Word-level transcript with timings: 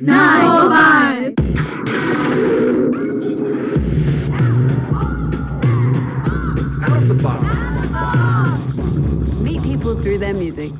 nine, 0.00 0.44
oh 0.44 0.68
Out 6.84 7.02
of 7.02 7.08
the 7.08 7.14
box. 7.14 7.56
Meet 9.42 9.62
people 9.62 10.00
through 10.00 10.18
their 10.18 10.34
music. 10.34 10.72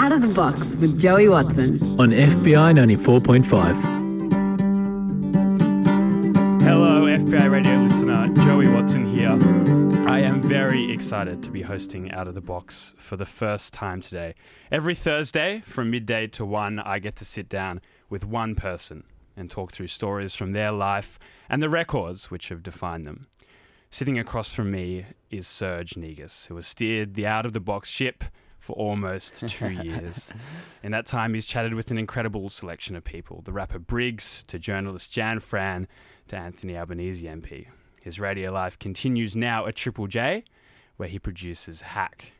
Out 0.00 0.12
of 0.12 0.22
the 0.22 0.28
box 0.28 0.76
with 0.76 0.98
Joey 0.98 1.28
Watson. 1.28 1.80
on 2.00 2.10
FBI 2.10 2.72
94.5. 2.74 3.76
Hello, 6.62 7.04
FBI 7.06 7.50
radio 7.50 7.76
listener. 7.82 8.28
Joey 8.44 8.68
Watson 8.68 9.06
here. 9.14 9.28
I 10.08 10.20
am 10.20 10.42
very 10.42 10.92
excited 10.92 11.42
to 11.44 11.50
be 11.50 11.62
hosting 11.62 12.10
Out 12.12 12.26
of 12.28 12.34
the 12.34 12.40
Box 12.40 12.94
for 12.98 13.16
the 13.16 13.26
first 13.26 13.72
time 13.72 14.00
today. 14.00 14.34
Every 14.72 14.94
Thursday 14.94 15.62
from 15.66 15.90
midday 15.90 16.26
to 16.28 16.44
1, 16.44 16.78
I 16.80 16.98
get 16.98 17.16
to 17.16 17.24
sit 17.24 17.48
down 17.48 17.80
with 18.08 18.24
one 18.24 18.54
person 18.54 19.04
and 19.36 19.50
talk 19.50 19.72
through 19.72 19.88
stories 19.88 20.34
from 20.34 20.52
their 20.52 20.72
life 20.72 21.18
and 21.48 21.62
the 21.62 21.68
records 21.68 22.30
which 22.30 22.48
have 22.48 22.62
defined 22.62 23.06
them. 23.06 23.26
Sitting 23.90 24.18
across 24.18 24.50
from 24.50 24.70
me 24.70 25.06
is 25.30 25.46
Serge 25.46 25.96
Negus, 25.96 26.46
who 26.46 26.56
has 26.56 26.66
steered 26.66 27.14
the 27.14 27.26
Out 27.26 27.46
of 27.46 27.52
the 27.52 27.60
Box 27.60 27.88
ship 27.88 28.24
for 28.58 28.74
almost 28.74 29.34
two 29.48 29.70
years. 29.70 30.30
In 30.82 30.90
that 30.92 31.06
time, 31.06 31.34
he's 31.34 31.46
chatted 31.46 31.74
with 31.74 31.90
an 31.90 31.98
incredible 31.98 32.50
selection 32.50 32.96
of 32.96 33.04
people 33.04 33.42
the 33.42 33.52
rapper 33.52 33.78
Briggs, 33.78 34.44
to 34.48 34.58
journalist 34.58 35.12
Jan 35.12 35.40
Fran, 35.40 35.86
to 36.28 36.36
Anthony 36.36 36.76
Albanese 36.76 37.24
MP. 37.24 37.68
His 38.00 38.18
radio 38.18 38.52
life 38.52 38.78
continues 38.78 39.36
now 39.36 39.66
at 39.66 39.76
Triple 39.76 40.08
J, 40.08 40.44
where 40.96 41.08
he 41.08 41.18
produces 41.18 41.80
Hack. 41.80 42.32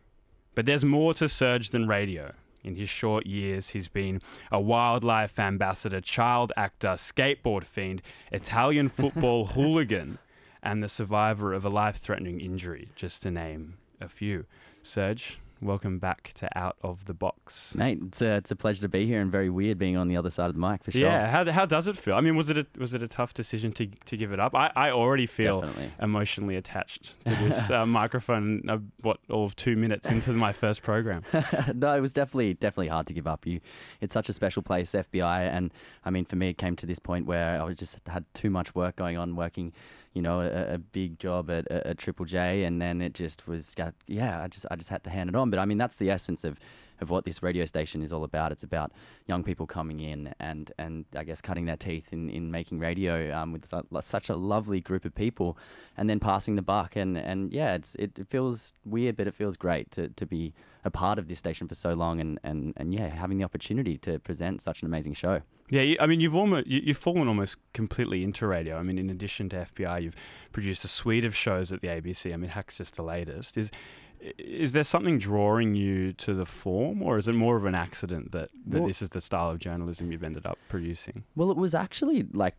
But 0.55 0.67
there's 0.67 0.85
more 0.85 1.15
to 1.15 1.29
Serge 1.29 1.71
than 1.71 1.87
radio. 1.87 2.33
In 2.67 2.75
his 2.75 2.91
short 2.91 3.27
years, 3.27 3.71
he's 3.71 3.87
been 3.87 4.21
a 4.51 4.61
wildlife 4.61 5.39
ambassador, 5.39 6.01
child 6.01 6.53
actor, 6.57 6.97
skateboard 6.97 7.63
fiend, 7.63 8.03
Italian 8.33 8.89
football 8.89 9.47
hooligan, 9.55 10.19
and 10.65 10.83
the 10.83 10.89
survivor 10.89 11.55
of 11.55 11.65
a 11.65 11.69
life 11.69 11.99
threatening 11.99 12.41
injury, 12.41 12.89
just 12.97 13.23
to 13.23 13.31
name 13.31 13.75
a 14.01 14.09
few. 14.09 14.47
Serge, 14.83 15.39
welcome 15.63 15.99
back 15.99 16.33
to 16.35 16.59
Out 16.59 16.77
of 16.83 17.05
the 17.07 17.15
Box. 17.15 17.75
Mate, 17.75 17.99
it's 18.07 18.21
a, 18.21 18.37
it's 18.37 18.51
a 18.51 18.57
pleasure 18.57 18.83
to 18.83 18.89
be 18.89 19.07
here 19.07 19.21
and 19.21 19.31
very 19.31 19.49
weird 19.49 19.79
being 19.79 19.97
on 19.97 20.09
the 20.09 20.17
other 20.17 20.31
side 20.31 20.49
of 20.49 20.55
the 20.55 20.61
mic 20.61 20.85
for 20.85 20.91
sure. 20.91 21.03
Yeah, 21.03 21.31
how, 21.31 21.51
how 21.51 21.67
does 21.67 21.89
it 21.89 21.97
feel? 21.97 22.15
I 22.15 22.21
mean, 22.21 22.37
was 22.37 22.51
it 22.51 22.59
a, 22.59 22.67
was 22.79 22.95
it 22.95 23.03
a 23.03 23.09
tough 23.09 23.35
decision 23.35 23.73
to, 23.73 23.87
to 23.87 24.17
give 24.17 24.33
it 24.33 24.41
up? 24.41 24.55
I, 24.55 24.71
I 24.77 24.91
already 24.91 25.27
feel 25.27 25.61
Definitely. 25.63 25.93
emotionally 26.01 26.57
attached 26.57 27.15
to 27.25 27.35
this 27.43 27.71
uh, 27.71 27.87
microphone. 27.87 28.69
Uh, 28.69 28.79
what 29.01 29.19
all 29.31 29.45
of 29.45 29.57
two 29.57 29.77
minutes 29.77 30.11
into 30.11 30.33
my 30.33 30.53
first 30.53 30.83
program. 30.83 31.23
no, 31.75 31.95
it 31.95 32.01
was 32.01 32.13
definitely 32.13 32.55
definitely 32.55 32.89
hard 32.89 33.07
to 33.07 33.13
give 33.13 33.27
up. 33.27 33.47
You, 33.47 33.61
it's 34.01 34.15
such 34.15 34.29
a 34.29 34.33
special 34.33 34.63
place, 34.63 34.93
FBI, 34.93 35.49
and 35.49 35.73
I 36.05 36.11
mean, 36.11 36.25
for 36.25 36.37
me, 36.37 36.49
it 36.51 36.59
came 36.59 36.77
to 36.77 36.87
this 36.87 36.99
point 36.99 37.27
where 37.27 37.61
I 37.61 37.65
was 37.65 37.79
just 37.79 38.01
had 38.07 38.25
too 38.35 38.51
much 38.51 38.75
work 38.75 38.97
going 38.97 39.17
on, 39.17 39.37
working, 39.37 39.73
you 40.17 40.23
know, 40.23 40.41
a, 40.41 40.75
a 40.75 40.79
big 40.79 41.19
job 41.19 41.51
at, 41.51 41.71
at, 41.71 41.99
Triple 41.99 42.25
J, 42.25 42.65
and 42.65 42.81
then 42.81 43.03
it 43.03 43.13
just 43.13 43.47
was, 43.47 43.75
yeah, 44.07 44.43
I 44.43 44.49
just 44.49 44.65
I 44.71 44.77
just 44.77 44.89
had 44.89 45.05
to 45.05 45.11
hand 45.11 45.29
it 45.29 45.37
on. 45.37 45.51
But 45.51 45.59
I 45.59 45.67
mean, 45.67 45.77
that's 45.77 45.97
the 45.97 46.09
essence 46.09 46.43
of 46.43 46.59
of 47.01 47.11
what 47.11 47.25
this 47.25 47.43
radio 47.43 47.65
station 47.65 48.03
is 48.03 48.13
all 48.13 48.25
about. 48.25 48.53
It's 48.53 48.63
about 48.63 48.93
young 49.27 49.43
people 49.43 49.67
coming 49.67 50.01
in 50.01 50.35
and 50.41 50.73
and 50.79 51.05
I 51.17 51.25
guess 51.25 51.41
cutting 51.41 51.67
their 51.67 51.77
teeth 51.77 52.13
in, 52.13 52.31
in 52.31 52.51
making 52.51 52.79
radio 52.79 53.37
um, 53.37 53.53
with 53.53 53.67
such 54.03 54.29
a 54.29 54.37
lovely 54.37 54.81
group 54.81 55.05
of 55.05 55.15
people, 55.15 55.59
and 55.97 56.09
then 56.09 56.21
passing 56.21 56.57
the 56.57 56.63
buck. 56.63 56.97
And, 56.97 57.17
and 57.17 57.53
yeah, 57.53 57.75
it's 57.75 57.95
it, 57.97 58.19
it 58.19 58.29
feels 58.29 58.73
weird, 58.85 59.17
but 59.17 59.27
it 59.27 59.35
feels 59.35 59.57
great 59.57 59.91
to, 59.93 60.09
to 60.09 60.27
be 60.27 60.55
a 60.85 60.91
part 60.91 61.19
of 61.19 61.27
this 61.27 61.39
station 61.39 61.67
for 61.67 61.75
so 61.75 61.95
long, 61.95 62.21
and, 62.21 62.39
and, 62.45 62.73
and 62.77 62.95
yeah, 62.95 63.09
having 63.09 63.39
the 63.39 63.45
opportunity 63.45 63.99
to 63.99 64.21
present 64.21 64.63
such 64.63 64.83
an 64.83 64.87
amazing 64.87 65.15
show. 65.15 65.43
Yeah, 65.69 65.95
I 65.99 66.07
mean, 66.07 66.21
you've 66.21 66.37
almost 66.37 66.69
you, 66.69 66.81
you've 66.85 66.97
fallen 66.97 67.27
almost 67.27 67.57
completely 67.73 68.23
into 68.23 68.47
radio. 68.47 68.77
I 68.77 68.83
mean, 68.85 68.99
in 68.99 69.11
addition 69.11 69.49
to 69.49 69.67
FBI, 69.75 70.03
you've 70.03 70.15
produced 70.53 70.85
a 70.85 70.89
suite 70.89 71.25
of 71.25 71.35
shows 71.35 71.73
at 71.73 71.81
the 71.81 71.89
ABC. 71.89 72.33
I 72.33 72.37
mean, 72.37 72.51
Hack's 72.51 72.77
just 72.79 72.95
the 72.95 73.03
latest. 73.03 73.57
Is 73.57 73.73
is 74.21 74.73
there 74.73 74.85
something 74.85 75.19
drawing 75.19 75.75
you 75.75 76.13
to 76.15 76.35
the 76.35 76.47
form, 76.47 77.03
or 77.03 77.19
is 77.19 77.29
it 77.29 77.35
more 77.35 77.57
of 77.57 77.65
an 77.65 77.75
accident 77.75 78.33
that, 78.33 78.51
that 78.67 78.79
Well- 78.81 78.89
this 78.89 79.03
is 79.03 79.11
the 79.11 79.21
style 79.21 79.51
of 79.51 79.59
journalism 79.59 80.11
you've 80.13 80.25
ended 80.25 80.47
up 80.47 80.59
producing? 80.69 81.25
Well, 81.35 81.51
it 81.51 81.57
was 81.57 81.75
actually 81.75 82.27
like 82.33 82.55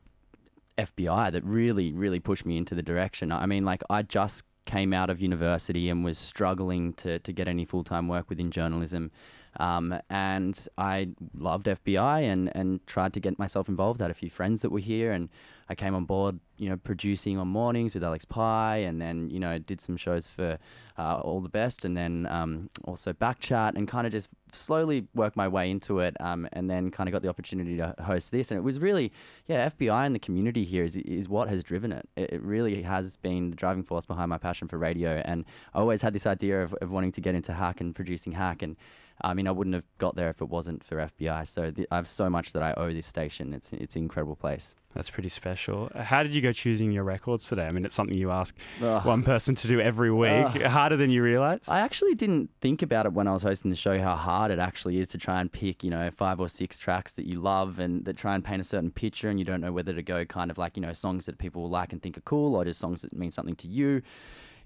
FBI 0.78 1.32
that 1.32 1.44
really, 1.44 1.92
really 1.92 2.20
pushed 2.20 2.46
me 2.46 2.58
into 2.58 2.76
the 2.76 2.84
direction. 2.84 3.32
I 3.32 3.46
mean, 3.46 3.66
like 3.66 3.82
I 3.90 4.04
just 4.04 4.44
came 4.66 4.94
out 4.94 5.10
of 5.10 5.20
university 5.22 5.90
and 5.90 6.04
was 6.04 6.18
struggling 6.18 6.94
to, 6.94 7.20
to 7.20 7.32
get 7.32 7.48
any 7.48 7.66
full 7.66 7.84
time 7.84 8.08
work 8.08 8.30
within 8.30 8.52
journalism. 8.52 9.12
Um, 9.58 10.00
and 10.10 10.68
I 10.78 11.10
loved 11.38 11.66
FBI 11.66 12.22
and, 12.22 12.56
and 12.56 12.86
tried 12.88 13.14
to 13.14 13.20
get 13.20 13.38
myself 13.40 13.68
involved. 13.68 14.02
I 14.02 14.06
had 14.06 14.12
a 14.12 14.16
few 14.16 14.30
friends 14.30 14.62
that 14.62 14.72
were 14.72 14.80
here, 14.80 15.12
and 15.12 15.30
I 15.70 15.76
came 15.76 15.96
on 15.96 16.06
board, 16.06 16.40
you 16.58 16.70
know, 16.70 16.78
producing 16.78 17.38
on 17.38 17.48
mornings 17.48 17.94
with 17.94 18.04
Alex 18.04 18.24
Pye, 18.24 18.78
and 18.78 19.02
then, 19.02 19.30
you 19.30 19.40
know, 19.40 19.58
did 19.58 19.82
some 19.82 19.98
shows 19.98 20.28
for 20.28 20.58
uh, 20.98 21.20
All 21.20 21.42
the 21.42 21.50
Best, 21.50 21.86
and 21.86 21.98
then 21.98 22.28
um, 22.30 22.70
also 22.86 23.14
Backchat, 23.14 23.76
and 23.76 23.88
kind 23.88 24.06
of 24.06 24.14
just 24.14 24.30
slowly 24.54 25.08
worked 25.14 25.36
my 25.36 25.48
way 25.48 25.70
into 25.70 26.00
it, 26.00 26.16
um, 26.22 26.48
and 26.54 26.70
then 26.70 26.92
kind 26.92 27.10
of 27.10 27.14
got 27.14 27.22
the 27.22 27.30
opportunity 27.30 27.78
to 27.78 27.96
host 28.02 28.32
this. 28.32 28.52
And 28.52 28.58
it 28.58 28.62
was 28.62 28.80
really, 28.80 29.12
yeah, 29.48 29.70
FBI 29.70 30.06
and 30.06 30.16
the 30.16 30.20
community 30.20 30.64
here 30.64 30.84
is, 30.84 30.96
is 30.96 31.28
what 31.28 31.50
has 31.50 31.64
driven 31.64 31.92
it. 31.92 32.08
it. 32.16 32.34
It 32.34 32.42
really 32.42 32.84
has 32.84 33.18
been 33.18 33.50
the 33.50 33.56
driving 33.56 33.84
force 33.84 34.06
behind 34.06 34.30
my 34.30 34.38
passion 34.38 34.68
for 34.68 34.78
radio. 34.78 35.22
And 35.26 35.46
I 35.74 35.80
always 35.80 36.02
had 36.02 36.14
this 36.14 36.26
idea 36.26 36.64
of, 36.64 36.74
of 36.76 36.92
wanting 36.92 37.12
to 37.14 37.22
get 37.22 37.36
into 37.36 37.54
hack 37.54 37.82
and 37.82 37.94
producing 37.94 38.34
hack. 38.34 38.62
And 38.62 38.78
I 39.22 39.34
mean, 39.34 39.48
I 39.48 39.52
wouldn't 39.52 39.74
have 39.74 39.86
got 39.98 40.16
there 40.16 40.30
if 40.30 40.42
it 40.42 40.50
wasn't 40.50 40.84
for 40.84 40.98
FBI. 40.98 41.48
So 41.48 41.72
th- 41.72 41.88
I 41.92 41.96
have 41.96 42.08
so 42.08 42.30
much 42.30 42.54
that 42.54 42.62
I 42.62 42.74
owe 42.74 42.94
this 42.94 43.08
station. 43.08 43.54
It's, 43.54 43.74
it's 43.74 43.96
an 43.96 44.04
incredible 44.04 44.36
place. 44.36 44.76
That's 44.94 45.10
pretty 45.10 45.30
special. 45.30 45.92
How 45.96 46.24
did 46.24 46.34
you 46.34 46.42
go 46.42 46.52
choosing 46.52 46.92
your 46.92 47.04
records 47.04 47.48
today? 47.48 47.68
I 47.68 47.72
mean, 47.72 47.86
it's 47.86 47.94
something 47.94 48.18
you 48.18 48.32
ask 48.32 48.56
Ugh. 48.82 49.06
one 49.06 49.22
person 49.24 49.54
to 49.56 49.68
do 49.68 49.80
every 49.80 50.12
week. 50.12 50.32
Ugh. 50.32 50.62
Harder 50.64 50.98
than 50.98 51.12
you 51.12 51.22
realize. 51.22 51.62
I 51.68 51.82
actually 51.82 52.16
didn't 52.16 52.50
think 52.62 52.82
about 52.82 53.06
it 53.06 53.14
when 53.14 53.28
I 53.28 53.34
was 53.34 53.44
hosting 53.44 53.70
the 53.70 53.78
show 53.78 54.00
how 54.00 54.16
hard 54.16 54.50
it 54.50 54.58
actually 54.60 55.00
is 55.00 55.08
to 55.10 55.20
try 55.20 55.40
and 55.40 55.52
pick, 55.52 55.84
you 55.84 55.92
know, 55.92 56.10
five 56.10 56.40
or 56.40 56.50
six 56.50 56.80
tracks 56.80 57.14
that 57.14 57.28
you 57.28 57.40
love 57.40 57.78
and 57.80 58.06
that 58.06 58.18
try 58.18 58.34
and 58.34 58.44
paint 58.44 58.62
a 58.62 58.64
certain 58.64 58.90
picture 58.90 59.30
and 59.30 59.38
you 59.38 59.46
don't 59.46 59.62
know 59.62 59.72
whether 59.72 59.94
to 59.94 60.02
go 60.02 60.26
kind 60.26 60.50
of 60.50 60.58
like, 60.58 60.76
you 60.76 60.82
know, 60.82 60.94
songs 60.94 61.28
that 61.28 61.38
people 61.38 61.64
will 61.64 61.70
like 61.70 61.92
and 61.94 62.02
think 62.02 62.18
are 62.18 62.22
cool 62.22 62.56
or 62.56 62.66
just 62.66 62.80
songs 62.80 63.04
that 63.04 63.14
mean 63.14 63.30
something 63.30 63.56
to 63.58 63.68
you. 63.68 64.02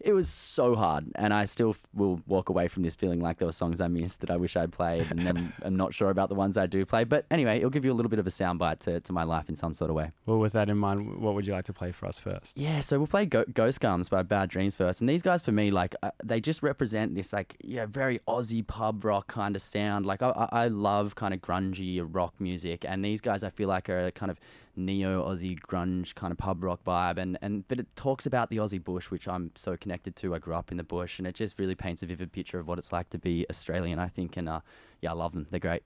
It 0.03 0.13
was 0.13 0.28
so 0.29 0.75
hard 0.75 1.06
and 1.16 1.34
I 1.34 1.45
still 1.45 1.72
f- 1.72 1.81
will 1.94 2.22
walk 2.28 2.50
away 2.50 2.67
from 2.67 2.84
this 2.84 2.95
feeling 2.95 3.22
like 3.22 3.38
there 3.38 3.45
were 3.45 3.51
songs 3.51 3.79
I 3.81 3.88
missed 3.88 4.22
that 4.22 4.31
I 4.31 4.35
wish 4.35 4.56
I'd 4.56 4.72
played 4.72 5.07
and 5.12 5.25
then 5.25 5.53
I'm 5.63 5.75
not 5.75 5.94
sure 5.94 6.09
about 6.09 6.29
the 6.29 6.35
ones 6.35 6.57
I 6.57 6.66
do 6.66 6.85
play. 6.85 7.03
But 7.03 7.25
anyway, 7.29 7.57
it'll 7.57 7.69
give 7.69 7.85
you 7.85 7.91
a 7.91 7.94
little 7.94 8.09
bit 8.09 8.19
of 8.19 8.25
a 8.25 8.31
soundbite 8.31 8.79
to, 8.79 9.00
to 9.00 9.13
my 9.13 9.23
life 9.23 9.47
in 9.47 9.56
some 9.56 9.73
sort 9.75 9.90
of 9.91 9.95
way. 9.95 10.11
well, 10.25 10.40
with 10.40 10.53
that 10.53 10.69
in 10.69 10.78
mind, 10.78 11.19
what 11.22 11.35
would 11.35 11.45
you 11.45 11.53
like 11.53 11.66
to 11.66 11.73
play 11.73 11.91
for 11.91 12.07
us 12.07 12.17
first? 12.17 12.57
Yeah, 12.57 12.79
so 12.79 12.97
we'll 12.97 13.06
play 13.07 13.28
Go- 13.28 13.45
Ghost 13.53 13.79
Gums 13.79 14.09
by 14.09 14.23
Bad 14.23 14.50
Dreams 14.50 14.75
first. 14.75 15.01
And 15.01 15.09
these 15.09 15.22
guys, 15.22 15.44
for 15.44 15.51
me, 15.51 15.69
like, 15.69 15.95
uh, 16.01 16.09
they 16.23 16.41
just 16.41 16.63
represent 16.63 17.13
this, 17.13 17.31
like, 17.31 17.56
yeah, 17.63 17.85
very 17.85 18.17
Aussie 18.28 18.66
pub 18.66 19.06
rock 19.06 19.28
kind 19.28 19.56
of 19.56 19.61
sound. 19.61 20.07
Like, 20.07 20.23
I, 20.23 20.50
I 20.51 20.67
love 20.67 21.13
kind 21.13 21.34
of 21.34 21.41
grungy 21.41 22.03
rock 22.03 22.34
music. 22.40 22.85
And 22.88 23.06
these 23.06 23.22
guys, 23.22 23.44
I 23.44 23.51
feel 23.51 23.69
like, 23.69 23.88
are 23.88 24.06
a 24.07 24.11
kind 24.11 24.31
of 24.31 24.40
neo 24.75 25.23
Aussie 25.28 25.59
grunge 25.59 26.16
kind 26.16 26.31
of 26.31 26.38
pub 26.38 26.63
rock 26.63 26.79
vibe. 26.84 27.17
And, 27.17 27.38
and 27.41 27.67
But 27.67 27.79
it 27.79 27.88
talks 27.95 28.25
about 28.25 28.50
the 28.50 28.57
Aussie 28.57 28.84
bush, 28.84 29.11
which 29.11 29.28
I'm 29.28 29.51
so 29.56 29.75
connected 29.78 29.91
to. 29.97 30.35
I 30.35 30.40
grew 30.40 30.53
up 30.53 30.72
in 30.72 30.78
the 30.78 30.84
bush. 30.84 31.18
And 31.19 31.28
it 31.28 31.35
just 31.35 31.59
really 31.59 31.75
paints 31.75 32.03
a 32.03 32.06
vivid 32.06 32.31
picture 32.31 32.59
of 32.59 32.68
what 32.68 32.78
it's 32.78 32.91
like 32.91 33.09
to 33.12 33.18
be 33.18 33.46
Australian, 33.50 34.00
I 34.00 34.07
think. 34.07 34.38
And 34.38 34.47
uh, 34.50 34.62
yeah, 35.02 35.12
I 35.12 35.13
love 35.13 35.34
them. 35.34 35.47
They're 35.50 35.59
great. 35.59 35.84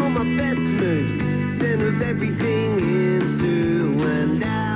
My 0.00 0.24
best 0.36 0.60
moves. 0.60 1.18
Center 1.58 1.88
of 1.88 2.02
everything 2.02 2.78
into 2.78 4.02
and 4.02 4.42
out 4.42 4.71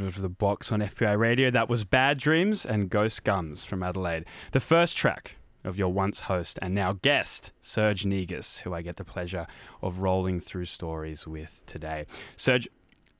of 0.00 0.20
the 0.20 0.28
Box 0.28 0.70
on 0.70 0.80
FBI 0.80 1.18
Radio. 1.18 1.50
That 1.50 1.68
was 1.68 1.84
Bad 1.84 2.18
Dreams 2.18 2.64
and 2.64 2.90
Ghost 2.90 3.24
Gums 3.24 3.64
from 3.64 3.82
Adelaide. 3.82 4.24
The 4.52 4.60
first 4.60 4.96
track 4.96 5.36
of 5.64 5.76
your 5.76 5.92
once 5.92 6.20
host 6.20 6.58
and 6.62 6.74
now 6.74 6.94
guest, 7.02 7.52
Serge 7.62 8.06
Negus, 8.06 8.58
who 8.58 8.74
I 8.74 8.82
get 8.82 8.96
the 8.96 9.04
pleasure 9.04 9.46
of 9.82 9.98
rolling 9.98 10.40
through 10.40 10.66
stories 10.66 11.26
with 11.26 11.62
today. 11.66 12.06
Serge, 12.36 12.68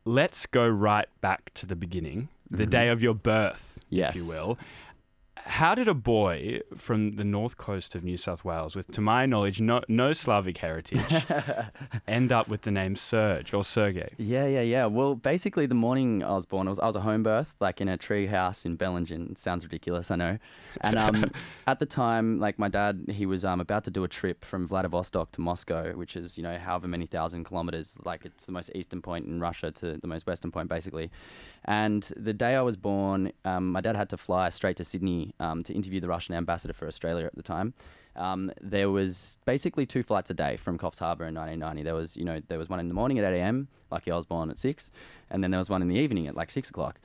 let's 0.04 0.46
go 0.46 0.68
right 0.68 1.08
back 1.20 1.52
to 1.54 1.66
the 1.66 1.76
beginning, 1.76 2.28
the 2.50 2.58
mm-hmm. 2.58 2.70
day 2.70 2.88
of 2.88 3.02
your 3.02 3.14
birth, 3.14 3.78
if 4.10 4.16
you 4.16 4.26
will. 4.28 4.58
How 5.48 5.74
did 5.74 5.88
a 5.88 5.94
boy 5.94 6.60
from 6.76 7.16
the 7.16 7.24
north 7.24 7.56
coast 7.56 7.94
of 7.94 8.04
New 8.04 8.18
South 8.18 8.44
Wales, 8.44 8.76
with, 8.76 8.92
to 8.92 9.00
my 9.00 9.24
knowledge, 9.24 9.62
no, 9.62 9.80
no 9.88 10.12
Slavic 10.12 10.58
heritage, 10.58 11.00
end 12.06 12.32
up 12.32 12.48
with 12.48 12.62
the 12.62 12.70
name 12.70 12.96
Serge 12.96 13.54
or 13.54 13.64
Sergey? 13.64 14.10
Yeah, 14.18 14.46
yeah, 14.46 14.60
yeah. 14.60 14.84
Well, 14.84 15.14
basically, 15.14 15.64
the 15.64 15.74
morning 15.74 16.22
I 16.22 16.34
was 16.34 16.44
born, 16.44 16.68
I 16.68 16.70
was, 16.70 16.78
I 16.78 16.86
was 16.86 16.96
a 16.96 17.00
home 17.00 17.22
birth, 17.22 17.54
like 17.60 17.80
in 17.80 17.88
a 17.88 17.96
tree 17.96 18.26
house 18.26 18.66
in 18.66 18.76
Bellingen. 18.76 19.30
It 19.30 19.38
sounds 19.38 19.64
ridiculous, 19.64 20.10
I 20.10 20.16
know. 20.16 20.38
And 20.82 20.98
um, 20.98 21.30
at 21.66 21.78
the 21.78 21.86
time, 21.86 22.38
like 22.38 22.58
my 22.58 22.68
dad, 22.68 23.06
he 23.08 23.24
was 23.24 23.46
um, 23.46 23.58
about 23.58 23.84
to 23.84 23.90
do 23.90 24.04
a 24.04 24.08
trip 24.08 24.44
from 24.44 24.68
Vladivostok 24.68 25.32
to 25.32 25.40
Moscow, 25.40 25.92
which 25.94 26.14
is, 26.14 26.36
you 26.36 26.42
know, 26.42 26.58
however 26.58 26.88
many 26.88 27.06
thousand 27.06 27.44
kilometers. 27.44 27.96
Like 28.04 28.26
it's 28.26 28.44
the 28.44 28.52
most 28.52 28.70
eastern 28.74 29.00
point 29.00 29.24
in 29.24 29.40
Russia 29.40 29.70
to 29.70 29.96
the 29.96 30.06
most 30.06 30.26
western 30.26 30.50
point, 30.50 30.68
basically. 30.68 31.10
And 31.68 32.02
the 32.16 32.32
day 32.32 32.54
I 32.54 32.62
was 32.62 32.78
born, 32.78 33.30
um, 33.44 33.72
my 33.72 33.82
dad 33.82 33.94
had 33.94 34.08
to 34.08 34.16
fly 34.16 34.48
straight 34.48 34.78
to 34.78 34.84
Sydney 34.84 35.34
um, 35.38 35.62
to 35.64 35.74
interview 35.74 36.00
the 36.00 36.08
Russian 36.08 36.34
ambassador 36.34 36.72
for 36.72 36.88
Australia 36.88 37.26
at 37.26 37.34
the 37.34 37.42
time. 37.42 37.74
Um, 38.16 38.50
there 38.62 38.88
was 38.88 39.38
basically 39.44 39.84
two 39.84 40.02
flights 40.02 40.30
a 40.30 40.34
day 40.34 40.56
from 40.56 40.78
Coffs 40.78 40.98
Harbour 40.98 41.26
in 41.26 41.34
1990. 41.34 41.82
There 41.82 41.94
was, 41.94 42.16
you 42.16 42.24
know, 42.24 42.40
there 42.48 42.58
was 42.58 42.70
one 42.70 42.80
in 42.80 42.88
the 42.88 42.94
morning 42.94 43.18
at 43.18 43.30
8 43.30 43.36
a.m. 43.36 43.68
Lucky 43.90 44.10
I 44.10 44.16
was 44.16 44.24
born 44.24 44.48
at 44.48 44.58
six, 44.58 44.90
and 45.30 45.44
then 45.44 45.50
there 45.50 45.58
was 45.58 45.68
one 45.68 45.82
in 45.82 45.88
the 45.88 45.96
evening 45.96 46.26
at 46.26 46.34
like 46.34 46.50
six 46.50 46.70
o'clock. 46.70 47.00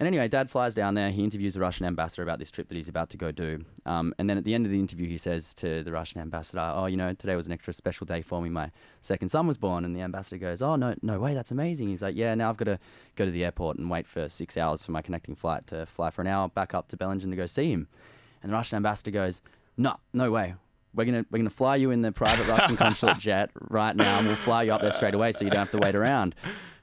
And 0.00 0.06
anyway, 0.06 0.28
Dad 0.28 0.48
flies 0.48 0.76
down 0.76 0.94
there. 0.94 1.10
He 1.10 1.24
interviews 1.24 1.54
the 1.54 1.60
Russian 1.60 1.84
ambassador 1.84 2.22
about 2.22 2.38
this 2.38 2.52
trip 2.52 2.68
that 2.68 2.76
he's 2.76 2.86
about 2.86 3.10
to 3.10 3.16
go 3.16 3.32
do. 3.32 3.64
Um, 3.84 4.14
and 4.18 4.30
then 4.30 4.38
at 4.38 4.44
the 4.44 4.54
end 4.54 4.64
of 4.64 4.70
the 4.70 4.78
interview, 4.78 5.08
he 5.08 5.18
says 5.18 5.52
to 5.54 5.82
the 5.82 5.90
Russian 5.90 6.20
ambassador, 6.20 6.72
"Oh, 6.72 6.86
you 6.86 6.96
know, 6.96 7.12
today 7.14 7.34
was 7.34 7.46
an 7.46 7.52
extra 7.52 7.72
special 7.72 8.04
day 8.04 8.22
for 8.22 8.40
me. 8.40 8.48
My 8.48 8.70
second 9.02 9.30
son 9.30 9.48
was 9.48 9.58
born." 9.58 9.84
And 9.84 9.96
the 9.96 10.00
ambassador 10.00 10.38
goes, 10.38 10.62
"Oh, 10.62 10.76
no, 10.76 10.94
no 11.02 11.18
way, 11.18 11.34
that's 11.34 11.50
amazing." 11.50 11.88
He's 11.88 12.02
like, 12.02 12.14
"Yeah, 12.14 12.34
now 12.36 12.48
I've 12.48 12.56
got 12.56 12.66
to 12.66 12.78
go 13.16 13.24
to 13.24 13.30
the 13.32 13.44
airport 13.44 13.78
and 13.78 13.90
wait 13.90 14.06
for 14.06 14.28
six 14.28 14.56
hours 14.56 14.86
for 14.86 14.92
my 14.92 15.02
connecting 15.02 15.34
flight 15.34 15.66
to 15.68 15.84
fly 15.86 16.10
for 16.10 16.22
an 16.22 16.28
hour 16.28 16.48
back 16.48 16.74
up 16.74 16.86
to 16.88 16.96
Bellingen 16.96 17.30
to 17.30 17.36
go 17.36 17.46
see 17.46 17.72
him." 17.72 17.88
And 18.40 18.50
the 18.52 18.54
Russian 18.54 18.76
ambassador 18.76 19.10
goes, 19.10 19.42
"No, 19.76 19.96
no 20.12 20.30
way. 20.30 20.54
We're 20.94 21.06
gonna 21.06 21.26
we're 21.32 21.38
gonna 21.38 21.50
fly 21.50 21.74
you 21.74 21.90
in 21.90 22.02
the 22.02 22.12
private 22.12 22.46
Russian 22.46 22.76
consulate 22.84 23.18
jet 23.18 23.50
right 23.68 23.96
now, 23.96 24.18
and 24.18 24.28
we'll 24.28 24.36
fly 24.36 24.62
you 24.62 24.72
up 24.72 24.80
there 24.80 24.92
straight 24.92 25.14
away, 25.14 25.32
so 25.32 25.44
you 25.44 25.50
don't 25.50 25.58
have 25.58 25.72
to 25.72 25.78
wait 25.78 25.96
around." 25.96 26.36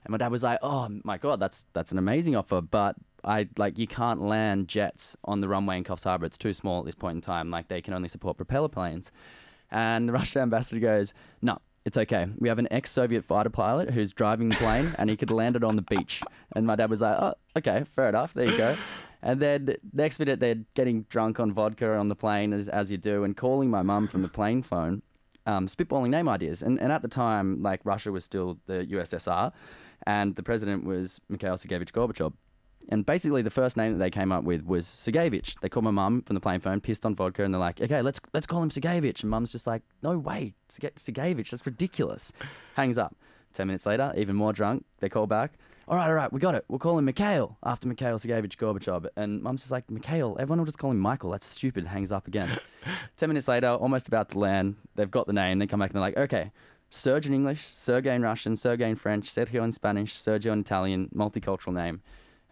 And 0.06 0.12
my 0.12 0.18
dad 0.18 0.32
was 0.32 0.44
like, 0.44 0.60
"Oh 0.62 0.88
my 1.04 1.18
god, 1.18 1.40
that's 1.40 1.66
that's 1.74 1.92
an 1.92 1.98
amazing 1.98 2.36
offer, 2.36 2.62
but 2.62 2.96
I 3.24 3.50
like 3.58 3.78
you 3.80 3.88
can't 3.88 4.22
land 4.22 4.68
jets 4.68 5.16
on 5.24 5.42
the 5.42 5.48
runway 5.50 5.78
in 5.78 5.84
Coffs 5.84 6.04
Harbour. 6.04 6.26
It's 6.26 6.38
too 6.38 6.54
small 6.54 6.80
at 6.80 6.86
this 6.86 6.96
point 6.96 7.16
in 7.16 7.22
time. 7.22 7.50
Like 7.50 7.68
they 7.68 7.82
can 7.82 7.94
only 7.94 8.08
support 8.08 8.38
propeller 8.38 8.70
planes." 8.70 9.12
And 9.72 10.08
the 10.08 10.14
Russian 10.20 10.44
ambassador 10.44 10.80
goes, 10.80 11.14
"No, 11.42 11.58
it's 11.86 11.98
okay. 11.98 12.28
We 12.38 12.50
have 12.50 12.60
an 12.60 12.68
ex-Soviet 12.70 13.24
fighter 13.24 13.50
pilot 13.50 13.90
who's 13.90 14.14
driving 14.14 14.50
the 14.50 14.56
plane, 14.56 14.96
and 15.00 15.10
he 15.10 15.18
could 15.18 15.32
land 15.32 15.56
it 15.56 15.64
on 15.64 15.76
the 15.76 15.82
beach." 15.82 16.22
And 16.56 16.68
my 16.68 16.76
dad 16.76 16.92
was 16.92 17.02
like, 17.02 17.18
"Oh, 17.20 17.34
okay, 17.58 17.84
fair 17.96 18.08
enough. 18.08 18.34
There 18.36 18.46
you 18.46 18.58
go." 18.58 18.78
And 19.24 19.42
then 19.42 19.76
next 19.92 20.20
minute 20.20 20.40
they're 20.40 20.64
getting 20.76 21.02
drunk 21.10 21.40
on 21.40 21.52
vodka 21.52 21.96
on 21.96 22.10
the 22.10 22.16
plane 22.16 22.54
as, 22.54 22.68
as 22.68 22.92
you 22.92 22.98
do, 22.98 23.24
and 23.24 23.36
calling 23.36 23.72
my 23.72 23.82
mum 23.82 24.08
from 24.08 24.22
the 24.22 24.28
plane 24.28 24.62
phone, 24.62 25.02
um, 25.48 25.66
spitballing 25.66 26.10
name 26.10 26.30
ideas. 26.30 26.62
And 26.62 26.80
and 26.80 26.92
at 26.92 27.02
the 27.02 27.08
time, 27.08 27.64
like 27.64 27.82
Russia 27.84 28.12
was 28.12 28.24
still 28.24 28.60
the 28.68 28.86
USSR, 28.86 29.52
and 30.08 30.36
the 30.36 30.44
president 30.44 30.86
was 30.86 31.20
Mikhail 31.30 31.56
Sergeyevich 31.56 31.92
Gorbachev. 31.92 32.34
And 32.90 33.06
basically, 33.06 33.42
the 33.42 33.50
first 33.50 33.78
name 33.78 33.94
that 33.94 33.98
they 33.98 34.12
came 34.12 34.32
up 34.32 34.44
with 34.44 34.64
was 34.64 34.86
Sergeyevich. 34.86 35.60
They 35.60 35.70
called 35.70 35.86
my 35.86 35.92
mum 35.92 36.22
from 36.22 36.36
the 36.36 36.40
plane 36.40 36.60
phone, 36.60 36.82
pissed 36.82 37.06
on 37.06 37.16
vodka, 37.16 37.44
and 37.44 37.54
they're 37.54 37.60
like, 37.60 37.82
"Okay, 37.82 38.02
let's 38.02 38.20
let's 38.34 38.46
call 38.46 38.62
him 38.62 38.70
Sergeyevich." 38.70 39.22
And 39.22 39.30
mum's 39.30 39.52
just 39.52 39.66
like, 39.66 39.82
"No 40.04 40.18
way, 40.18 40.54
Sergeyevich, 40.70 41.50
that's 41.50 41.66
ridiculous." 41.66 42.32
Hangs 42.76 42.98
up. 42.98 43.16
Ten 43.54 43.68
minutes 43.68 43.86
later, 43.86 44.14
even 44.18 44.36
more 44.36 44.54
drunk, 44.54 44.86
they 45.00 45.10
call 45.10 45.26
back. 45.28 45.54
All 45.88 45.96
right, 45.96 46.08
all 46.08 46.14
right, 46.14 46.34
we 46.34 46.40
got 46.40 46.56
it. 46.56 46.66
We'll 46.68 46.80
call 46.80 46.98
him 46.98 47.06
Mikhail 47.06 47.58
after 47.64 47.88
Mikhail 47.88 48.18
Sergeyevich 48.18 48.58
Gorbachev. 48.58 49.06
And 49.16 49.42
mum's 49.44 49.62
just 49.62 49.72
like, 49.72 49.90
Mikhail, 49.90 50.36
everyone 50.40 50.58
will 50.58 50.66
just 50.66 50.80
call 50.80 50.90
him 50.90 51.00
Michael. 51.00 51.30
That's 51.30 51.46
stupid. 51.46 51.86
Hangs 51.86 52.12
up 52.12 52.28
again. 52.28 52.60
Ten 53.18 53.30
minutes 53.30 53.48
later, 53.48 53.70
almost 53.70 54.08
about 54.08 54.30
to 54.32 54.40
land, 54.40 54.78
they've 54.96 55.12
got 55.12 55.28
the 55.28 55.34
name. 55.34 55.60
They 55.60 55.68
come 55.68 55.80
back 55.80 55.92
and 55.92 55.96
they're 55.96 56.02
like, 56.02 56.18
okay, 56.18 56.52
Serge 56.90 57.26
in 57.28 57.34
English, 57.34 57.66
Sergey 57.68 58.16
in 58.16 58.22
Russian, 58.22 58.56
Sergey 58.56 58.90
in 58.90 58.96
French, 58.96 59.30
Sergio 59.30 59.64
in 59.64 59.72
Spanish, 59.72 60.14
Sergio 60.14 60.54
in 60.54 60.60
Italian, 60.60 61.10
multicultural 61.16 61.74
name. 61.74 62.02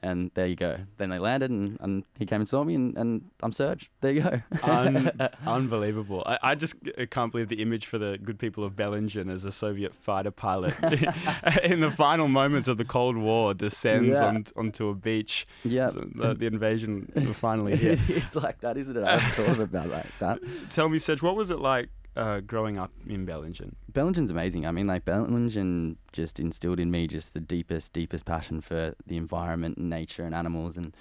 And 0.02 0.32
there 0.34 0.48
you 0.48 0.58
go. 0.58 0.76
Then 0.98 1.12
they 1.12 1.18
landed 1.18 1.50
and, 1.50 1.78
and 1.80 2.04
he 2.20 2.26
came 2.26 2.42
and 2.42 2.48
saw 2.50 2.62
me 2.66 2.76
and, 2.76 2.98
and 2.98 3.22
I'm 3.42 3.54
Serge. 3.54 3.90
There 4.02 4.12
you 4.12 4.22
go. 4.22 4.42
Un- 4.62 5.10
unbelievable. 5.48 6.24
I, 6.26 6.40
I 6.44 6.56
just 6.56 6.76
can't 7.10 7.32
believe 7.32 7.48
the 7.48 7.62
image 7.62 7.86
for 7.86 7.98
the 7.98 8.18
good 8.22 8.38
people 8.38 8.66
of 8.66 8.74
Bellingen 8.76 9.32
as 9.32 9.46
a 9.46 9.52
Soviet 9.52 9.96
fighter 9.96 10.32
pilot 10.32 10.74
in 11.64 11.80
the 11.80 11.90
final 11.96 12.28
moments 12.28 12.68
of 12.68 12.78
the 12.78 12.84
Cold 12.84 13.16
War 13.16 13.54
descends 13.54 14.20
Yeah. 14.20 14.26
on, 14.26 14.46
onto 14.58 14.90
a 14.90 14.94
beach. 14.94 15.48
Yeah. 15.64 15.88
So 15.92 16.06
the, 16.14 16.34
the 16.34 16.48
invasion 16.48 17.36
finally 17.40 17.78
here. 17.78 17.94
it 17.94 18.10
is 18.10 18.36
like 18.36 18.60
that, 18.60 18.76
isn't 18.78 18.98
it? 18.98 19.04
I 19.06 19.18
haven't 19.20 19.46
thought 19.46 19.60
about 19.64 19.88
like 19.88 20.08
that. 20.20 20.40
Tell 20.70 20.90
me, 20.90 21.00
Serge, 21.00 21.22
what 21.22 21.38
was 21.38 21.50
it 21.50 21.60
like 21.60 21.88
uh, 22.16 22.40
growing 22.42 22.78
up 22.78 22.92
in 23.08 23.26
Bellingen? 23.26 23.74
Bellingen's 23.92 24.30
amazing. 24.30 24.66
I 24.66 24.72
mean, 24.72 24.88
like 24.88 25.06
Bellingen 25.06 25.96
just 26.12 26.40
instilled 26.40 26.80
in 26.80 26.92
me 26.92 27.08
just 27.08 27.34
the 27.34 27.40
deepest, 27.40 27.94
deepest 27.94 28.26
passion 28.26 28.62
for 28.62 28.96
the 29.08 29.18
environment 29.18 29.78
and 29.78 29.90
nature 29.90 30.24
and 30.24 30.36
animals, 30.36 30.78
and 30.78 30.96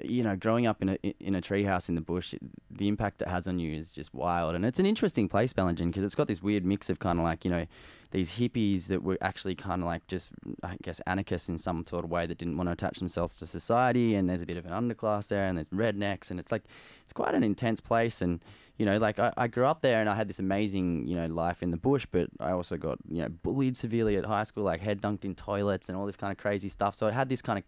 you 0.00 0.22
know, 0.22 0.36
growing 0.36 0.66
up 0.66 0.82
in 0.82 0.90
a 0.90 0.98
in 1.20 1.34
a 1.34 1.40
treehouse 1.40 1.88
in 1.88 1.94
the 1.94 2.00
bush, 2.00 2.34
the 2.70 2.88
impact 2.88 3.22
it 3.22 3.28
has 3.28 3.46
on 3.46 3.58
you 3.58 3.74
is 3.74 3.92
just 3.92 4.12
wild. 4.14 4.54
And 4.54 4.64
it's 4.64 4.78
an 4.78 4.86
interesting 4.86 5.28
place, 5.28 5.52
Bellingen, 5.52 5.86
because 5.86 6.04
it's 6.04 6.14
got 6.14 6.28
this 6.28 6.42
weird 6.42 6.64
mix 6.64 6.90
of 6.90 6.98
kind 6.98 7.18
of 7.18 7.24
like 7.24 7.44
you 7.44 7.50
know 7.50 7.66
these 8.10 8.30
hippies 8.30 8.86
that 8.86 9.02
were 9.02 9.18
actually 9.20 9.54
kind 9.54 9.82
of 9.82 9.86
like 9.86 10.06
just 10.06 10.30
I 10.62 10.76
guess 10.82 11.00
anarchists 11.06 11.48
in 11.48 11.58
some 11.58 11.84
sort 11.86 12.04
of 12.04 12.10
way 12.10 12.26
that 12.26 12.38
didn't 12.38 12.56
want 12.56 12.68
to 12.68 12.72
attach 12.72 12.98
themselves 12.98 13.34
to 13.36 13.46
society. 13.46 14.14
And 14.14 14.28
there's 14.28 14.42
a 14.42 14.46
bit 14.46 14.56
of 14.56 14.66
an 14.66 14.72
underclass 14.72 15.28
there, 15.28 15.46
and 15.46 15.56
there's 15.56 15.68
rednecks, 15.68 16.30
and 16.30 16.38
it's 16.38 16.52
like 16.52 16.64
it's 17.04 17.12
quite 17.12 17.34
an 17.34 17.44
intense 17.44 17.80
place. 17.80 18.20
And 18.20 18.40
you 18.78 18.86
know, 18.86 18.98
like 18.98 19.18
I, 19.18 19.32
I 19.36 19.46
grew 19.46 19.66
up 19.66 19.80
there, 19.80 20.00
and 20.00 20.08
I 20.08 20.14
had 20.14 20.28
this 20.28 20.38
amazing 20.38 21.06
you 21.06 21.16
know 21.16 21.26
life 21.26 21.62
in 21.62 21.70
the 21.70 21.76
bush, 21.76 22.06
but 22.10 22.28
I 22.40 22.50
also 22.50 22.76
got 22.76 22.98
you 23.08 23.22
know 23.22 23.28
bullied 23.28 23.76
severely 23.76 24.16
at 24.16 24.24
high 24.24 24.44
school, 24.44 24.64
like 24.64 24.80
head 24.80 25.00
dunked 25.00 25.24
in 25.24 25.34
toilets 25.34 25.88
and 25.88 25.96
all 25.96 26.06
this 26.06 26.16
kind 26.16 26.30
of 26.30 26.38
crazy 26.38 26.68
stuff. 26.68 26.94
So 26.94 27.06
it 27.06 27.14
had 27.14 27.28
this 27.28 27.42
kind 27.42 27.58
of 27.58 27.64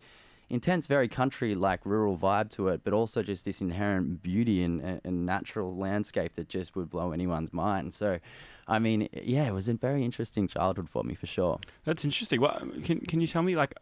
intense, 0.51 0.87
very 0.87 1.09
country 1.09 1.55
like 1.55 1.85
rural 1.85 2.17
vibe 2.17 2.51
to 2.53 2.69
it, 2.69 2.83
but 2.85 2.93
also 2.93 3.23
just 3.23 3.45
this 3.45 3.61
inherent 3.61 4.23
beauty 4.23 4.63
and, 4.63 4.81
and, 4.81 5.01
and 5.05 5.27
natural 5.27 5.77
landscape 5.77 6.35
that 6.37 6.49
just 6.49 6.75
would 6.77 6.89
blow 6.89 7.13
anyone's 7.13 7.53
mind. 7.53 7.93
So, 7.93 8.19
I 8.67 8.79
mean, 8.79 9.09
yeah, 9.13 9.47
it 9.47 9.53
was 9.53 9.69
a 9.69 9.75
very 9.75 10.05
interesting 10.05 10.49
childhood 10.49 10.89
for 10.89 11.05
me 11.05 11.15
for 11.15 11.27
sure. 11.27 11.61
That's 11.85 12.05
interesting. 12.05 12.41
What 12.41 12.61
can 12.85 13.01
can 13.01 13.21
you 13.21 13.27
tell 13.27 13.43
me 13.43 13.57
like 13.57 13.75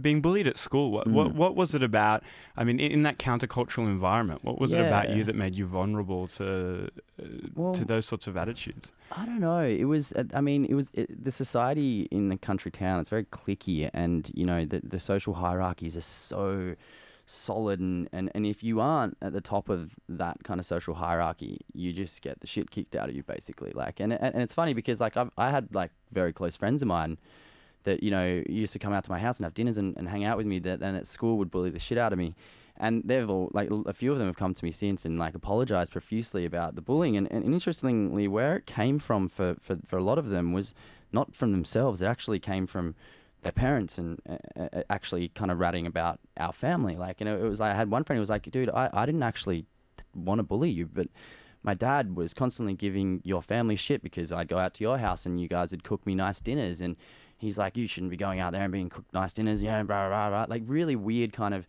being 0.00 0.20
bullied 0.22 0.46
at 0.46 0.56
school? 0.58 0.90
What 0.90 1.06
what, 1.08 1.28
Mm. 1.28 1.34
what 1.34 1.56
was 1.56 1.74
it 1.74 1.82
about? 1.82 2.22
I 2.56 2.64
mean, 2.64 2.78
in, 2.80 2.92
in 2.92 3.02
that 3.02 3.18
countercultural 3.18 3.86
environment, 3.86 4.44
what 4.44 4.58
was 4.60 4.72
it 4.72 4.80
about 4.80 5.10
you 5.10 5.24
that 5.24 5.34
made 5.36 5.54
you 5.54 5.66
vulnerable 5.66 6.26
to 6.38 6.90
uh, 7.20 7.24
Well- 7.54 7.74
to 7.74 7.84
those 7.84 8.06
sorts 8.06 8.26
of 8.26 8.36
attitudes? 8.36 8.90
I 9.12 9.24
don't 9.26 9.40
know. 9.40 9.60
It 9.62 9.84
was. 9.84 10.12
uh, 10.12 10.24
I 10.34 10.40
mean, 10.40 10.64
it 10.64 10.74
was 10.74 10.90
it, 10.94 11.22
the 11.24 11.30
society 11.30 12.08
in 12.10 12.28
the 12.30 12.36
country 12.36 12.70
town. 12.70 13.00
It's 13.00 13.10
very 13.10 13.24
cliquey, 13.24 13.88
and 13.92 14.30
you 14.34 14.44
know 14.46 14.64
the 14.64 14.80
the 14.80 14.98
social 14.98 15.34
hierarchies 15.34 15.96
are 15.96 16.00
so 16.00 16.74
solid, 17.26 17.80
and, 17.80 18.08
and 18.12 18.30
and 18.34 18.44
if 18.46 18.62
you 18.62 18.80
aren't 18.80 19.16
at 19.22 19.32
the 19.32 19.40
top 19.40 19.68
of 19.68 19.94
that 20.08 20.42
kind 20.44 20.58
of 20.60 20.66
social 20.66 20.94
hierarchy, 20.94 21.60
you 21.74 21.92
just 21.92 22.22
get 22.22 22.40
the 22.40 22.46
shit 22.46 22.70
kicked 22.70 22.94
out 22.96 23.08
of 23.08 23.14
you, 23.14 23.22
basically. 23.22 23.70
Like, 23.74 24.00
and 24.00 24.12
and, 24.12 24.34
and 24.34 24.42
it's 24.42 24.54
funny 24.54 24.74
because 24.74 25.00
like 25.00 25.16
I've, 25.16 25.30
I 25.38 25.50
had 25.50 25.74
like 25.74 25.90
very 26.12 26.32
close 26.32 26.56
friends 26.56 26.82
of 26.82 26.88
mine 26.88 27.16
that 27.84 28.02
you 28.02 28.10
know 28.10 28.42
used 28.48 28.72
to 28.72 28.78
come 28.78 28.92
out 28.92 29.04
to 29.04 29.10
my 29.10 29.18
house 29.18 29.38
and 29.38 29.44
have 29.44 29.54
dinners 29.54 29.78
and, 29.78 29.96
and 29.96 30.08
hang 30.08 30.24
out 30.24 30.36
with 30.36 30.46
me. 30.46 30.58
That 30.58 30.80
then 30.80 30.94
at 30.94 31.06
school 31.06 31.38
would 31.38 31.50
bully 31.50 31.70
the 31.70 31.78
shit 31.78 31.98
out 31.98 32.12
of 32.12 32.18
me. 32.18 32.34
And 32.76 33.02
they've 33.04 33.30
all 33.30 33.50
like 33.54 33.70
a 33.70 33.92
few 33.92 34.10
of 34.10 34.18
them 34.18 34.26
have 34.26 34.36
come 34.36 34.52
to 34.52 34.64
me 34.64 34.72
since 34.72 35.04
and 35.04 35.16
like 35.16 35.34
apologized 35.34 35.92
profusely 35.92 36.44
about 36.44 36.74
the 36.74 36.80
bullying. 36.80 37.16
And, 37.16 37.30
and 37.30 37.44
interestingly, 37.44 38.26
where 38.26 38.56
it 38.56 38.66
came 38.66 38.98
from 38.98 39.28
for, 39.28 39.54
for, 39.60 39.78
for 39.86 39.96
a 39.96 40.02
lot 40.02 40.18
of 40.18 40.28
them 40.28 40.52
was 40.52 40.74
not 41.12 41.36
from 41.36 41.52
themselves. 41.52 42.02
It 42.02 42.06
actually 42.06 42.40
came 42.40 42.66
from 42.66 42.96
their 43.42 43.52
parents 43.52 43.96
and 43.98 44.20
uh, 44.28 44.82
actually 44.90 45.28
kind 45.28 45.52
of 45.52 45.60
ratting 45.60 45.86
about 45.86 46.18
our 46.36 46.52
family. 46.52 46.96
Like, 46.96 47.20
you 47.20 47.26
know, 47.26 47.36
it 47.36 47.48
was 47.48 47.60
like 47.60 47.72
I 47.72 47.76
had 47.76 47.90
one 47.90 48.02
friend 48.02 48.16
who 48.16 48.20
was 48.20 48.30
like, 48.30 48.50
dude, 48.50 48.70
I, 48.70 48.90
I 48.92 49.06
didn't 49.06 49.22
actually 49.22 49.66
want 50.14 50.40
to 50.40 50.42
bully 50.42 50.70
you, 50.70 50.86
but 50.86 51.06
my 51.62 51.74
dad 51.74 52.16
was 52.16 52.34
constantly 52.34 52.74
giving 52.74 53.20
your 53.24 53.42
family 53.42 53.76
shit 53.76 54.02
because 54.02 54.32
I'd 54.32 54.48
go 54.48 54.58
out 54.58 54.74
to 54.74 54.84
your 54.84 54.98
house 54.98 55.24
and 55.26 55.40
you 55.40 55.48
guys 55.48 55.70
would 55.70 55.84
cook 55.84 56.04
me 56.06 56.14
nice 56.14 56.40
dinners. 56.40 56.80
And 56.80 56.96
he's 57.38 57.58
like, 57.58 57.76
you 57.76 57.86
shouldn't 57.86 58.10
be 58.10 58.16
going 58.16 58.40
out 58.40 58.52
there 58.52 58.62
and 58.62 58.72
being 58.72 58.88
cooked 58.88 59.12
nice 59.14 59.32
dinners, 59.32 59.62
you 59.62 59.68
know, 59.68 59.82
blah, 59.84 60.08
blah, 60.08 60.28
blah. 60.30 60.46
Like, 60.48 60.62
really 60.66 60.96
weird 60.96 61.32
kind 61.32 61.54
of. 61.54 61.66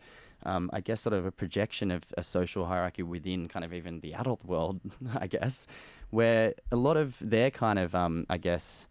Um, 0.48 0.70
I 0.74 0.80
guess 0.80 1.02
sort 1.02 1.14
of 1.14 1.26
a 1.26 1.32
projection 1.32 1.90
of 1.90 2.04
a 2.20 2.22
social 2.24 2.66
hierarchy 2.68 3.02
within 3.02 3.48
kind 3.48 3.66
of 3.66 3.74
even 3.74 4.02
the 4.02 4.14
adult 4.14 4.46
world, 4.46 4.80
I 5.16 5.26
guess, 5.26 5.66
where 6.12 6.54
a 6.72 6.76
lot 6.76 6.98
of 6.98 7.16
their 7.20 7.50
kind 7.50 7.80
of, 7.80 7.96
um, 7.96 8.28
I 8.30 8.38
guess, 8.38 8.86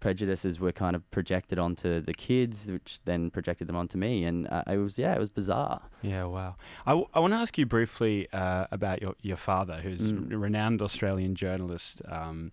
prejudices 0.00 0.58
were 0.58 0.72
kind 0.72 0.96
of 0.96 1.08
projected 1.10 1.58
onto 1.58 2.00
the 2.00 2.14
kids, 2.14 2.66
which 2.68 3.00
then 3.04 3.30
projected 3.30 3.68
them 3.68 3.76
onto 3.76 3.98
me, 3.98 4.24
and 4.24 4.48
uh, 4.48 4.62
it 4.66 4.78
was 4.78 4.98
yeah, 4.98 5.12
it 5.14 5.18
was 5.20 5.28
bizarre. 5.30 5.82
Yeah, 6.00 6.24
wow. 6.24 6.56
I, 6.86 6.90
w- 6.92 7.08
I 7.14 7.20
want 7.20 7.32
to 7.34 7.36
ask 7.38 7.56
you 7.58 7.66
briefly 7.66 8.26
uh, 8.32 8.66
about 8.72 9.02
your, 9.02 9.14
your 9.22 9.36
father, 9.36 9.80
who's 9.82 10.08
Mm. 10.08 10.32
a 10.32 10.38
renowned 10.38 10.80
Australian 10.82 11.34
journalist, 11.34 12.02
um, 12.08 12.50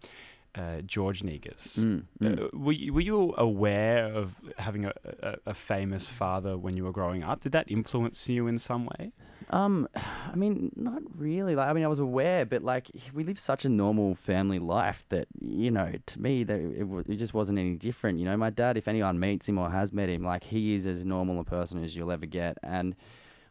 uh, 0.56 0.82
George 0.82 1.24
Negus. 1.24 1.78
Mm, 1.78 2.04
mm. 2.22 2.40
Uh, 2.40 2.58
were, 2.58 2.72
you, 2.72 2.94
were 2.94 3.02
you 3.02 3.34
aware 3.38 4.14
of 4.14 4.36
having 4.58 4.86
a, 4.86 4.94
a, 5.22 5.36
a 5.48 5.54
famous 5.54 6.08
father 6.08 6.58
when 6.58 6.76
you 6.76 6.84
were 6.84 6.92
growing 6.92 7.24
up? 7.24 7.42
Did 7.42 7.52
that 7.54 7.70
influence 7.70 8.28
you 8.30 8.48
in 8.48 8.60
some 8.60 8.86
way? 8.86 9.12
Um, 9.52 9.88
I 9.96 10.36
mean, 10.36 10.72
not 10.76 11.02
really. 11.16 11.56
Like, 11.56 11.70
I 11.70 11.74
mean, 11.74 11.84
I 11.84 11.88
was 11.88 12.00
aware, 12.00 12.46
but 12.46 12.64
like, 12.64 12.92
we 13.14 13.24
live 13.24 13.40
such 13.40 13.66
a 13.66 13.70
normal 13.70 14.16
family 14.16 14.60
life 14.60 15.06
that 15.10 15.28
you 15.40 15.72
know, 15.72 15.94
to 16.06 16.22
me, 16.22 16.44
that 16.44 16.60
it, 16.60 16.88
it 17.08 17.16
just 17.16 17.34
wasn't 17.34 17.60
any 17.60 17.76
different. 17.76 18.20
You 18.20 18.26
know, 18.26 18.38
my 18.38 18.50
dad, 18.50 18.78
if 18.78 18.88
anyone 18.88 19.20
meets 19.20 19.48
him 19.48 19.58
or 19.58 19.70
has 19.70 19.94
met 19.94 20.10
him, 20.10 20.24
like, 20.24 20.44
he 20.44 20.76
is 20.76 20.86
as 20.86 21.06
normal 21.06 21.40
a 21.40 21.44
person 21.44 21.84
as 21.84 21.96
you'll 21.96 22.12
ever 22.12 22.26
get, 22.26 22.58
and. 22.64 22.96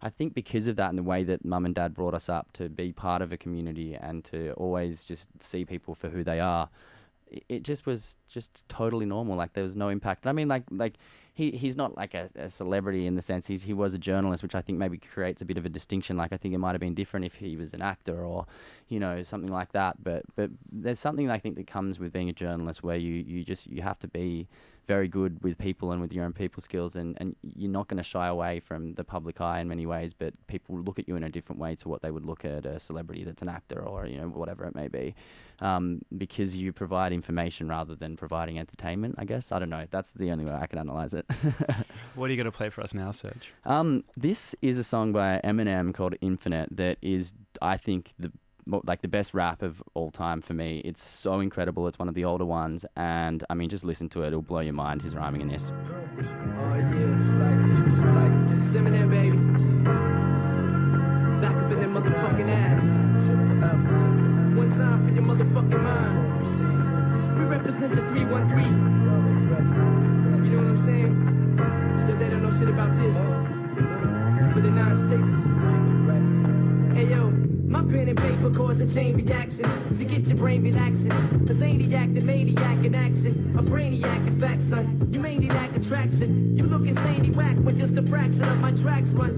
I 0.00 0.10
think 0.10 0.34
because 0.34 0.68
of 0.68 0.76
that 0.76 0.90
and 0.90 0.98
the 0.98 1.02
way 1.02 1.24
that 1.24 1.44
mum 1.44 1.64
and 1.64 1.74
dad 1.74 1.94
brought 1.94 2.14
us 2.14 2.28
up 2.28 2.52
to 2.54 2.68
be 2.68 2.92
part 2.92 3.20
of 3.20 3.32
a 3.32 3.36
community 3.36 3.94
and 3.94 4.24
to 4.26 4.52
always 4.52 5.02
just 5.02 5.28
see 5.40 5.64
people 5.64 5.94
for 5.94 6.08
who 6.08 6.22
they 6.22 6.38
are, 6.38 6.68
it, 7.48 7.62
just 7.62 7.86
was 7.86 8.16
just 8.28 8.66
totally 8.68 9.06
normal. 9.06 9.36
Like 9.36 9.52
there 9.52 9.64
was 9.64 9.76
no 9.76 9.88
impact. 9.88 10.26
I 10.26 10.32
mean, 10.32 10.48
like 10.48 10.62
like 10.70 10.94
he 11.34 11.50
he's 11.50 11.76
not 11.76 11.96
like 11.96 12.14
a, 12.14 12.30
a 12.36 12.48
celebrity 12.48 13.06
in 13.06 13.16
the 13.16 13.22
sense 13.22 13.46
he's 13.46 13.62
he 13.62 13.74
was 13.74 13.94
a 13.94 13.98
journalist, 13.98 14.42
which 14.42 14.54
I 14.54 14.62
think 14.62 14.78
maybe 14.78 14.98
creates 14.98 15.42
a 15.42 15.44
bit 15.44 15.58
of 15.58 15.66
a 15.66 15.68
distinction. 15.68 16.16
Like 16.16 16.32
I 16.32 16.36
think 16.36 16.54
it 16.54 16.58
might 16.58 16.72
have 16.72 16.80
been 16.80 16.94
different 16.94 17.26
if 17.26 17.34
he 17.34 17.56
was 17.56 17.74
an 17.74 17.82
actor 17.82 18.24
or 18.24 18.46
you 18.88 18.98
know 19.00 19.22
something 19.22 19.52
like 19.52 19.72
that. 19.72 20.02
But 20.02 20.22
but 20.36 20.50
there's 20.72 21.00
something 21.00 21.30
I 21.30 21.38
think 21.38 21.56
that 21.56 21.66
comes 21.66 21.98
with 21.98 22.12
being 22.12 22.28
a 22.28 22.32
journalist 22.32 22.82
where 22.82 22.96
you 22.96 23.12
you 23.12 23.44
just 23.44 23.66
you 23.66 23.82
have 23.82 23.98
to 24.00 24.08
be 24.08 24.48
very 24.88 25.06
good 25.06 25.40
with 25.42 25.56
people 25.58 25.92
and 25.92 26.00
with 26.00 26.12
your 26.14 26.24
own 26.24 26.32
people 26.32 26.62
skills 26.62 26.96
and, 26.96 27.16
and 27.20 27.36
you're 27.54 27.70
not 27.70 27.86
going 27.88 27.98
to 27.98 28.02
shy 28.02 28.26
away 28.26 28.58
from 28.58 28.94
the 28.94 29.04
public 29.04 29.38
eye 29.40 29.60
in 29.60 29.68
many 29.68 29.84
ways 29.84 30.14
but 30.14 30.32
people 30.48 30.78
look 30.78 30.98
at 30.98 31.06
you 31.06 31.14
in 31.14 31.22
a 31.24 31.28
different 31.28 31.60
way 31.60 31.74
to 31.76 31.88
what 31.90 32.00
they 32.00 32.10
would 32.10 32.24
look 32.24 32.44
at 32.44 32.64
a 32.64 32.80
celebrity 32.80 33.22
that's 33.22 33.42
an 33.42 33.50
actor 33.50 33.80
or 33.86 34.06
you 34.06 34.16
know 34.16 34.28
whatever 34.28 34.64
it 34.64 34.74
may 34.74 34.88
be. 34.88 35.14
Um, 35.60 36.02
because 36.16 36.56
you 36.56 36.72
provide 36.72 37.12
information 37.12 37.68
rather 37.68 37.96
than 37.96 38.16
providing 38.16 38.58
entertainment 38.58 39.16
i 39.18 39.24
guess. 39.24 39.52
I 39.52 39.58
don't 39.58 39.70
know. 39.70 39.86
That's 39.90 40.12
the 40.12 40.30
only 40.30 40.44
way 40.44 40.52
i 40.54 40.66
can 40.66 40.78
analyze 40.78 41.14
it. 41.14 41.26
What 42.14 42.26
are 42.26 42.30
you 42.30 42.36
going 42.36 42.46
to 42.46 42.58
play 42.60 42.70
for 42.70 42.80
us 42.80 42.94
now, 42.94 43.10
Serge? 43.10 43.52
um, 43.66 44.04
this 44.16 44.54
is 44.62 44.78
a 44.78 44.84
song 44.84 45.12
by 45.12 45.40
eminem 45.44 45.92
called 45.92 46.14
infinite 46.20 46.68
that 46.76 46.96
is 47.02 47.34
i 47.60 47.76
think 47.76 48.14
the 48.18 48.32
like 48.68 49.02
the 49.02 49.08
best 49.08 49.34
rap 49.34 49.62
of 49.62 49.82
all 49.94 50.10
time 50.10 50.42
for 50.42 50.54
me. 50.54 50.80
It's 50.84 51.02
so 51.02 51.40
incredible. 51.40 51.88
It's 51.88 51.98
one 51.98 52.08
of 52.08 52.14
the 52.14 52.24
older 52.24 52.44
ones, 52.44 52.84
and 52.96 53.42
I 53.48 53.54
mean, 53.54 53.68
just 53.68 53.84
listen 53.84 54.08
to 54.10 54.22
it; 54.22 54.28
it'll 54.28 54.42
blow 54.42 54.60
your 54.60 54.74
mind. 54.74 55.02
His 55.02 55.14
rhyming 55.14 55.40
in 55.40 55.48
this. 55.48 55.72
One 64.58 64.70
time 64.70 65.00
for 65.04 65.10
your 65.14 65.22
motherfucking 65.22 65.82
mind. 65.82 67.38
We 67.38 67.44
represent 67.44 67.94
the 67.94 68.02
313. 68.02 70.44
You 70.44 70.50
know 70.50 70.58
what 70.58 70.70
I'm 70.70 70.76
saying? 70.76 71.14
Yo, 72.08 72.16
they 72.16 72.28
don't 72.28 72.42
know 72.42 72.50
shit 72.50 72.68
about 72.68 72.96
this. 72.96 73.16
For 74.52 74.60
the 74.60 74.68
9-6. 74.68 76.94
Hey 76.94 77.06
yo, 77.10 77.30
my 77.68 77.82
pen 77.82 78.08
and 78.08 78.18
paper 78.18 78.50
cause 78.50 78.80
a 78.80 78.88
chain 78.88 79.14
reaction 79.16 79.64
to 79.96 80.04
get 80.04 80.26
your 80.26 80.36
brain 80.36 80.62
relaxing. 80.62 81.12
A 81.12 81.54
zaniac, 81.54 82.14
the 82.14 82.24
maniac 82.24 82.84
in 82.84 82.94
action. 82.94 83.32
A 83.58 83.62
brainiac 83.62 84.26
in 84.26 84.40
fact, 84.40 84.62
son. 84.62 85.08
You 85.12 85.20
mainly 85.20 85.48
lack 85.48 85.76
attraction. 85.76 86.56
You 86.56 86.64
look 86.64 86.86
insanely 86.86 87.30
whack 87.30 87.56
when 87.56 87.76
just 87.76 87.96
a 87.96 88.02
fraction 88.02 88.44
of 88.44 88.60
my 88.60 88.72
tracks 88.72 89.10
run. 89.12 89.36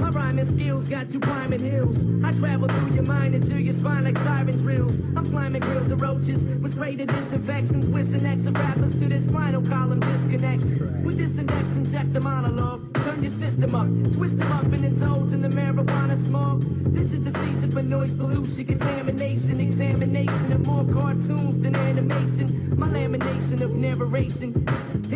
My 0.00 0.10
rhyming 0.10 0.46
skills 0.46 0.88
got 0.88 1.12
you 1.12 1.20
climbing 1.20 1.60
hills. 1.60 1.98
I 2.24 2.32
travel 2.32 2.68
through 2.68 2.94
your 2.94 3.06
mind 3.06 3.34
into 3.34 3.60
your 3.60 3.74
spine 3.74 4.04
like 4.04 4.18
siren 4.18 4.56
drills. 4.58 4.98
I'm 5.16 5.24
sliming 5.24 5.60
grills 5.60 5.90
of 5.90 6.00
roaches 6.00 6.42
with 6.60 6.72
spray 6.72 6.96
to 6.96 7.06
disinfect 7.06 7.70
and 7.70 7.82
twist 7.82 8.14
and 8.14 8.26
X 8.26 8.46
of 8.46 8.54
rappers 8.56 8.98
to 8.98 9.06
this 9.08 9.24
spinal 9.24 9.62
column 9.62 10.00
disconnects. 10.00 10.80
With 11.04 11.18
this 11.18 11.38
index, 11.38 11.76
inject 11.76 12.12
the 12.12 12.20
monologue. 12.20 12.82
Turn 13.04 13.22
your 13.22 13.32
system 13.32 13.74
up, 13.74 13.86
twist 14.14 14.38
them 14.38 14.50
up 14.52 14.64
and 14.64 14.84
indulge 14.84 15.32
in 15.32 15.42
the 15.42 15.48
marijuana 15.48 16.16
smoke. 16.16 16.62
This 16.94 17.12
is 17.12 17.24
the 17.24 17.32
season 17.44 17.70
for 17.70 17.82
noise 17.82 18.14
pollution, 18.14 18.64
contamination, 18.64 19.60
examination 19.60 20.52
of 20.52 20.66
more 20.66 20.84
cartoons 20.92 21.60
than 21.60 21.76
animation. 21.76 22.46
My 22.78 22.86
lamination 22.86 23.60
of 23.60 23.74
narration. 23.74 24.52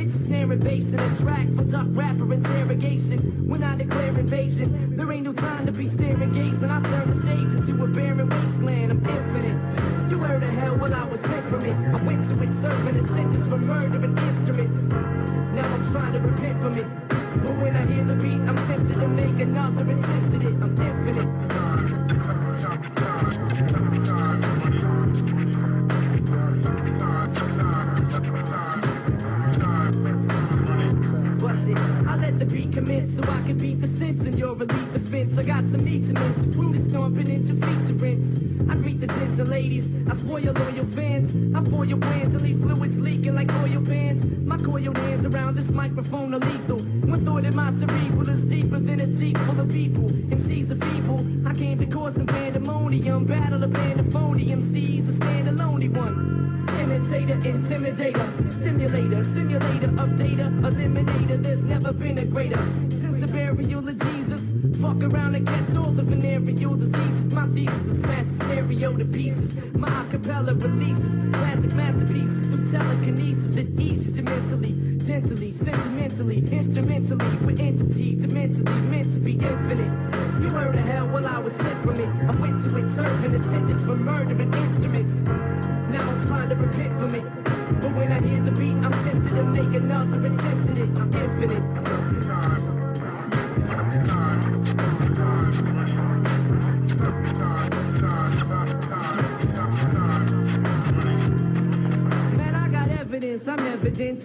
Snare 0.08 0.52
and 0.52 0.62
bass 0.62 0.92
in 0.92 1.00
a 1.00 1.16
track 1.16 1.46
for 1.56 1.64
duck 1.64 1.86
rapper 1.90 2.32
interrogation. 2.32 3.18
When 3.48 3.62
I 3.62 3.76
declare 3.76 4.16
invasion, 4.18 4.96
there 4.96 5.10
ain't 5.12 5.24
no 5.24 5.32
time 5.32 5.66
to 5.66 5.72
be 5.72 5.86
staring 5.86 6.32
gazing. 6.32 6.70
I 6.70 6.80
turn 6.82 7.10
the 7.10 7.18
stage 7.18 7.52
into 7.58 7.82
a 7.82 7.88
barren 7.88 8.28
wasteland. 8.28 8.92
I'm 8.92 8.98
infinite. 8.98 10.10
You 10.10 10.18
heard 10.18 10.42
of 10.42 10.52
hell 10.54 10.76
when 10.76 10.92
I 10.92 11.04
was 11.04 11.20
sent 11.20 11.44
from 11.46 11.62
it. 11.64 11.74
I 11.74 12.02
went 12.04 12.22
to 12.28 12.42
it 12.42 12.52
serving 12.62 12.96
a 12.96 13.06
sentence 13.06 13.46
for 13.46 13.58
murdering 13.58 14.16
instruments. 14.18 14.82
Now 15.54 15.74
I'm 15.74 15.84
trying 15.90 16.12
to 16.12 16.20
repent 16.20 16.60
from 16.60 16.76
it. 16.78 16.86
But 17.42 17.54
when 17.62 17.76
I 17.76 17.86
hear 17.86 18.04
the 18.04 18.14
beat, 18.14 18.40
I'm 18.48 18.56
tempted 18.68 18.94
to 18.94 19.08
make 19.08 19.38
another 19.40 19.82
attempt 19.82 20.34
at 20.36 20.42
it. 20.42 20.54
I'm 20.62 20.76
infinite. 20.78 21.57
I 35.38 35.42
got 35.42 35.64
some 35.64 35.84
meat 35.86 36.06
to 36.08 36.12
mince, 36.12 36.54
fruit 36.54 36.76
is 36.76 36.90
stomping 36.90 37.30
into 37.30 37.54
rinse. 37.94 38.38
I 38.68 38.74
greet 38.74 39.00
the 39.00 39.06
tens 39.06 39.38
and 39.38 39.48
ladies, 39.48 39.88
I 40.06 40.14
spoil 40.14 40.40
your 40.40 40.52
loyal 40.52 40.84
fans. 40.84 41.32
I 41.54 41.64
foil 41.64 41.86
your 41.86 41.98
and 42.34 42.42
leave 42.42 42.60
fluids 42.60 43.00
leaking 43.00 43.34
like 43.34 43.50
oil 43.54 43.80
bands. 43.80 44.26
My 44.46 44.58
coiled 44.58 44.96
hands 44.98 45.24
around 45.24 45.54
this 45.54 45.70
microphone 45.70 46.34
are 46.34 46.38
lethal. 46.38 46.78
One 47.08 47.24
thought 47.24 47.44
in 47.44 47.56
my 47.56 47.70
cerebral 47.70 48.17
Fuck 64.88 65.12
around 65.12 65.34
and 65.34 65.46
catch 65.46 65.76
all 65.76 65.92
the 65.92 66.02
venereal 66.02 66.74
diseases. 66.74 67.30
My 67.34 67.44
thesis 67.48 67.92
is 67.92 68.02
the 68.02 68.24
stereo 68.24 68.96
to 68.96 69.04
pieces. 69.04 69.74
My 69.74 69.86
acapella 69.86 70.58
releases 70.62 71.30
classic 71.30 71.74
masterpieces 71.74 72.46
through 72.46 72.72
telekinesis 72.72 73.54
that 73.56 73.68
eases 73.78 74.16
you 74.16 74.22
mentally, 74.22 74.72
gently, 75.04 75.52
sentimentally, 75.52 76.38
instrumentally, 76.38 77.36
with 77.44 77.60
entity, 77.60 78.16
dementally, 78.16 78.88
meant 78.88 79.12
to 79.12 79.20
be 79.20 79.32
infinite. 79.32 79.92
You 80.40 80.48
heard 80.48 80.74
of 80.74 80.88
hell 80.88 81.06
while 81.08 81.26
I 81.26 81.38
was 81.38 81.52
sent 81.52 81.78
from 81.84 82.00
it. 82.00 82.08
I 82.24 82.40
went 82.40 82.64
to 82.64 82.78
it 82.78 82.88
serving 82.96 83.34
a 83.34 83.42
sentence 83.42 83.84
for 83.84 83.94
murdering 83.94 84.47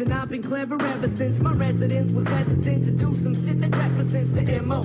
and 0.03 0.13
I've 0.13 0.29
been 0.29 0.43
clever 0.43 0.75
ever 0.81 1.07
since 1.07 1.39
my 1.39 1.51
residence 1.51 2.11
was 2.11 2.27
hesitant 2.27 2.85
to 2.85 2.91
do 2.91 3.15
some 3.15 3.33
shit 3.33 3.61
that 3.61 3.73
represents 3.73 4.31
the 4.31 4.61
MO. 4.61 4.81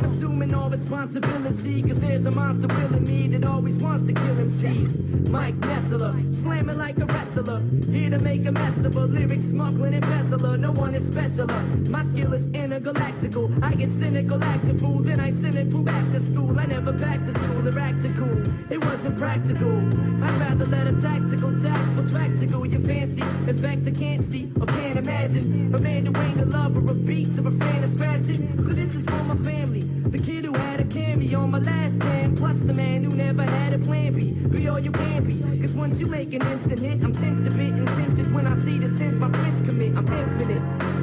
I'm 0.00 0.10
assuming 0.10 0.54
all 0.54 0.70
responsibility, 0.70 1.82
cause 1.82 2.00
there's 2.00 2.24
a 2.24 2.30
monster 2.30 2.68
willing 2.68 3.04
me 3.04 3.28
that 3.36 3.44
always 3.44 3.76
wants 3.82 4.06
to 4.06 4.14
kill 4.14 4.34
MCs. 4.36 5.28
Mike 5.28 5.54
Messler, 5.56 6.34
slamming 6.34 6.78
like 6.78 6.96
a 6.96 7.04
wrestler, 7.04 7.60
here 7.92 8.08
to 8.08 8.18
make 8.24 8.46
a 8.46 8.52
mess 8.52 8.82
of 8.82 8.96
a 8.96 9.00
lyric 9.00 9.42
smuggling 9.42 9.92
embezzler. 9.92 10.56
No 10.56 10.72
one 10.72 10.94
is 10.94 11.10
specialer. 11.10 11.88
My 11.90 12.02
skill 12.04 12.32
is 12.32 12.46
intergalactical. 12.48 13.62
I 13.62 13.74
get 13.74 13.90
cynical, 13.90 14.42
act 14.42 14.64
a 14.64 14.74
fool, 14.74 15.00
then 15.00 15.20
I 15.20 15.32
send 15.32 15.56
it 15.56 15.68
through 15.68 15.84
back 15.84 16.10
to 16.12 16.20
school. 16.20 16.58
I 16.58 16.64
never 16.64 16.92
backed 16.92 17.28
a 17.28 17.34
tool 17.34 17.68
or 17.68 17.78
act 17.78 18.02
a 18.06 18.08
cool. 18.14 18.42
It 18.72 18.82
wasn't 18.82 19.18
practical. 19.18 19.84
I'd 20.24 20.40
rather 20.40 20.64
let 20.64 20.86
a 20.86 20.98
tactical, 20.98 21.52
tactful 21.60 22.06
to 22.40 22.46
go. 22.46 22.64
You 22.64 22.78
fancy? 22.80 23.20
In 23.20 23.58
fact, 23.58 23.82
I 23.86 23.90
can't 23.90 24.22
see 24.24 24.50
or 24.58 24.64
can't 24.64 24.98
imagine 24.98 25.74
a 25.74 25.78
man 25.78 26.06
who 26.06 26.16
ain't 26.22 26.40
a 26.40 26.46
lover 26.46 26.80
of 26.90 27.06
beats 27.06 27.38
or 27.38 27.48
a 27.48 27.50
fan 27.50 27.84
of 27.84 27.92
scratching. 27.92 28.56
So 28.56 28.70
this 28.72 28.94
is 28.94 29.04
for 29.04 29.22
my 29.24 29.36
family. 29.36 29.89
The 30.10 30.18
kid 30.18 30.44
who 30.44 30.52
had 30.52 30.80
a 30.80 30.84
candy 30.84 31.32
on 31.36 31.52
my 31.52 31.60
last 31.60 32.00
ten, 32.00 32.34
plus 32.34 32.58
the 32.58 32.74
man 32.74 33.04
who 33.04 33.10
never 33.10 33.44
had 33.44 33.72
a 33.74 33.78
plan 33.78 34.18
B. 34.18 34.34
Be 34.50 34.66
all 34.66 34.80
you 34.80 34.90
can 34.90 35.22
be. 35.22 35.38
Cause 35.60 35.72
once 35.72 36.00
you 36.00 36.06
make 36.06 36.32
an 36.32 36.42
instant 36.50 36.80
hit, 36.80 37.00
I'm 37.04 37.12
tense 37.12 37.38
to 37.46 37.56
bit 37.56 37.74
and 37.74 37.86
tempted 37.86 38.34
when 38.34 38.44
I 38.44 38.58
see 38.58 38.78
the 38.78 38.88
sins 38.88 39.20
my 39.20 39.30
friends 39.30 39.60
commit. 39.60 39.94
I'm 39.94 40.04
infinite. 40.10 40.62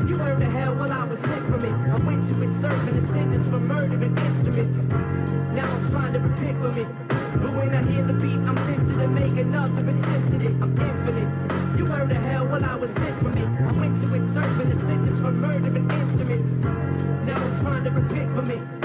You 0.09 0.17
heard 0.17 0.39
the 0.39 0.51
hell 0.51 0.75
while 0.75 0.91
I 0.91 1.05
was 1.07 1.19
sick 1.19 1.39
from 1.47 1.63
it. 1.63 1.71
I 1.71 1.95
went 2.03 2.27
to 2.27 2.43
it 2.43 2.51
serving 2.59 2.97
a 2.97 3.01
sentence 3.01 3.47
for 3.47 3.61
murdering 3.61 4.17
instruments. 4.17 4.91
Now 5.55 5.71
I'm 5.71 5.89
trying 5.89 6.11
to 6.11 6.19
repent 6.19 6.57
from 6.59 6.75
it. 6.75 6.87
But 7.39 7.51
when 7.55 7.71
I 7.75 7.87
hear 7.87 8.03
the 8.03 8.13
beat, 8.19 8.43
I'm 8.43 8.59
tempted 8.67 8.91
to 8.91 9.07
make 9.07 9.37
another 9.39 9.87
attempt 9.87 10.33
at 10.35 10.43
it. 10.43 10.55
I'm 10.59 10.75
infinite. 10.75 11.79
You 11.79 11.85
heard 11.85 12.09
the 12.09 12.19
hell 12.27 12.45
while 12.47 12.65
I 12.65 12.75
was 12.75 12.91
sick 12.91 13.15
from 13.23 13.31
it. 13.39 13.47
I 13.47 13.71
went 13.79 14.03
to 14.03 14.15
it 14.15 14.27
serving 14.35 14.67
a 14.67 14.77
sentence 14.77 15.21
for 15.21 15.31
murdering 15.31 15.89
instruments. 15.91 16.65
Now 17.23 17.39
I'm 17.39 17.55
trying 17.61 17.85
to 17.85 17.91
repent 17.91 18.35
from 18.35 18.51
it. 18.51 18.76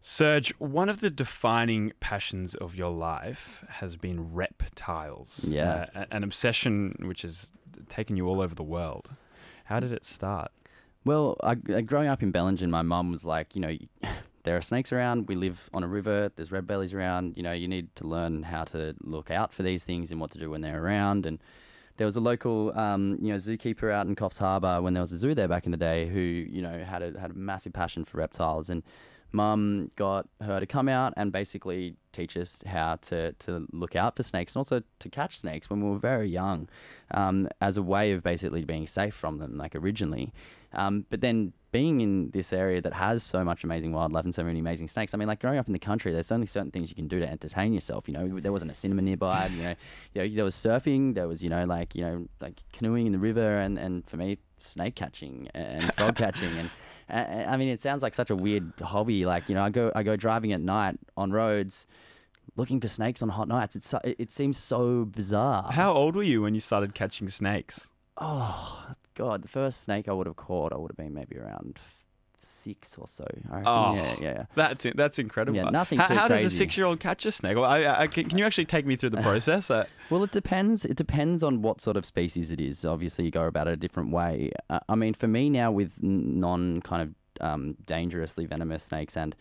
Serge, 0.00 0.50
one 0.58 0.88
of 0.88 1.00
the 1.00 1.10
defining 1.10 1.92
passions 2.00 2.54
of 2.54 2.74
your 2.74 2.90
life 2.90 3.64
has 3.68 3.96
been 3.96 4.32
reptiles. 4.32 5.44
Yeah. 5.46 5.86
Uh, 5.94 6.06
an 6.10 6.24
obsession 6.24 6.96
which 7.02 7.22
has 7.22 7.52
taken 7.88 8.16
you 8.16 8.26
all 8.26 8.40
over 8.40 8.54
the 8.54 8.62
world. 8.62 9.10
How 9.64 9.80
did 9.80 9.92
it 9.92 10.04
start? 10.04 10.50
Well, 11.04 11.36
I, 11.42 11.52
uh, 11.52 11.82
growing 11.82 12.08
up 12.08 12.22
in 12.22 12.32
Bellingen, 12.32 12.70
my 12.70 12.82
mum 12.82 13.12
was 13.12 13.24
like, 13.24 13.54
you 13.54 13.60
know, 13.60 13.76
there 14.44 14.56
are 14.56 14.62
snakes 14.62 14.92
around. 14.92 15.28
We 15.28 15.34
live 15.34 15.68
on 15.72 15.82
a 15.82 15.88
river. 15.88 16.32
There's 16.34 16.50
red 16.50 16.66
bellies 16.66 16.92
around. 16.92 17.36
You 17.36 17.42
know, 17.42 17.52
you 17.52 17.68
need 17.68 17.94
to 17.96 18.06
learn 18.06 18.42
how 18.42 18.64
to 18.64 18.94
look 19.02 19.30
out 19.30 19.52
for 19.52 19.62
these 19.62 19.84
things 19.84 20.10
and 20.10 20.20
what 20.20 20.30
to 20.32 20.38
do 20.38 20.50
when 20.50 20.62
they're 20.62 20.82
around. 20.82 21.26
And 21.26 21.38
there 21.96 22.06
was 22.06 22.16
a 22.16 22.20
local, 22.20 22.76
um, 22.78 23.18
you 23.20 23.28
know, 23.28 23.36
zookeeper 23.36 23.92
out 23.92 24.06
in 24.06 24.16
Coffs 24.16 24.38
Harbour 24.38 24.80
when 24.80 24.94
there 24.94 25.00
was 25.00 25.12
a 25.12 25.16
zoo 25.16 25.34
there 25.34 25.48
back 25.48 25.66
in 25.66 25.72
the 25.72 25.78
day 25.78 26.08
who, 26.08 26.20
you 26.20 26.62
know, 26.62 26.82
had 26.84 27.02
a 27.02 27.18
had 27.18 27.30
a 27.30 27.34
massive 27.34 27.72
passion 27.72 28.04
for 28.04 28.18
reptiles. 28.18 28.70
And 28.70 28.82
mum 29.32 29.90
got 29.96 30.28
her 30.40 30.60
to 30.60 30.66
come 30.66 30.88
out 30.88 31.14
and 31.16 31.32
basically 31.32 31.96
teach 32.12 32.36
us 32.36 32.62
how 32.66 32.96
to, 32.96 33.32
to 33.32 33.66
look 33.72 33.96
out 33.96 34.16
for 34.16 34.22
snakes 34.22 34.54
and 34.54 34.60
also 34.60 34.82
to 34.98 35.08
catch 35.08 35.38
snakes 35.38 35.70
when 35.70 35.80
we 35.80 35.90
were 35.90 35.98
very 35.98 36.28
young 36.28 36.68
um, 37.12 37.48
as 37.60 37.76
a 37.76 37.82
way 37.82 38.12
of 38.12 38.22
basically 38.22 38.64
being 38.64 38.86
safe 38.86 39.14
from 39.14 39.38
them, 39.38 39.56
like 39.56 39.74
originally. 39.74 40.32
Um, 40.74 41.06
but 41.10 41.20
then 41.20 41.52
being 41.72 42.02
in 42.02 42.30
this 42.30 42.52
area 42.52 42.80
that 42.82 42.92
has 42.92 43.22
so 43.22 43.42
much 43.42 43.64
amazing 43.64 43.92
wildlife 43.92 44.24
and 44.24 44.34
so 44.34 44.44
many 44.44 44.60
amazing 44.60 44.88
snakes, 44.88 45.14
I 45.14 45.16
mean, 45.16 45.26
like 45.26 45.40
growing 45.40 45.58
up 45.58 45.66
in 45.66 45.72
the 45.72 45.78
country, 45.78 46.12
there's 46.12 46.30
only 46.30 46.46
certain 46.46 46.70
things 46.70 46.90
you 46.90 46.94
can 46.94 47.08
do 47.08 47.18
to 47.18 47.28
entertain 47.28 47.72
yourself. 47.72 48.06
You 48.06 48.14
know, 48.14 48.40
there 48.40 48.52
wasn't 48.52 48.70
a 48.70 48.74
cinema 48.74 49.02
nearby. 49.02 49.46
You 49.46 49.62
know, 49.62 49.74
you 50.12 50.22
know, 50.22 50.34
there 50.36 50.44
was 50.44 50.54
surfing. 50.54 51.14
There 51.14 51.26
was, 51.26 51.42
you 51.42 51.48
know, 51.48 51.64
like 51.64 51.94
you 51.96 52.02
know, 52.02 52.28
like 52.40 52.62
canoeing 52.72 53.06
in 53.06 53.12
the 53.12 53.18
river, 53.18 53.56
and 53.56 53.78
and 53.78 54.08
for 54.08 54.18
me, 54.18 54.38
snake 54.60 54.94
catching 54.94 55.48
and 55.54 55.92
frog 55.96 56.16
catching 56.16 56.56
and. 56.56 56.70
I 57.08 57.44
I 57.44 57.56
mean, 57.56 57.68
it 57.68 57.80
sounds 57.80 58.02
like 58.02 58.14
such 58.14 58.30
a 58.30 58.36
weird 58.36 58.72
hobby. 58.80 59.26
Like, 59.26 59.48
you 59.48 59.54
know, 59.54 59.62
I 59.62 59.70
go 59.70 59.90
I 59.94 60.02
go 60.02 60.16
driving 60.16 60.52
at 60.52 60.60
night 60.60 60.98
on 61.16 61.32
roads, 61.32 61.86
looking 62.56 62.80
for 62.80 62.88
snakes 62.88 63.22
on 63.22 63.28
hot 63.28 63.48
nights. 63.48 63.76
It's 63.76 63.88
so, 63.88 63.98
it 64.04 64.30
seems 64.30 64.56
so 64.56 65.04
bizarre. 65.04 65.70
How 65.72 65.92
old 65.92 66.16
were 66.16 66.22
you 66.22 66.42
when 66.42 66.54
you 66.54 66.60
started 66.60 66.94
catching 66.94 67.28
snakes? 67.28 67.90
Oh 68.16 68.94
God, 69.14 69.42
the 69.42 69.48
first 69.48 69.82
snake 69.82 70.08
I 70.08 70.12
would 70.12 70.26
have 70.26 70.36
caught, 70.36 70.72
I 70.72 70.76
would 70.76 70.90
have 70.90 70.96
been 70.96 71.14
maybe 71.14 71.38
around 71.38 71.78
six 72.42 72.96
or 72.98 73.06
so. 73.06 73.26
I 73.50 73.56
reckon. 73.56 73.66
Oh, 73.66 73.94
yeah, 73.94 74.02
yeah, 74.02 74.16
yeah. 74.20 74.44
That's 74.54 74.84
it. 74.84 74.96
That's 74.96 75.18
incredible. 75.18 75.56
Yeah, 75.56 75.70
nothing 75.70 75.98
How, 75.98 76.06
too 76.06 76.14
how 76.14 76.28
does 76.28 76.44
a 76.44 76.50
six-year-old 76.50 77.00
catch 77.00 77.24
a 77.26 77.32
snake? 77.32 77.56
Well, 77.56 77.64
I, 77.64 78.02
I, 78.02 78.06
can, 78.06 78.24
can 78.28 78.38
you 78.38 78.44
actually 78.44 78.64
take 78.64 78.86
me 78.86 78.96
through 78.96 79.10
the 79.10 79.22
process? 79.22 79.70
Uh, 79.70 79.84
Well, 80.10 80.24
it 80.24 80.32
depends. 80.32 80.84
It 80.84 80.96
depends 80.96 81.42
on 81.42 81.62
what 81.62 81.80
sort 81.80 81.96
of 81.96 82.04
species 82.04 82.50
it 82.50 82.60
is. 82.60 82.84
Obviously, 82.84 83.24
you 83.24 83.30
go 83.30 83.44
about 83.44 83.68
it 83.68 83.74
a 83.74 83.76
different 83.76 84.10
way. 84.10 84.50
Uh, 84.68 84.80
I 84.88 84.94
mean, 84.94 85.14
for 85.14 85.28
me 85.28 85.50
now, 85.50 85.70
with 85.70 85.92
non 86.02 86.80
kind 86.82 87.02
of 87.02 87.44
um, 87.46 87.76
dangerously 87.86 88.46
venomous 88.46 88.84
snakes 88.84 89.16
and 89.16 89.34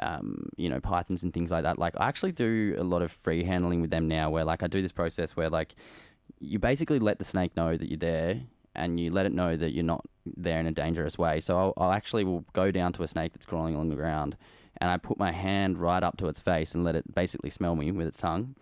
um, 0.00 0.50
you 0.56 0.68
know 0.68 0.80
pythons 0.80 1.22
and 1.22 1.32
things 1.32 1.50
like 1.50 1.64
that, 1.64 1.78
like 1.78 1.94
I 1.98 2.08
actually 2.08 2.32
do 2.32 2.76
a 2.78 2.84
lot 2.84 3.02
of 3.02 3.10
free 3.10 3.44
handling 3.44 3.80
with 3.80 3.90
them 3.90 4.08
now. 4.08 4.30
Where 4.30 4.44
like 4.44 4.62
I 4.62 4.66
do 4.66 4.82
this 4.82 4.92
process 4.92 5.36
where 5.36 5.50
like 5.50 5.74
you 6.40 6.58
basically 6.58 6.98
let 6.98 7.18
the 7.18 7.24
snake 7.24 7.56
know 7.56 7.76
that 7.76 7.88
you're 7.88 7.98
there 7.98 8.40
and 8.76 9.00
you 9.00 9.10
let 9.10 9.26
it 9.26 9.32
know 9.32 9.56
that 9.56 9.72
you're 9.72 9.84
not 9.84 10.04
there 10.36 10.60
in 10.60 10.66
a 10.66 10.72
dangerous 10.72 11.18
way. 11.18 11.40
So 11.40 11.58
I'll, 11.58 11.74
I'll 11.76 11.92
actually 11.92 12.24
will 12.24 12.44
go 12.52 12.70
down 12.70 12.92
to 12.94 13.02
a 13.02 13.08
snake 13.08 13.32
that's 13.32 13.46
crawling 13.46 13.74
along 13.74 13.90
the 13.90 13.96
ground 13.96 14.36
and 14.78 14.90
I 14.90 14.96
put 14.96 15.18
my 15.18 15.32
hand 15.32 15.78
right 15.78 16.02
up 16.02 16.16
to 16.18 16.26
its 16.26 16.40
face 16.40 16.74
and 16.74 16.84
let 16.84 16.96
it 16.96 17.14
basically 17.14 17.50
smell 17.50 17.76
me 17.76 17.90
with 17.92 18.06
its 18.06 18.18
tongue. 18.18 18.54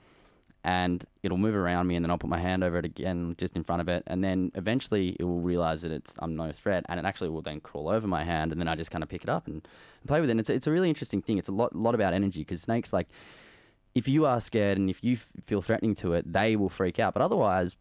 And 0.67 1.05
it'll 1.23 1.37
move 1.37 1.55
around 1.55 1.89
me, 1.89 1.95
and 1.95 2.03
then 2.03 2.11
I'll 2.11 2.17
put 2.17 2.31
my 2.31 2.39
hand 2.39 2.65
over 2.65 2.79
it 2.79 2.87
again, 2.87 3.35
just 3.37 3.55
in 3.55 3.65
front 3.65 3.83
of 3.83 3.89
it, 3.89 4.03
and 4.07 4.25
then 4.25 4.51
eventually 4.55 5.15
it 5.21 5.25
will 5.25 5.41
realize 5.41 5.83
that 5.83 5.93
it's 5.93 6.15
I'm 6.21 6.37
no 6.37 6.53
threat, 6.53 6.87
and 6.89 6.99
it 6.99 7.05
actually 7.05 7.29
will 7.29 7.43
then 7.43 7.61
crawl 7.61 7.87
over 7.91 8.07
my 8.07 8.25
hand, 8.25 8.51
and 8.51 8.59
then 8.59 8.67
I 8.67 8.75
just 8.75 8.91
kind 8.91 9.05
of 9.05 9.11
pick 9.11 9.23
it 9.23 9.29
up 9.29 9.47
and, 9.47 9.57
and 9.57 10.09
play 10.09 10.23
with 10.23 10.31
it. 10.31 10.33
And 10.33 10.41
it's 10.41 10.49
it's 10.49 10.67
a 10.67 10.71
really 10.71 10.89
interesting 10.89 11.21
thing. 11.21 11.37
It's 11.37 11.51
a 11.51 11.53
lot 11.53 11.77
lot 11.77 11.95
about 11.95 12.15
energy 12.15 12.41
because 12.41 12.63
snakes 12.63 12.95
like 12.95 13.09
if 13.95 14.09
you 14.09 14.25
are 14.25 14.41
scared 14.41 14.79
and 14.79 14.89
if 14.89 15.05
you 15.05 15.17
f- 15.17 15.27
feel 15.45 15.61
threatening 15.61 15.95
to 15.97 16.15
it, 16.15 16.33
they 16.33 16.57
will 16.57 16.71
freak 16.71 16.99
out. 16.99 17.13
But 17.13 17.23
otherwise, 17.23 17.77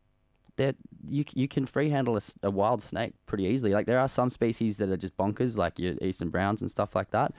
that 0.57 0.75
you 1.07 1.25
you 1.33 1.47
can 1.47 1.65
free 1.65 1.89
handle 1.89 2.19
a 2.43 2.51
wild 2.51 2.81
snake 2.81 3.13
pretty 3.25 3.45
easily. 3.45 3.73
Like 3.73 3.85
there 3.85 3.99
are 3.99 4.07
some 4.07 4.29
species 4.29 4.77
that 4.77 4.89
are 4.89 4.97
just 4.97 5.17
bonkers, 5.17 5.57
like 5.57 5.79
your 5.79 5.95
eastern 6.01 6.29
browns 6.29 6.61
and 6.61 6.69
stuff 6.69 6.95
like 6.95 7.11
that. 7.11 7.33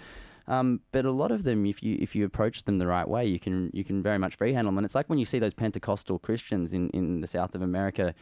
Um, 0.47 0.81
but 0.93 1.07
a 1.07 1.11
lot 1.11 1.31
of 1.31 1.45
them, 1.45 1.65
if 1.65 1.83
you 1.83 1.97
if 2.01 2.15
you 2.15 2.25
approach 2.25 2.65
them 2.65 2.79
the 2.79 2.87
right 2.87 3.09
way, 3.09 3.25
you 3.27 3.41
can 3.41 3.71
you 3.73 3.85
can 3.85 4.03
very 4.03 4.19
much 4.19 4.37
free 4.37 4.53
handle 4.53 4.71
them. 4.71 4.79
And 4.79 4.85
it's 4.85 4.95
like 4.95 5.09
when 5.09 5.19
you 5.19 5.25
see 5.25 5.39
those 5.39 5.55
Pentecostal 5.55 6.19
Christians 6.19 6.73
in, 6.73 6.91
in 6.91 7.21
the 7.21 7.27
south 7.27 7.55
of 7.55 7.63
America, 7.63 8.15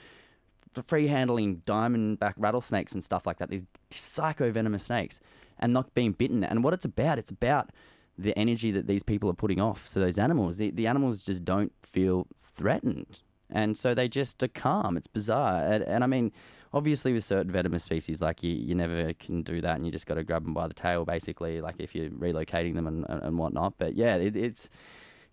free 0.82 1.08
handling 1.08 1.62
diamondback 1.66 2.34
rattlesnakes 2.36 2.92
and 2.92 3.02
stuff 3.02 3.26
like 3.26 3.38
that. 3.38 3.50
These 3.50 3.64
psycho 3.90 4.52
venomous 4.52 4.84
snakes, 4.84 5.20
and 5.58 5.72
not 5.72 5.92
being 5.94 6.12
bitten. 6.12 6.44
And 6.44 6.62
what 6.62 6.74
it's 6.74 6.84
about, 6.84 7.18
it's 7.18 7.30
about 7.30 7.70
the 8.16 8.36
energy 8.38 8.70
that 8.70 8.86
these 8.86 9.02
people 9.02 9.28
are 9.30 9.34
putting 9.34 9.60
off 9.60 9.90
to 9.92 9.98
those 9.98 10.18
animals. 10.18 10.58
The, 10.58 10.70
the 10.70 10.86
animals 10.86 11.22
just 11.22 11.44
don't 11.44 11.72
feel 11.82 12.26
threatened. 12.40 13.20
And 13.52 13.76
so 13.76 13.94
they 13.94 14.08
just 14.08 14.42
are 14.42 14.48
calm. 14.48 14.96
It's 14.96 15.06
bizarre, 15.06 15.62
and, 15.64 15.84
and 15.84 16.02
I 16.02 16.06
mean, 16.06 16.32
obviously 16.72 17.12
with 17.12 17.24
certain 17.24 17.52
venomous 17.52 17.84
species, 17.84 18.20
like 18.20 18.42
you, 18.42 18.52
you 18.52 18.74
never 18.74 19.12
can 19.14 19.42
do 19.42 19.60
that, 19.60 19.76
and 19.76 19.86
you 19.86 19.92
just 19.92 20.06
got 20.06 20.14
to 20.14 20.24
grab 20.24 20.44
them 20.44 20.54
by 20.54 20.68
the 20.68 20.74
tail, 20.74 21.04
basically, 21.04 21.60
like 21.60 21.76
if 21.78 21.94
you're 21.94 22.10
relocating 22.10 22.74
them 22.74 22.86
and, 22.86 23.06
and, 23.08 23.22
and 23.22 23.38
whatnot. 23.38 23.74
But 23.78 23.94
yeah, 23.94 24.16
it, 24.16 24.36
it's 24.36 24.70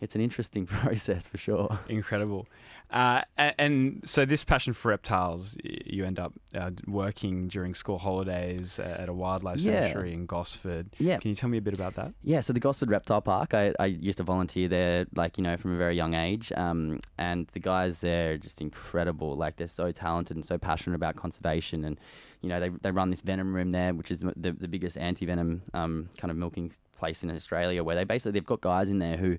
it's 0.01 0.15
an 0.15 0.21
interesting 0.21 0.65
process 0.79 1.27
for 1.27 1.37
sure. 1.37 1.79
Incredible. 1.89 2.47
Uh, 2.91 3.21
a- 3.37 3.59
and 3.61 4.01
so 4.05 4.25
this 4.25 4.43
passion 4.43 4.73
for 4.73 4.89
reptiles, 4.89 5.57
you 5.63 6.05
end 6.05 6.19
up 6.19 6.33
uh, 6.55 6.71
working 6.87 7.47
during 7.47 7.73
school 7.75 7.97
holidays 7.97 8.79
at 8.79 9.09
a 9.09 9.13
wildlife 9.13 9.59
Yeah. 9.59 9.81
sanctuary 9.81 10.13
in 10.13 10.25
Gosford. 10.25 10.87
Yeah. 10.99 11.17
Can 11.19 11.29
you 11.29 11.35
tell 11.35 11.49
me 11.49 11.57
a 11.57 11.61
bit 11.61 11.73
about 11.73 11.95
that? 11.95 12.13
Yeah, 12.23 12.39
so 12.39 12.53
the 12.53 12.59
Gosford 12.59 12.89
Reptile 12.89 13.21
Park, 13.21 13.53
I, 13.53 13.73
I 13.79 13.85
used 13.87 14.17
to 14.17 14.23
volunteer 14.23 14.67
there, 14.67 15.05
like, 15.15 15.37
you 15.37 15.43
know, 15.43 15.57
from 15.57 15.73
a 15.73 15.77
very 15.77 15.95
young 15.95 16.13
age. 16.13 16.51
Um, 16.55 16.99
and 17.17 17.47
the 17.53 17.59
guys 17.59 18.01
there 18.01 18.33
are 18.33 18.37
just 18.37 18.61
incredible. 18.61 19.35
Like, 19.35 19.57
they're 19.57 19.67
so 19.67 19.91
talented 19.91 20.35
and 20.37 20.45
so 20.45 20.57
passionate 20.57 20.95
about 20.95 21.15
conservation. 21.15 21.83
And, 21.85 21.99
you 22.41 22.49
know, 22.49 22.59
they, 22.59 22.69
they 22.81 22.91
run 22.91 23.09
this 23.09 23.21
venom 23.21 23.53
room 23.53 23.71
there, 23.71 23.93
which 23.93 24.11
is 24.11 24.21
the, 24.21 24.33
the, 24.35 24.51
the 24.53 24.67
biggest 24.67 24.97
anti 24.97 25.25
venom 25.25 25.61
um, 25.73 26.09
kind 26.17 26.31
of 26.31 26.37
milking 26.37 26.71
place 26.97 27.21
in 27.23 27.29
Australia, 27.29 27.83
where 27.83 27.95
they 27.95 28.03
basically, 28.05 28.31
they've 28.31 28.45
got 28.45 28.61
guys 28.61 28.89
in 28.89 28.99
there 28.99 29.17
who 29.17 29.37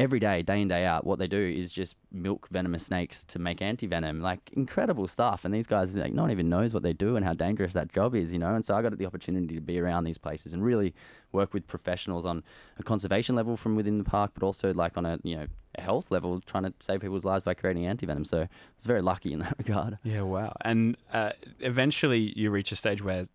every 0.00 0.18
day, 0.18 0.42
day 0.42 0.60
in, 0.60 0.68
day 0.68 0.84
out, 0.84 1.06
what 1.06 1.18
they 1.18 1.26
do 1.26 1.38
is 1.38 1.72
just 1.72 1.96
milk 2.10 2.48
venomous 2.50 2.86
snakes 2.86 3.24
to 3.24 3.38
make 3.38 3.62
anti 3.62 3.86
venom. 3.86 4.20
Like 4.20 4.50
incredible 4.52 5.06
stuff. 5.06 5.44
And 5.44 5.54
these 5.54 5.66
guys, 5.66 5.94
like, 5.94 6.12
no 6.12 6.22
one 6.22 6.30
even 6.30 6.48
knows 6.48 6.74
what 6.74 6.82
they 6.82 6.92
do 6.92 7.16
and 7.16 7.24
how 7.24 7.34
dangerous 7.34 7.72
that 7.74 7.92
job 7.92 8.14
is, 8.14 8.32
you 8.32 8.38
know. 8.38 8.54
And 8.54 8.64
so 8.64 8.74
I 8.74 8.82
got 8.82 8.96
the 8.96 9.06
opportunity 9.06 9.54
to 9.54 9.60
be 9.60 9.78
around 9.78 10.04
these 10.04 10.18
places 10.18 10.52
and 10.52 10.64
really 10.64 10.94
work 11.32 11.54
with 11.54 11.66
professionals 11.66 12.24
on 12.24 12.42
a 12.78 12.82
conservation 12.82 13.34
level 13.34 13.56
from 13.56 13.76
within 13.76 13.98
the 13.98 14.04
park, 14.04 14.32
but 14.34 14.44
also 14.44 14.72
like 14.74 14.96
on 14.96 15.06
a 15.06 15.18
you 15.22 15.36
know 15.36 15.46
a 15.76 15.80
health 15.80 16.10
level, 16.10 16.40
trying 16.40 16.64
to 16.64 16.72
save 16.80 17.00
people's 17.00 17.24
lives 17.24 17.44
by 17.44 17.54
creating 17.54 17.86
anti 17.86 18.06
venom. 18.06 18.24
So 18.24 18.42
I 18.42 18.48
was 18.76 18.86
very 18.86 19.02
lucky 19.02 19.32
in 19.32 19.40
that 19.40 19.54
regard. 19.58 19.98
Yeah, 20.02 20.22
wow. 20.22 20.52
And 20.62 20.96
uh, 21.12 21.30
eventually 21.60 22.32
you 22.36 22.50
reach 22.50 22.72
a 22.72 22.76
stage 22.76 23.02
where 23.02 23.28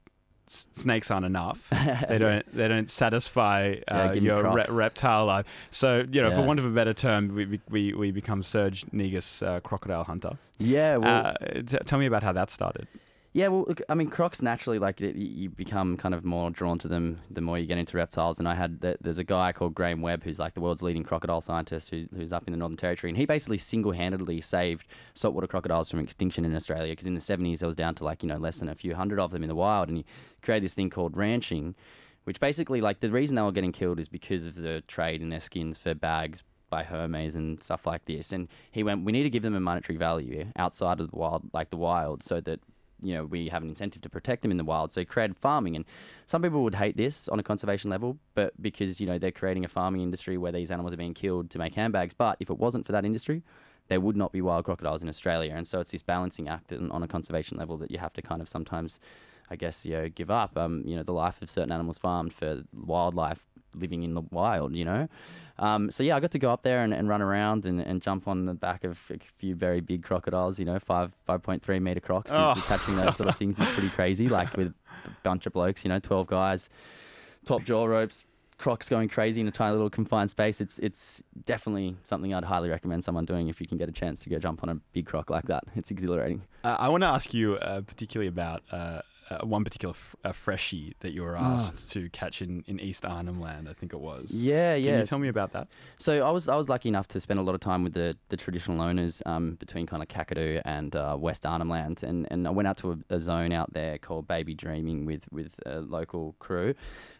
s- 0.50 0.68
snakes 0.74 1.12
aren't 1.12 1.26
enough. 1.26 1.60
they 2.10 2.18
don't 2.18 2.46
they 2.56 2.68
don't 2.68 2.90
satisfy 2.90 3.76
uh, 3.88 3.96
me 4.14 4.20
your 4.26 4.42
re- 4.44 4.64
reptile 4.78 5.26
life. 5.26 5.46
So 5.72 6.04
you 6.12 6.22
know, 6.22 6.30
for 6.32 6.42
want 6.48 6.60
of 6.60 6.66
a 6.66 6.70
better 6.70 6.94
term, 6.94 7.28
we 7.30 7.46
we- 7.46 7.62
we, 7.70 7.94
we 7.94 8.12
become 8.12 8.44
Serge 8.44 8.86
Negus 8.92 9.42
uh, 9.44 9.60
crocodile 9.62 10.04
hunter. 10.04 10.38
Yeah, 10.58 10.98
well, 10.98 11.28
Uh, 11.28 11.34
t- 11.66 11.78
tell 11.86 12.00
me 12.00 12.06
about 12.08 12.24
how 12.24 12.34
that 12.34 12.50
started. 12.50 12.88
Yeah, 13.32 13.50
well, 13.50 13.66
look, 13.68 13.80
I 13.88 13.94
mean, 13.94 14.10
crocs 14.10 14.42
naturally, 14.42 14.80
like, 14.80 15.00
you 15.00 15.52
become 15.52 15.98
kind 15.98 16.16
of 16.16 16.26
more 16.26 16.50
drawn 16.50 16.80
to 16.80 16.88
them 16.88 17.20
the 17.30 17.42
more 17.42 17.60
you 17.60 17.68
get 17.68 17.78
into 17.78 17.96
reptiles. 17.96 18.40
And 18.40 18.48
I 18.48 18.56
had, 18.56 18.82
there's 18.82 19.20
a 19.20 19.24
guy 19.24 19.52
called 19.52 19.76
Graham 19.76 20.02
Webb 20.02 20.24
who's 20.24 20.40
like 20.40 20.56
the 20.56 20.62
world's 20.62 20.82
leading 20.82 21.04
crocodile 21.04 21.40
scientist 21.40 21.92
who's, 21.92 22.08
who's 22.16 22.34
up 22.34 22.48
in 22.48 22.54
the 22.54 22.58
Northern 22.58 22.78
Territory. 22.78 23.12
And 23.12 23.18
he 23.18 23.28
basically 23.28 23.60
single 23.60 23.92
handedly 23.92 24.42
saved 24.42 24.88
saltwater 25.14 25.46
crocodiles 25.46 25.92
from 25.92 26.00
extinction 26.00 26.44
in 26.44 26.56
Australia 26.56 26.92
because 26.92 27.06
in 27.06 27.14
the 27.14 27.22
70s 27.22 27.60
there 27.60 27.68
was 27.68 27.76
down 27.76 27.94
to 27.96 28.04
like, 28.04 28.24
you 28.24 28.30
know, 28.30 28.38
less 28.38 28.58
than 28.58 28.70
a 28.70 28.74
few 28.74 28.96
hundred 28.96 29.20
of 29.20 29.30
them 29.30 29.44
in 29.44 29.50
the 29.50 29.56
wild. 29.56 29.90
And 29.90 29.98
he 29.98 30.06
created 30.42 30.64
this 30.64 30.74
thing 30.74 30.90
called 30.90 31.16
ranching, 31.16 31.76
which 32.24 32.40
basically, 32.40 32.82
like, 32.82 33.00
the 33.00 33.12
reason 33.12 33.36
they 33.36 33.44
were 33.44 33.52
getting 33.52 33.72
killed 33.72 34.00
is 34.00 34.10
because 34.10 34.48
of 34.48 34.56
the 34.56 34.82
trade 34.88 35.22
in 35.22 35.30
their 35.30 35.40
skins 35.40 35.78
for 35.78 35.94
bags 35.94 36.42
by 36.72 36.84
Hermes 36.84 37.36
and 37.36 37.62
stuff 37.62 37.86
like 37.86 38.06
this. 38.06 38.32
And 38.32 38.48
he 38.72 38.82
went, 38.82 39.06
we 39.06 39.12
need 39.12 39.24
to 39.24 39.30
give 39.30 39.44
them 39.44 39.56
a 39.56 39.60
monetary 39.60 39.98
value 39.98 40.48
outside 40.56 41.00
of 41.00 41.12
the 41.12 41.16
wild, 41.16 41.48
like 41.54 41.70
the 41.70 41.78
wild, 41.78 42.24
so 42.24 42.42
that 42.42 42.60
you 43.02 43.14
know 43.14 43.26
we 43.26 43.50
have 43.50 43.64
an 43.64 43.70
incentive 43.70 44.02
to 44.02 44.10
protect 44.10 44.42
them 44.42 44.52
in 44.52 44.58
the 44.58 44.64
wild. 44.64 44.92
So 44.92 45.02
he 45.02 45.06
created 45.06 45.38
farming, 45.38 45.76
and 45.76 45.86
some 46.26 46.42
people 46.42 46.64
would 46.64 46.76
hate 46.76 46.98
this 46.98 47.28
on 47.30 47.40
a 47.40 47.44
conservation 47.44 47.90
level, 47.90 48.18
but 48.36 48.60
because 48.62 49.00
you 49.00 49.08
know 49.08 49.18
they're 49.18 49.32
creating 49.32 49.66
a 49.66 49.68
farming 49.68 50.02
industry 50.02 50.38
where 50.38 50.52
these 50.52 50.72
animals 50.72 50.94
are 50.94 50.98
being 50.98 51.14
killed 51.14 51.50
to 51.52 51.60
make 51.60 51.76
handbags. 51.76 52.14
But 52.14 52.38
if 52.40 52.50
it 52.50 52.58
wasn't 52.58 52.86
for 52.86 52.92
that 52.92 53.06
industry, 53.06 53.44
there 53.88 54.00
would 54.00 54.16
not 54.16 54.32
be 54.32 54.42
wild 54.42 54.66
crocodiles 54.66 55.04
in 55.04 55.10
Australia. 55.10 55.54
And 55.56 55.68
so 55.68 55.80
it's 55.80 55.92
this 55.92 56.02
balancing 56.02 56.48
act 56.48 56.72
on 56.72 57.04
a 57.04 57.08
conservation 57.08 57.58
level 57.58 57.78
that 57.78 57.92
you 57.92 57.98
have 57.98 58.14
to 58.14 58.22
kind 58.22 58.42
of 58.42 58.50
sometimes. 58.50 59.00
I 59.52 59.56
guess 59.56 59.84
you 59.84 59.94
know, 59.94 60.10
give 60.10 60.30
up. 60.30 60.56
Um, 60.56 60.84
you 60.86 60.96
know, 60.96 61.02
the 61.02 61.12
life 61.12 61.42
of 61.42 61.50
certain 61.50 61.72
animals 61.72 61.98
farmed 61.98 62.34
for 62.34 62.62
wildlife 62.72 63.48
living 63.76 64.04
in 64.04 64.14
the 64.14 64.22
wild. 64.32 64.76
You 64.76 64.86
know, 64.86 65.08
um, 65.58 65.92
so 65.92 66.04
yeah, 66.04 66.16
I 66.16 66.20
got 66.20 66.32
to 66.32 66.40
go 66.40 66.52
up 66.52 66.64
there 66.64 66.84
and, 66.84 66.94
and 66.94 67.08
run 67.10 67.22
around 67.22 67.66
and, 67.66 67.80
and 67.82 68.02
jump 68.02 68.28
on 68.28 68.46
the 68.46 68.54
back 68.54 68.84
of 68.84 69.00
a 69.10 69.18
few 69.38 69.56
very 69.56 69.82
big 69.82 70.04
crocodiles. 70.04 70.60
You 70.60 70.66
know, 70.66 70.80
five 70.80 71.12
five 71.26 71.42
point 71.44 71.62
three 71.64 71.80
meter 71.80 72.00
crocs. 72.00 72.32
and 72.32 72.42
Oh. 72.42 72.64
Catching 72.68 72.96
those 72.96 73.16
sort 73.18 73.30
of 73.30 73.36
things 73.38 73.60
is 73.60 73.68
pretty 73.70 73.90
crazy. 73.90 74.28
Like 74.30 74.56
with 74.56 74.74
a 75.06 75.10
bunch 75.24 75.46
of 75.46 75.54
blokes. 75.54 75.84
You 75.84 75.90
know, 75.90 76.00
twelve 76.00 76.28
guys, 76.28 76.70
top 77.46 77.64
jaw 77.64 77.86
ropes. 77.86 78.26
Crocs 78.58 78.90
going 78.90 79.08
crazy 79.08 79.40
in 79.40 79.48
a 79.48 79.52
tiny 79.52 79.72
little 79.72 79.90
confined 79.90 80.30
space. 80.30 80.60
It's 80.60 80.80
it's 80.80 81.24
definitely 81.46 81.96
something 82.04 82.34
I'd 82.34 82.44
highly 82.44 82.70
recommend 82.70 83.06
someone 83.06 83.24
doing 83.24 83.48
if 83.48 83.62
you 83.62 83.68
can 83.68 83.78
get 83.78 83.88
a 83.88 83.92
chance 83.94 84.22
to 84.24 84.30
go 84.30 84.38
jump 84.38 84.64
on 84.64 84.68
a 84.70 84.76
big 84.92 85.06
croc 85.06 85.30
like 85.30 85.46
that. 85.46 85.64
It's 85.78 85.92
exhilarating. 85.92 86.42
Uh, 86.66 86.76
I 86.78 86.90
want 86.90 87.04
to 87.04 87.08
ask 87.08 87.34
you 87.34 87.56
uh, 87.56 87.80
particularly 87.80 88.28
about 88.28 88.64
uh, 88.70 89.00
uh, 89.30 89.46
one 89.46 89.64
particular 89.64 89.94
f- 89.94 90.16
uh, 90.24 90.32
freshie 90.32 90.94
that 91.02 91.12
you 91.14 91.22
were 91.24 91.38
asked 91.38 91.92
to 91.92 92.10
catch 92.10 92.42
in, 92.42 92.64
in 92.68 92.80
East 92.80 93.06
Arnhem 93.06 93.40
Land, 93.40 93.68
I 93.70 93.74
think 93.74 93.94
it 93.94 94.00
was. 94.00 94.32
Yeah, 94.32 94.76
yeah. 94.76 94.92
Can 94.92 95.00
you 95.02 95.06
tell 95.06 95.20
me 95.20 95.28
about 95.28 95.52
that? 95.54 95.68
So 95.98 96.26
I 96.26 96.32
was 96.32 96.48
I 96.50 96.56
was 96.56 96.68
lucky 96.70 96.90
enough 96.90 97.08
to 97.10 97.20
spend 97.20 97.40
a 97.40 97.44
lot 97.44 97.56
of 97.56 97.62
time 97.62 97.84
with 97.84 97.94
the, 97.94 98.18
the 98.30 98.38
traditional 98.38 98.82
owners 98.82 99.22
um, 99.26 99.56
between 99.56 99.86
kind 99.86 100.02
of 100.02 100.10
Kakadu 100.10 100.62
and 100.66 100.96
uh, 100.96 101.16
West 101.20 101.46
Arnhem 101.46 101.70
Land, 101.70 102.04
and, 102.04 102.28
and 102.32 102.48
I 102.48 102.52
went 102.52 102.68
out 102.68 102.78
to 102.78 102.92
a, 103.10 103.16
a 103.16 103.20
zone 103.20 103.52
out 103.52 103.74
there 103.74 103.98
called 103.98 104.28
Baby 104.28 104.54
Dreaming 104.56 105.06
with 105.06 105.24
with 105.32 105.54
a 105.66 105.80
local 105.82 106.36
crew, 106.40 106.74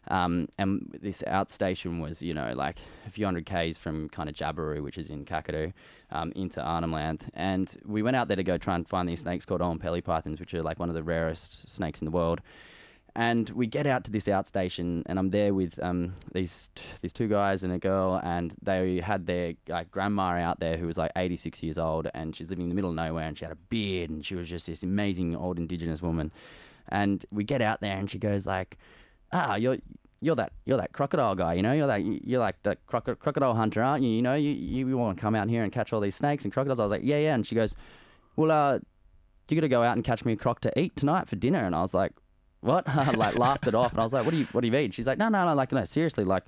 um, 0.08 0.48
and 0.58 0.98
this 1.02 1.24
outstation 1.28 2.02
was 2.02 2.22
you 2.22 2.34
know 2.34 2.54
like 2.56 2.78
a 3.06 3.10
few 3.10 3.26
hundred 3.26 3.46
k's 3.46 3.78
from 3.78 4.10
kind 4.10 4.30
of 4.30 4.36
Jabiru, 4.36 4.82
which 4.82 4.98
is 4.98 5.08
in 5.08 5.26
Kakadu, 5.26 5.74
um, 6.12 6.32
into 6.36 6.62
Arnhem 6.62 6.92
Land, 6.92 7.30
and 7.34 7.76
we 7.86 8.02
went 8.02 8.16
out 8.16 8.28
there 8.28 8.38
to 8.38 8.44
go 8.44 8.58
try 8.58 8.76
and 8.76 8.88
find 8.88 9.08
these 9.08 9.22
snakes 9.22 9.46
called 9.46 9.62
Oenpelli 9.62 10.04
pythons, 10.04 10.40
which 10.40 10.54
are 10.54 10.64
like 10.64 10.80
one 10.80 10.90
of 10.90 10.96
the 10.96 11.04
rarest 11.04 11.70
snakes 11.70 12.02
in 12.02 12.06
the 12.06 12.12
world. 12.12 12.42
And 13.16 13.50
we 13.50 13.68
get 13.68 13.88
out 13.88 14.04
to 14.06 14.12
this 14.12 14.26
outstation, 14.26 15.04
and 15.08 15.18
I'm 15.18 15.32
there 15.32 15.54
with 15.54 15.82
um, 15.82 16.14
these 16.32 16.70
these 17.02 17.12
two 17.12 17.28
guys 17.28 17.64
and 17.64 17.74
a 17.74 17.80
girl, 17.80 18.20
and 18.24 18.54
they 18.62 19.00
had 19.00 19.26
their 19.26 19.54
like 19.68 19.92
grandma 19.92 20.40
out 20.40 20.60
there 20.60 20.78
who 20.78 20.88
was 20.88 20.98
like 20.98 21.12
86 21.16 21.62
years 21.64 21.78
old, 21.78 22.08
and 22.14 22.36
she's 22.36 22.50
living 22.50 22.66
in 22.66 22.70
the 22.70 22.76
middle 22.76 22.92
of 22.92 22.96
nowhere, 22.96 23.28
and 23.28 23.38
she 23.38 23.46
had 23.46 23.52
a 23.52 23.58
beard, 23.58 24.10
and 24.10 24.26
she 24.26 24.36
was 24.36 24.48
just 24.48 24.68
this 24.68 24.84
amazing 24.84 25.36
old 25.36 25.58
indigenous 25.58 26.02
woman. 26.02 26.32
And 26.88 27.26
we 27.32 27.44
get 27.44 27.62
out 27.62 27.82
there, 27.82 27.98
and 27.98 28.10
she 28.10 28.20
goes 28.20 28.46
like, 28.46 28.78
"Ah, 29.32 29.56
you're 29.56 29.78
you're 30.22 30.36
that 30.36 30.52
you're 30.66 30.78
that 30.78 30.92
crocodile 30.92 31.36
guy, 31.36 31.54
you 31.54 31.62
know, 31.62 31.74
you're 31.74 31.88
that 31.88 32.04
you're 32.04 32.40
like 32.40 32.62
that 32.64 32.86
croco- 32.88 33.18
crocodile 33.18 33.56
hunter, 33.56 33.82
aren't 33.82 34.04
you? 34.04 34.10
You 34.10 34.22
know, 34.22 34.36
you 34.36 34.52
you 34.52 34.98
want 34.98 35.18
to 35.18 35.22
come 35.22 35.36
out 35.36 35.50
here 35.50 35.64
and 35.64 35.72
catch 35.72 35.94
all 35.94 36.02
these 36.02 36.16
snakes 36.16 36.44
and 36.44 36.54
crocodiles." 36.54 36.80
I 36.80 36.84
was 36.84 36.92
like, 36.92 37.04
"Yeah, 37.04 37.18
yeah," 37.18 37.36
and 37.36 37.46
she 37.46 37.56
goes, 37.56 37.76
"Well, 38.36 38.52
uh, 38.52 38.80
you 39.48 39.56
got 39.56 39.62
to 39.62 39.70
go 39.70 39.84
out 39.84 39.96
and 39.96 40.04
catch 40.04 40.26
me 40.26 40.34
a 40.34 40.36
croc 40.36 40.62
to 40.62 40.80
eat 40.80 40.96
tonight 40.96 41.28
for 41.28 41.36
dinner," 41.36 41.64
and 41.66 41.76
I 41.76 41.82
was 41.82 41.94
like 41.94 42.14
what? 42.62 42.86
Like 43.16 43.38
laughed 43.38 43.68
it 43.68 43.76
off, 43.76 43.92
and 43.92 44.00
I 44.00 44.04
was 44.04 44.14
like, 44.14 44.26
"What 44.26 44.32
do 44.32 44.38
you 44.38 44.48
What 44.52 44.62
do 44.62 44.68
you 44.68 44.74
mean?" 44.74 44.92
She's 44.92 45.08
like, 45.08 45.18
"No, 45.18 45.30
no, 45.30 45.46
no, 45.46 45.54
like 45.54 45.72
no, 45.72 45.84
seriously, 45.86 46.24
like." 46.24 46.46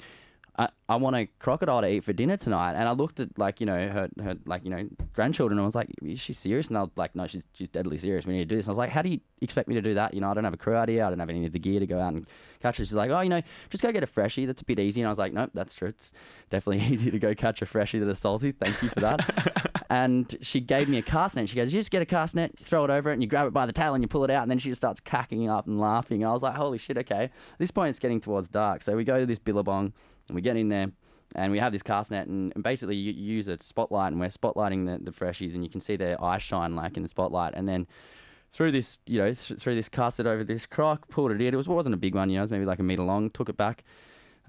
I, 0.57 0.67
I 0.89 0.95
want 0.97 1.15
a 1.15 1.27
crocodile 1.39 1.81
to 1.81 1.87
eat 1.89 2.03
for 2.03 2.11
dinner 2.11 2.35
tonight, 2.35 2.73
and 2.73 2.87
I 2.87 2.91
looked 2.91 3.21
at 3.21 3.39
like 3.39 3.61
you 3.61 3.65
know 3.65 3.87
her 3.87 4.09
her 4.21 4.35
like 4.45 4.65
you 4.65 4.69
know 4.69 4.87
grandchildren, 5.13 5.57
and 5.57 5.63
I 5.63 5.65
was 5.65 5.75
like, 5.75 5.89
"Is 6.03 6.19
she 6.19 6.33
serious?" 6.33 6.67
And 6.67 6.75
they 6.75 6.81
were 6.81 6.89
like, 6.97 7.15
"No, 7.15 7.25
she's 7.25 7.45
she's 7.53 7.69
deadly 7.69 7.97
serious. 7.97 8.25
We 8.25 8.33
need 8.33 8.39
to 8.39 8.45
do 8.45 8.57
this." 8.57 8.65
And 8.65 8.71
I 8.71 8.73
was 8.73 8.77
like, 8.77 8.89
"How 8.89 9.01
do 9.01 9.09
you 9.09 9.21
expect 9.39 9.69
me 9.69 9.75
to 9.75 9.81
do 9.81 9.93
that? 9.93 10.13
You 10.13 10.19
know, 10.19 10.29
I 10.29 10.33
don't 10.33 10.43
have 10.43 10.53
a 10.53 10.57
crew 10.57 10.75
out 10.75 10.89
here. 10.89 11.05
I 11.05 11.09
don't 11.09 11.19
have 11.19 11.29
any 11.29 11.45
of 11.45 11.53
the 11.53 11.59
gear 11.59 11.79
to 11.79 11.87
go 11.87 11.99
out 11.99 12.13
and 12.13 12.27
catch 12.61 12.77
her." 12.77 12.83
She's 12.83 12.93
like, 12.93 13.11
"Oh, 13.11 13.21
you 13.21 13.29
know, 13.29 13.41
just 13.69 13.81
go 13.81 13.93
get 13.93 14.03
a 14.03 14.07
freshie. 14.07 14.45
That's 14.45 14.61
a 14.61 14.65
bit 14.65 14.77
easy." 14.77 14.99
And 14.99 15.07
I 15.07 15.09
was 15.09 15.17
like, 15.17 15.31
"Nope, 15.31 15.51
that's 15.53 15.73
true. 15.73 15.87
It's 15.87 16.11
definitely 16.49 16.85
easy 16.93 17.11
to 17.11 17.19
go 17.19 17.33
catch 17.33 17.61
a 17.61 17.65
freshie 17.65 17.99
that 17.99 18.09
is 18.09 18.19
salty. 18.19 18.51
Thank 18.51 18.81
you 18.83 18.89
for 18.89 18.99
that." 18.99 19.85
and 19.89 20.35
she 20.41 20.59
gave 20.59 20.89
me 20.89 20.97
a 20.97 21.01
cast 21.01 21.37
net. 21.37 21.47
She 21.47 21.55
goes, 21.55 21.73
"You 21.73 21.79
just 21.79 21.91
get 21.91 22.01
a 22.01 22.05
cast 22.05 22.35
net, 22.35 22.51
throw 22.61 22.83
it 22.83 22.89
over 22.89 23.09
it, 23.09 23.13
and 23.13 23.23
you 23.23 23.29
grab 23.29 23.47
it 23.47 23.53
by 23.53 23.65
the 23.65 23.73
tail 23.73 23.93
and 23.93 24.03
you 24.03 24.09
pull 24.09 24.25
it 24.25 24.29
out." 24.29 24.41
And 24.41 24.51
then 24.51 24.59
she 24.59 24.67
just 24.67 24.81
starts 24.81 24.99
cacking 24.99 25.47
up 25.47 25.67
and 25.67 25.79
laughing. 25.79 26.23
And 26.23 26.29
I 26.29 26.33
was 26.33 26.43
like, 26.43 26.55
"Holy 26.55 26.77
shit! 26.77 26.97
Okay." 26.97 27.23
At 27.23 27.59
this 27.59 27.71
point, 27.71 27.91
it's 27.91 27.99
getting 27.99 28.19
towards 28.19 28.49
dark, 28.49 28.81
so 28.81 28.97
we 28.97 29.05
go 29.05 29.17
to 29.17 29.25
this 29.25 29.39
billabong 29.39 29.93
and 30.27 30.35
we 30.35 30.41
get 30.41 30.57
in 30.57 30.69
there. 30.69 30.91
And 31.33 31.49
we 31.53 31.59
have 31.59 31.71
this 31.71 31.81
cast 31.81 32.11
net, 32.11 32.27
and, 32.27 32.51
and 32.55 32.63
basically 32.63 32.97
you, 32.97 33.13
use 33.13 33.47
a 33.47 33.57
spotlight, 33.61 34.11
and 34.11 34.19
we're 34.19 34.27
spotlighting 34.27 34.85
the, 34.85 35.01
the 35.01 35.11
freshies, 35.11 35.53
and 35.55 35.63
you 35.63 35.69
can 35.69 35.79
see 35.79 35.95
their 35.95 36.21
eyes 36.21 36.43
shine 36.43 36.75
like 36.75 36.97
in 36.97 37.03
the 37.03 37.09
spotlight. 37.09 37.53
And 37.55 37.69
then 37.69 37.87
through 38.51 38.73
this, 38.73 38.99
you 39.07 39.19
know, 39.19 39.33
th- 39.33 39.57
through 39.57 39.75
this, 39.75 39.87
cast 39.87 40.19
net 40.19 40.27
over 40.27 40.43
this 40.43 40.65
croc, 40.65 41.07
pulled 41.07 41.31
it 41.31 41.39
in. 41.39 41.53
It 41.53 41.57
was 41.57 41.67
it 41.67 41.71
wasn't 41.71 41.95
a 41.95 41.97
big 41.97 42.15
one, 42.15 42.29
you 42.29 42.35
know, 42.35 42.41
it 42.41 42.43
was 42.43 42.51
maybe 42.51 42.65
like 42.65 42.79
a 42.79 42.83
meter 42.83 43.03
long. 43.03 43.29
Took 43.29 43.47
it 43.47 43.55
back. 43.55 43.85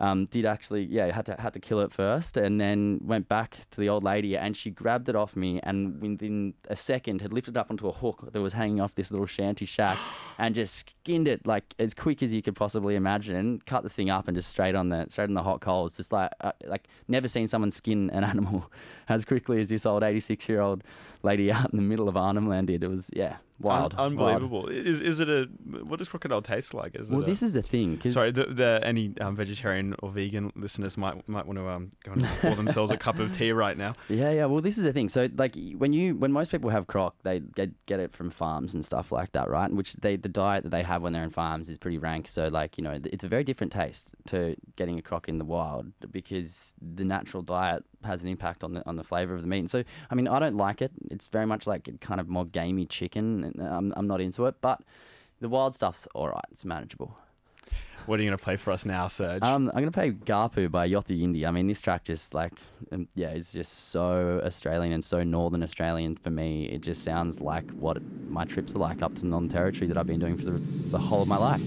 Um, 0.03 0.27
did 0.27 0.45
actually, 0.45 0.83
yeah, 0.83 1.15
had 1.15 1.27
to 1.27 1.37
had 1.39 1.53
to 1.53 1.61
kill 1.61 1.79
it 1.81 1.93
first, 1.93 2.37
and 2.37 2.61
then 2.61 2.99
went 3.05 3.29
back 3.29 3.59
to 3.71 3.81
the 3.81 3.89
old 3.89 4.03
lady, 4.03 4.37
and 4.37 4.57
she 4.57 4.69
grabbed 4.69 5.09
it 5.09 5.15
off 5.15 5.37
me, 5.37 5.61
and 5.63 6.03
within 6.03 6.55
a 6.69 6.75
second 6.75 7.21
had 7.21 7.33
lifted 7.33 7.57
it 7.57 7.61
up 7.61 7.71
onto 7.71 7.87
a 7.87 7.93
hook 7.93 8.29
that 8.33 8.41
was 8.41 8.53
hanging 8.53 8.81
off 8.81 8.93
this 8.97 9.13
little 9.13 9.29
shanty 9.29 9.65
shack, 9.65 9.97
and 10.39 10.57
just 10.57 10.75
skinned 10.75 11.29
it 11.29 11.47
like 11.47 11.73
as 11.79 11.95
quick 11.95 12.21
as 12.21 12.33
you 12.33 12.43
could 12.43 12.57
possibly 12.57 12.97
imagine. 12.97 13.63
Cut 13.65 13.85
the 13.85 13.89
thing 13.89 14.11
up 14.11 14.27
and 14.27 14.37
just 14.37 14.49
straight 14.49 14.75
on 14.75 14.89
the 14.89 15.07
straight 15.09 15.29
on 15.29 15.35
the 15.35 15.43
hot 15.43 15.61
coals, 15.61 15.97
just 15.97 16.13
like 16.13 16.33
uh, 16.41 16.51
like 16.67 16.89
never 17.07 17.29
seen 17.29 17.47
someone 17.47 17.71
skin 17.71 18.11
an 18.11 18.25
animal 18.33 18.73
as 19.09 19.25
quickly 19.25 19.61
as 19.61 19.69
this 19.69 19.87
old 19.87 20.03
eighty 20.03 20.19
six 20.19 20.49
year 20.49 20.61
old 20.61 20.83
lady 21.23 21.51
out 21.57 21.71
in 21.73 21.77
the 21.77 21.83
middle 21.83 22.09
of 22.09 22.17
Arnhem 22.17 22.49
Land 22.49 22.67
did. 22.69 22.83
It 22.83 22.89
was 22.89 23.11
yeah, 23.15 23.37
wild, 23.61 23.95
Un- 23.97 24.17
wild. 24.17 24.35
unbelievable. 24.43 24.69
Is 24.69 25.01
is 25.01 25.21
it 25.21 25.29
a 25.29 25.45
what 25.85 25.99
does 25.99 26.09
crocodile 26.09 26.43
taste 26.43 26.75
like? 26.75 26.95
Is 26.95 27.11
Well, 27.11 27.23
a, 27.23 27.27
this 27.27 27.43
is 27.43 27.53
the 27.53 27.63
thing. 27.63 27.97
'cause- 27.99 28.15
Sorry, 28.15 28.31
the, 28.31 28.45
the 28.47 28.81
any 28.85 29.15
um, 29.21 29.37
vegetarian 29.37 29.95
or 30.03 30.11
vegan 30.11 30.53
listeners 30.57 30.97
might 30.97 31.27
might 31.29 31.47
want 31.47 31.59
to 31.59 31.69
um, 31.69 31.91
go 32.05 32.13
and 32.13 32.25
pour 32.41 32.55
themselves 32.55 32.91
a 32.93 32.97
cup 32.97 33.19
of 33.19 33.33
tea 33.37 33.53
right 33.53 33.77
now. 33.77 33.95
Yeah, 34.09 34.31
yeah. 34.31 34.45
Well, 34.47 34.61
this 34.61 34.77
is 34.79 34.85
the 34.85 34.93
thing. 34.93 35.09
So, 35.09 35.29
like, 35.37 35.57
when 35.79 35.93
you 35.93 36.15
when 36.17 36.33
most 36.33 36.51
people 36.51 36.71
have 36.71 36.87
croc, 36.87 37.15
they 37.23 37.41
get 37.41 37.71
get 37.87 37.99
it 38.01 38.13
from 38.13 38.31
farms 38.31 38.75
and 38.75 38.85
stuff 38.85 39.11
like 39.13 39.33
that, 39.33 39.49
right? 39.49 39.71
Which 39.73 39.95
they 39.95 40.17
the 40.17 40.29
diet 40.29 40.65
that 40.65 40.71
they 40.71 40.83
have 40.83 41.03
when 41.03 41.13
they're 41.13 41.25
in 41.25 41.31
farms 41.31 41.69
is 41.69 41.79
pretty 41.79 41.99
rank. 41.99 42.29
So, 42.29 42.49
like, 42.49 42.77
you 42.79 42.85
know, 42.85 42.99
it's 43.05 43.25
a 43.25 43.29
very 43.29 43.45
different 43.45 43.73
taste 43.73 44.11
to 44.27 44.55
getting 44.77 44.99
a 44.99 45.03
croc 45.03 45.29
in 45.29 45.39
the 45.39 45.45
wild 45.45 45.87
because 46.11 46.73
the 46.81 47.05
natural 47.05 47.43
diet 47.43 47.85
has 48.05 48.23
an 48.23 48.29
impact 48.29 48.65
on 48.65 48.75
the 48.75 48.87
on 48.87 48.97
the 48.97 49.05
flavor 49.05 49.35
of 49.35 49.41
the 49.41 49.47
meat. 49.47 49.61
And 49.61 49.71
so, 49.71 49.83
I 50.11 50.15
mean, 50.15 50.29
I 50.29 50.39
don't 50.39 50.57
like 50.57 50.83
it. 50.83 50.91
It's 51.13 51.29
very 51.29 51.47
much 51.47 51.67
like 51.67 51.89
kind 52.01 52.21
of 52.21 52.29
more 52.29 52.45
gamey 52.47 52.87
chicken. 52.87 53.45
and 53.45 53.63
I'm 53.63 53.93
I'm 53.97 54.07
not 54.07 54.21
into 54.21 54.47
it, 54.47 54.57
but 54.61 54.81
the 55.41 55.49
wild 55.49 55.75
stuff's 55.75 56.09
all 56.15 56.29
right. 56.29 56.45
It's 56.51 56.65
manageable. 56.65 57.17
What 58.07 58.19
are 58.19 58.23
you 58.23 58.31
going 58.31 58.39
to 58.39 58.45
play 58.45 58.57
for 58.57 58.73
us 58.73 58.85
now, 58.85 59.07
Serge? 59.07 59.43
Um, 59.43 59.71
I'm 59.73 59.81
gonna 59.81 59.93
play 59.93 60.11
Gapu 60.11 60.69
by 60.71 60.89
Yothu 60.89 61.17
Yindi. 61.17 61.47
I 61.47 61.53
mean, 61.53 61.69
this 61.69 61.81
track 61.81 62.03
just 62.05 62.35
like, 62.35 62.53
um, 62.91 63.07
yeah, 63.15 63.29
it's 63.29 63.53
just 63.53 63.91
so 63.91 64.41
Australian 64.45 64.93
and 64.93 65.05
so 65.05 65.23
Northern 65.23 65.63
Australian 65.63 66.17
for 66.17 66.31
me. 66.31 66.65
It 66.65 66.81
just 66.81 67.05
sounds 67.05 67.41
like 67.41 67.71
what 67.73 67.99
my 68.29 68.45
trips 68.45 68.75
are 68.75 68.79
like 68.79 69.03
up 69.03 69.15
to 69.17 69.27
non 69.27 69.49
territory 69.49 69.87
that 69.87 69.97
I've 69.97 70.07
been 70.07 70.19
doing 70.19 70.37
for 70.37 70.47
the, 70.47 70.59
the 70.91 70.99
whole 70.99 71.23
of 71.23 71.29
my 71.29 71.37
life. 71.37 71.61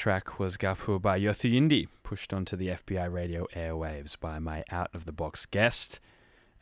Track 0.00 0.38
was 0.38 0.56
Gapu 0.56 0.98
by 0.98 1.20
Yothu 1.20 1.52
Yindi, 1.52 1.86
pushed 2.02 2.32
onto 2.32 2.56
the 2.56 2.68
FBI 2.68 3.12
radio 3.12 3.46
airwaves 3.54 4.18
by 4.18 4.38
my 4.38 4.64
out 4.70 4.88
of 4.94 5.04
the 5.04 5.12
box 5.12 5.44
guest 5.44 6.00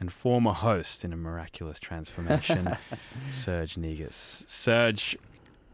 and 0.01 0.13
former 0.13 0.53
host 0.53 1.05
in 1.05 1.13
a 1.13 1.17
miraculous 1.17 1.79
transformation, 1.79 2.77
Serge 3.31 3.77
Negus. 3.79 4.45
Serge, 4.49 5.17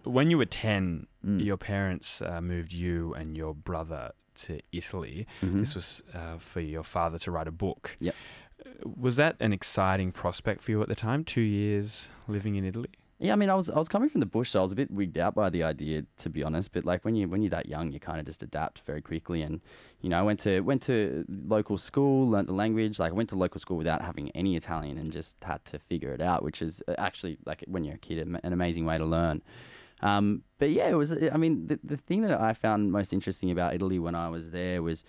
when 0.03 0.31
you 0.31 0.37
were 0.37 0.45
10, 0.45 1.07
Mm. 1.25 1.43
your 1.43 1.57
parents 1.57 2.21
uh, 2.21 2.39
moved 2.43 2.75
you 2.75 3.15
and 3.15 3.35
your 3.35 3.55
brother 3.55 4.11
to 4.35 4.61
Italy. 4.73 5.27
Mhm. 5.41 5.61
This 5.61 5.75
was 5.75 6.03
uh, 6.13 6.37
for 6.37 6.61
your 6.61 6.83
father 6.85 7.17
to 7.21 7.31
write 7.31 7.49
a 7.49 7.51
book. 7.51 7.97
Yep. 8.01 8.15
Uh, 8.61 8.91
Was 9.01 9.17
that 9.17 9.37
an 9.41 9.55
exciting 9.55 10.13
prospect 10.13 10.63
for 10.63 10.71
you 10.73 10.83
at 10.83 10.89
the 10.89 10.95
time? 10.95 11.25
Two 11.25 11.41
years 11.41 12.11
living 12.29 12.57
in 12.57 12.65
Italy? 12.67 12.91
Yeah, 13.25 13.33
I 13.33 13.37
mean, 13.37 13.49
I 13.49 13.55
was 13.55 13.71
I 13.71 13.79
was 13.79 13.89
coming 13.89 14.11
from 14.11 14.21
the 14.21 14.27
bush, 14.27 14.51
so 14.51 14.61
I 14.61 14.63
was 14.63 14.73
a 14.73 14.77
bit 14.77 14.91
wigged 14.91 15.17
out 15.17 15.35
by 15.35 15.49
the 15.49 15.63
idea, 15.63 16.05
to 16.19 16.29
be 16.29 16.43
honest. 16.43 16.75
But 16.75 16.85
like 16.85 17.07
when 17.07 17.15
you 17.15 17.27
when 17.27 17.41
you're 17.41 17.49
that 17.53 17.67
young, 17.67 17.91
you 17.91 17.99
kind 17.99 18.21
of 18.21 18.27
just 18.27 18.43
adapt 18.43 18.81
very 18.81 19.01
quickly. 19.01 19.41
And 19.41 19.63
you 20.03 20.11
know, 20.11 20.19
I 20.19 20.23
went 20.23 20.41
to 20.41 20.61
went 20.61 20.83
to 20.83 21.25
local 21.27 21.79
school, 21.79 22.29
learnt 22.29 22.49
the 22.49 22.53
language. 22.53 22.99
Like 22.99 23.13
I 23.13 23.15
went 23.15 23.31
to 23.31 23.37
local 23.37 23.59
school 23.59 23.79
without 23.79 24.03
having 24.03 24.29
any 24.33 24.57
Italian, 24.57 24.99
and 24.99 25.11
just 25.11 25.43
had 25.43 25.65
to 25.65 25.79
figure 25.79 26.13
it 26.13 26.21
out, 26.21 26.43
which 26.43 26.61
is 26.61 26.83
uh, 26.87 26.97
actually 26.99 27.39
like 27.47 27.65
when 27.67 27.83
you're 27.83 27.95
a 27.95 27.99
kid, 27.99 28.19
an 28.19 28.53
amazing 28.53 28.85
way 28.85 28.99
to 28.99 29.07
learn. 29.07 29.43
Um, 30.03 30.43
but 30.59 30.73
yeah, 30.73 30.91
it 30.91 30.95
was. 30.95 31.15
I 31.15 31.39
mean, 31.39 31.67
the 31.67 31.81
the 31.83 31.97
thing 31.97 32.21
that 32.25 32.39
I 32.39 32.53
found 32.53 32.93
most 32.93 33.15
interesting 33.15 33.51
about 33.51 33.73
Italy 33.73 33.99
when 33.99 34.15
I 34.15 34.29
was 34.29 34.51
there 34.51 34.83
was 34.83 35.03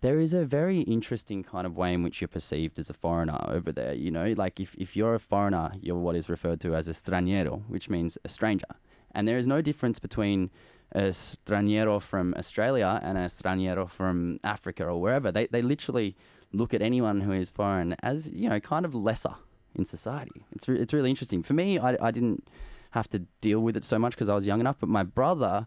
there 0.00 0.20
is 0.20 0.32
a 0.32 0.44
very 0.44 0.80
interesting 0.80 1.42
kind 1.42 1.66
of 1.66 1.76
way 1.76 1.92
in 1.92 2.02
which 2.02 2.20
you're 2.20 2.28
perceived 2.28 2.78
as 2.78 2.88
a 2.90 2.94
foreigner 2.94 3.38
over 3.48 3.72
there. 3.72 3.94
You 3.94 4.10
know, 4.10 4.34
like 4.36 4.60
if, 4.60 4.74
if 4.76 4.96
you're 4.96 5.14
a 5.14 5.20
foreigner, 5.20 5.72
you're 5.80 5.96
what 5.96 6.16
is 6.16 6.28
referred 6.28 6.60
to 6.60 6.74
as 6.74 6.88
a 6.88 6.92
straniero, 6.92 7.62
which 7.68 7.88
means 7.88 8.16
a 8.24 8.28
stranger. 8.28 8.66
And 9.14 9.26
there 9.26 9.38
is 9.38 9.46
no 9.46 9.60
difference 9.62 9.98
between 9.98 10.50
a 10.92 11.08
straniero 11.10 12.00
from 12.00 12.34
Australia 12.36 13.00
and 13.02 13.18
a 13.18 13.26
straniero 13.26 13.88
from 13.88 14.40
Africa 14.44 14.84
or 14.84 15.00
wherever. 15.00 15.32
They, 15.32 15.46
they 15.46 15.62
literally 15.62 16.16
look 16.52 16.72
at 16.72 16.82
anyone 16.82 17.20
who 17.22 17.32
is 17.32 17.50
foreign 17.50 17.94
as, 18.02 18.28
you 18.28 18.48
know, 18.48 18.60
kind 18.60 18.84
of 18.84 18.94
lesser 18.94 19.34
in 19.74 19.84
society. 19.84 20.46
It's, 20.52 20.68
re- 20.68 20.78
it's 20.78 20.92
really 20.92 21.10
interesting. 21.10 21.42
For 21.42 21.54
me, 21.54 21.78
I, 21.78 21.96
I 22.00 22.10
didn't. 22.10 22.48
have 22.92 23.08
to 23.10 23.18
deal 23.42 23.60
with 23.60 23.76
it 23.76 23.84
so 23.84 23.98
much 23.98 24.12
because 24.14 24.30
I 24.30 24.34
was 24.34 24.46
young 24.46 24.60
enough. 24.60 24.78
But 24.80 24.88
my 24.88 25.02
brother 25.02 25.66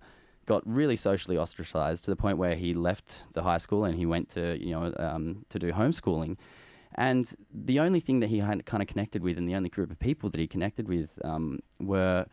got 0.51 0.63
really 0.65 0.97
socially 0.97 1.37
ostracized 1.37 2.03
to 2.03 2.11
the 2.11 2.15
point 2.17 2.37
where 2.37 2.55
he 2.55 2.73
left 2.73 3.07
the 3.31 3.43
high 3.49 3.61
school 3.65 3.85
and 3.85 3.95
he 3.95 4.05
went 4.05 4.27
to 4.27 4.43
you 4.65 4.71
know 4.75 4.93
um, 4.97 5.45
to 5.49 5.57
do 5.57 5.71
homeschooling. 5.71 6.35
And 6.95 7.25
the 7.53 7.79
only 7.79 8.01
thing 8.01 8.19
that 8.19 8.29
he 8.29 8.39
had 8.39 8.65
kind 8.65 8.81
of 8.83 8.87
connected 8.89 9.23
with, 9.23 9.37
and 9.37 9.47
the 9.47 9.55
only 9.55 9.69
group 9.69 9.89
of 9.91 9.97
people 10.09 10.29
that 10.31 10.41
he 10.41 10.47
connected 10.55 10.89
with, 10.89 11.09
um, 11.23 11.59
were 11.79 12.25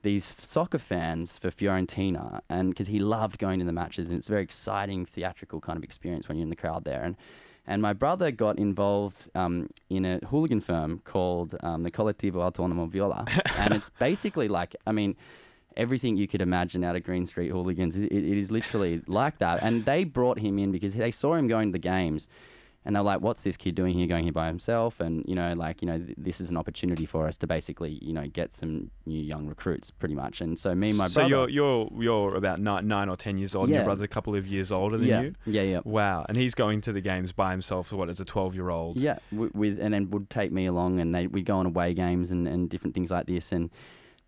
these 0.00 0.34
soccer 0.38 0.78
fans 0.78 1.36
for 1.36 1.50
Fiorentina, 1.50 2.40
and 2.48 2.70
because 2.70 2.88
he 2.88 2.98
loved 2.98 3.38
going 3.38 3.58
to 3.58 3.66
the 3.66 3.78
matches, 3.82 4.08
and 4.08 4.16
it's 4.16 4.28
a 4.28 4.32
very 4.32 4.42
exciting 4.50 5.04
theatrical 5.04 5.60
kind 5.60 5.76
of 5.76 5.84
experience 5.84 6.28
when 6.28 6.38
you're 6.38 6.48
in 6.48 6.54
the 6.56 6.62
crowd 6.64 6.84
there. 6.84 7.02
And 7.02 7.14
and 7.66 7.82
my 7.82 7.92
brother 7.92 8.30
got 8.30 8.58
involved 8.58 9.28
um, 9.34 9.68
in 9.90 10.02
a 10.12 10.16
hooligan 10.30 10.60
firm 10.60 11.02
called 11.04 11.50
um, 11.60 11.82
the 11.82 11.90
Collettivo 11.90 12.38
Autonomo 12.46 12.88
Viola, 12.88 13.26
and 13.58 13.74
it's 13.74 13.90
basically 13.90 14.48
like, 14.48 14.74
I 14.86 14.92
mean, 14.92 15.14
everything 15.76 16.16
you 16.16 16.26
could 16.28 16.42
imagine 16.42 16.84
out 16.84 16.96
of 16.96 17.02
Green 17.04 17.26
Street 17.26 17.48
Hooligans. 17.50 17.96
It, 17.96 18.10
it 18.12 18.38
is 18.38 18.50
literally 18.50 19.02
like 19.06 19.38
that. 19.38 19.62
And 19.62 19.84
they 19.84 20.04
brought 20.04 20.38
him 20.38 20.58
in 20.58 20.72
because 20.72 20.94
they 20.94 21.10
saw 21.10 21.34
him 21.34 21.48
going 21.48 21.68
to 21.68 21.72
the 21.72 21.78
games. 21.78 22.28
And 22.84 22.94
they're 22.94 23.02
like, 23.02 23.20
what's 23.20 23.42
this 23.42 23.56
kid 23.56 23.74
doing 23.74 23.94
here, 23.98 24.06
going 24.06 24.22
here 24.22 24.32
by 24.32 24.46
himself? 24.46 25.00
And, 25.00 25.24
you 25.26 25.34
know, 25.34 25.54
like, 25.54 25.82
you 25.82 25.86
know, 25.86 25.98
th- 25.98 26.14
this 26.16 26.40
is 26.40 26.50
an 26.50 26.56
opportunity 26.56 27.04
for 27.04 27.26
us 27.26 27.36
to 27.38 27.46
basically, 27.48 27.98
you 28.00 28.12
know, 28.12 28.28
get 28.28 28.54
some 28.54 28.92
new 29.06 29.20
young 29.20 29.48
recruits 29.48 29.90
pretty 29.90 30.14
much. 30.14 30.40
And 30.40 30.56
so 30.56 30.72
me 30.72 30.90
and 30.90 30.98
my 30.98 31.08
so 31.08 31.14
brother. 31.14 31.28
So 31.30 31.46
you're 31.48 31.48
you're 31.48 31.88
you're 32.00 32.36
about 32.36 32.60
nine, 32.60 32.86
nine 32.86 33.08
or 33.08 33.16
ten 33.16 33.38
years 33.38 33.56
old. 33.56 33.64
and 33.64 33.72
Yeah. 33.72 33.78
Your 33.80 33.86
brother's 33.86 34.04
a 34.04 34.08
couple 34.08 34.36
of 34.36 34.46
years 34.46 34.70
older 34.70 34.98
than 34.98 35.08
yeah, 35.08 35.20
you. 35.22 35.34
yeah, 35.46 35.62
yeah. 35.62 35.80
Wow, 35.84 36.26
and 36.28 36.36
he's 36.36 36.54
going 36.54 36.80
to 36.82 36.92
the 36.92 37.00
games 37.00 37.32
by 37.32 37.50
himself. 37.50 37.90
What 37.92 38.08
as 38.08 38.20
a 38.20 38.24
twelve-year-old? 38.24 39.00
Yeah, 39.00 39.18
w- 39.32 39.50
with 39.52 39.80
and 39.80 39.92
then 39.92 40.08
would 40.10 40.30
take 40.30 40.52
me 40.52 40.66
along, 40.66 41.00
and 41.00 41.12
they 41.12 41.26
we'd 41.26 41.44
go 41.44 41.56
on 41.56 41.66
away 41.66 41.92
games 41.92 42.30
and, 42.30 42.46
and 42.46 42.70
different 42.70 42.94
things 42.94 43.10
like 43.10 43.26
this, 43.26 43.50
and 43.50 43.68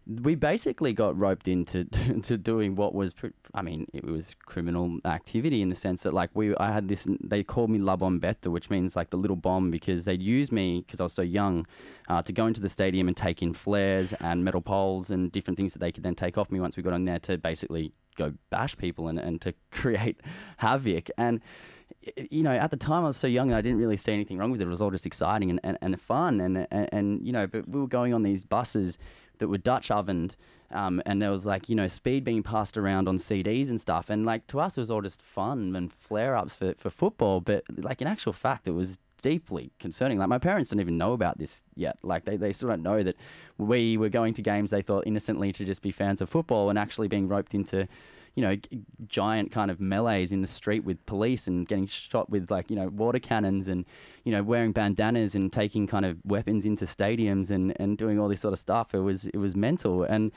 we 0.09 0.35
basically 0.35 0.94
got 0.94 1.18
roped 1.18 1.49
into 1.49 1.85
to 2.23 2.38
doing 2.38 2.75
what 2.77 2.94
was, 2.94 3.14
I 3.53 3.61
mean, 3.61 3.87
it 3.92 4.05
was 4.05 4.35
criminal 4.47 4.99
activity 5.05 5.61
in 5.61 5.68
the 5.68 5.75
sense 5.75 6.03
that 6.05 6.14
like 6.14 6.31
we, 6.35 6.57
I 6.57 6.73
had 6.73 6.88
this, 6.88 7.07
they 7.23 7.42
called 7.42 7.68
me 7.71 7.79
La 7.79 7.97
Bombetta, 7.97 8.51
which 8.51 8.71
means 8.71 8.97
like 8.97 9.11
the 9.11 9.18
little 9.18 9.37
bomb, 9.37 9.71
because 9.71 10.07
they'd 10.07 10.23
use 10.23 10.51
me 10.51 10.81
because 10.81 11.01
I 11.01 11.03
was 11.03 11.12
so 11.12 11.23
young, 11.23 11.66
uh, 12.09 12.23
to 12.23 12.33
go 12.33 12.47
into 12.47 12.62
the 12.62 12.71
stadium 12.71 13.07
and 13.07 13.16
take 13.16 13.42
in 13.42 13.53
flares 13.53 14.14
and 14.14 14.42
metal 14.42 14.62
poles 14.62 15.11
and 15.11 15.31
different 15.31 15.59
things 15.59 15.75
that 15.75 15.81
they 15.81 15.92
could 15.92 16.03
then 16.03 16.14
take 16.14 16.38
off 16.38 16.51
me 16.51 16.59
once 16.59 16.77
we 16.77 16.83
got 16.83 16.94
on 16.94 17.05
there 17.05 17.18
to 17.21 17.37
basically 17.37 17.92
go 18.16 18.33
bash 18.51 18.77
people 18.79 19.09
and, 19.09 19.18
and 19.18 19.42
to 19.42 19.53
create 19.71 20.21
havoc. 20.57 21.11
And 21.18 21.42
you 22.31 22.42
know, 22.42 22.53
at 22.53 22.71
the 22.71 22.77
time 22.77 23.05
I 23.05 23.09
was 23.09 23.16
so 23.16 23.27
young 23.27 23.49
and 23.49 23.57
I 23.57 23.61
didn't 23.61 23.79
really 23.79 23.97
see 23.97 24.12
anything 24.12 24.38
wrong 24.38 24.51
with 24.51 24.61
it. 24.61 24.64
It 24.64 24.71
was 24.71 24.81
all 24.81 24.90
just 24.90 25.07
exciting 25.07 25.51
and, 25.51 25.61
and, 25.62 25.79
and 25.81 26.01
fun. 26.01 26.40
And, 26.40 26.66
and, 26.71 26.88
and, 26.92 27.27
you 27.27 27.33
know, 27.33 27.47
but 27.47 27.68
we 27.68 27.81
were 27.81 27.87
going 27.87 28.14
on 28.14 28.23
these 28.23 28.44
buses 28.44 28.99
that 29.38 29.49
were 29.49 29.59
Dutch 29.59 29.90
ovened. 29.90 30.37
Um, 30.71 31.03
and 31.07 31.23
there 31.23 31.31
was 31.31 31.47
like, 31.47 31.68
you 31.68 31.75
know, 31.75 31.88
speed 31.88 32.25
being 32.25 32.42
passed 32.42 32.77
around 32.77 33.09
on 33.09 33.16
CDs 33.18 33.71
and 33.71 33.81
stuff. 33.81 34.11
And 34.11 34.27
like 34.27 34.47
to 34.49 34.61
us, 34.61 34.77
it 34.77 34.81
was 34.81 34.90
all 34.90 35.01
just 35.01 35.23
fun 35.23 35.75
and 35.75 35.92
flare 35.92 36.37
ups 36.37 36.55
for, 36.55 36.75
for 36.77 36.90
football. 36.90 37.40
But 37.40 37.64
like 37.77 38.03
in 38.03 38.07
actual 38.07 38.33
fact, 38.33 38.68
it 38.68 38.73
was 38.73 38.99
deeply 39.23 39.73
concerning. 39.79 40.18
Like 40.18 40.29
my 40.29 40.38
parents 40.38 40.71
didn't 40.71 40.83
even 40.83 40.99
know 40.99 41.12
about 41.12 41.38
this 41.38 41.62
yet. 41.75 41.99
Like 42.03 42.25
they, 42.25 42.37
they 42.37 42.53
still 42.53 42.68
don't 42.68 42.83
know 42.83 43.03
that 43.03 43.16
we 43.57 43.97
were 43.97 44.09
going 44.09 44.35
to 44.35 44.42
games 44.42 44.71
they 44.71 44.83
thought 44.83 45.07
innocently 45.07 45.53
to 45.53 45.64
just 45.64 45.83
be 45.83 45.90
fans 45.90 46.21
of 46.21 46.29
football 46.29 46.71
and 46.71 46.79
actually 46.79 47.09
being 47.09 47.29
roped 47.29 47.55
into 47.55 47.88
you 48.38 48.44
know, 48.44 48.55
g- 48.55 48.83
giant 49.09 49.51
kind 49.51 49.68
of 49.68 49.81
melees 49.81 50.31
in 50.31 50.42
the 50.42 50.46
street 50.46 50.85
with 50.85 51.05
police 51.07 51.48
and 51.48 51.66
getting 51.66 51.88
shot 51.88 52.31
with 52.31 52.53
like, 52.53 52.70
you 52.70 52.77
know, 52.77 52.87
water 52.87 53.18
cannons 53.18 53.66
and, 53.66 53.85
you 54.22 54.31
know, 54.31 54.44
wearing 54.44 54.70
bandanas 54.70 55.35
and 55.35 55.53
taking 55.53 55.88
kind 55.88 56.07
of 56.07 56.18
weapons 56.24 56.64
into 56.64 56.85
stadiums 56.85 57.51
and, 57.51 57.74
and 57.81 57.98
doing 57.98 58.16
all 58.16 58.29
this 58.29 58.40
sort 58.40 58.53
of 58.53 58.61
stuff. 58.61 58.94
It 58.94 59.01
was, 59.01 59.27
it 59.27 59.38
was 59.38 59.57
mental. 59.57 60.05
And 60.05 60.31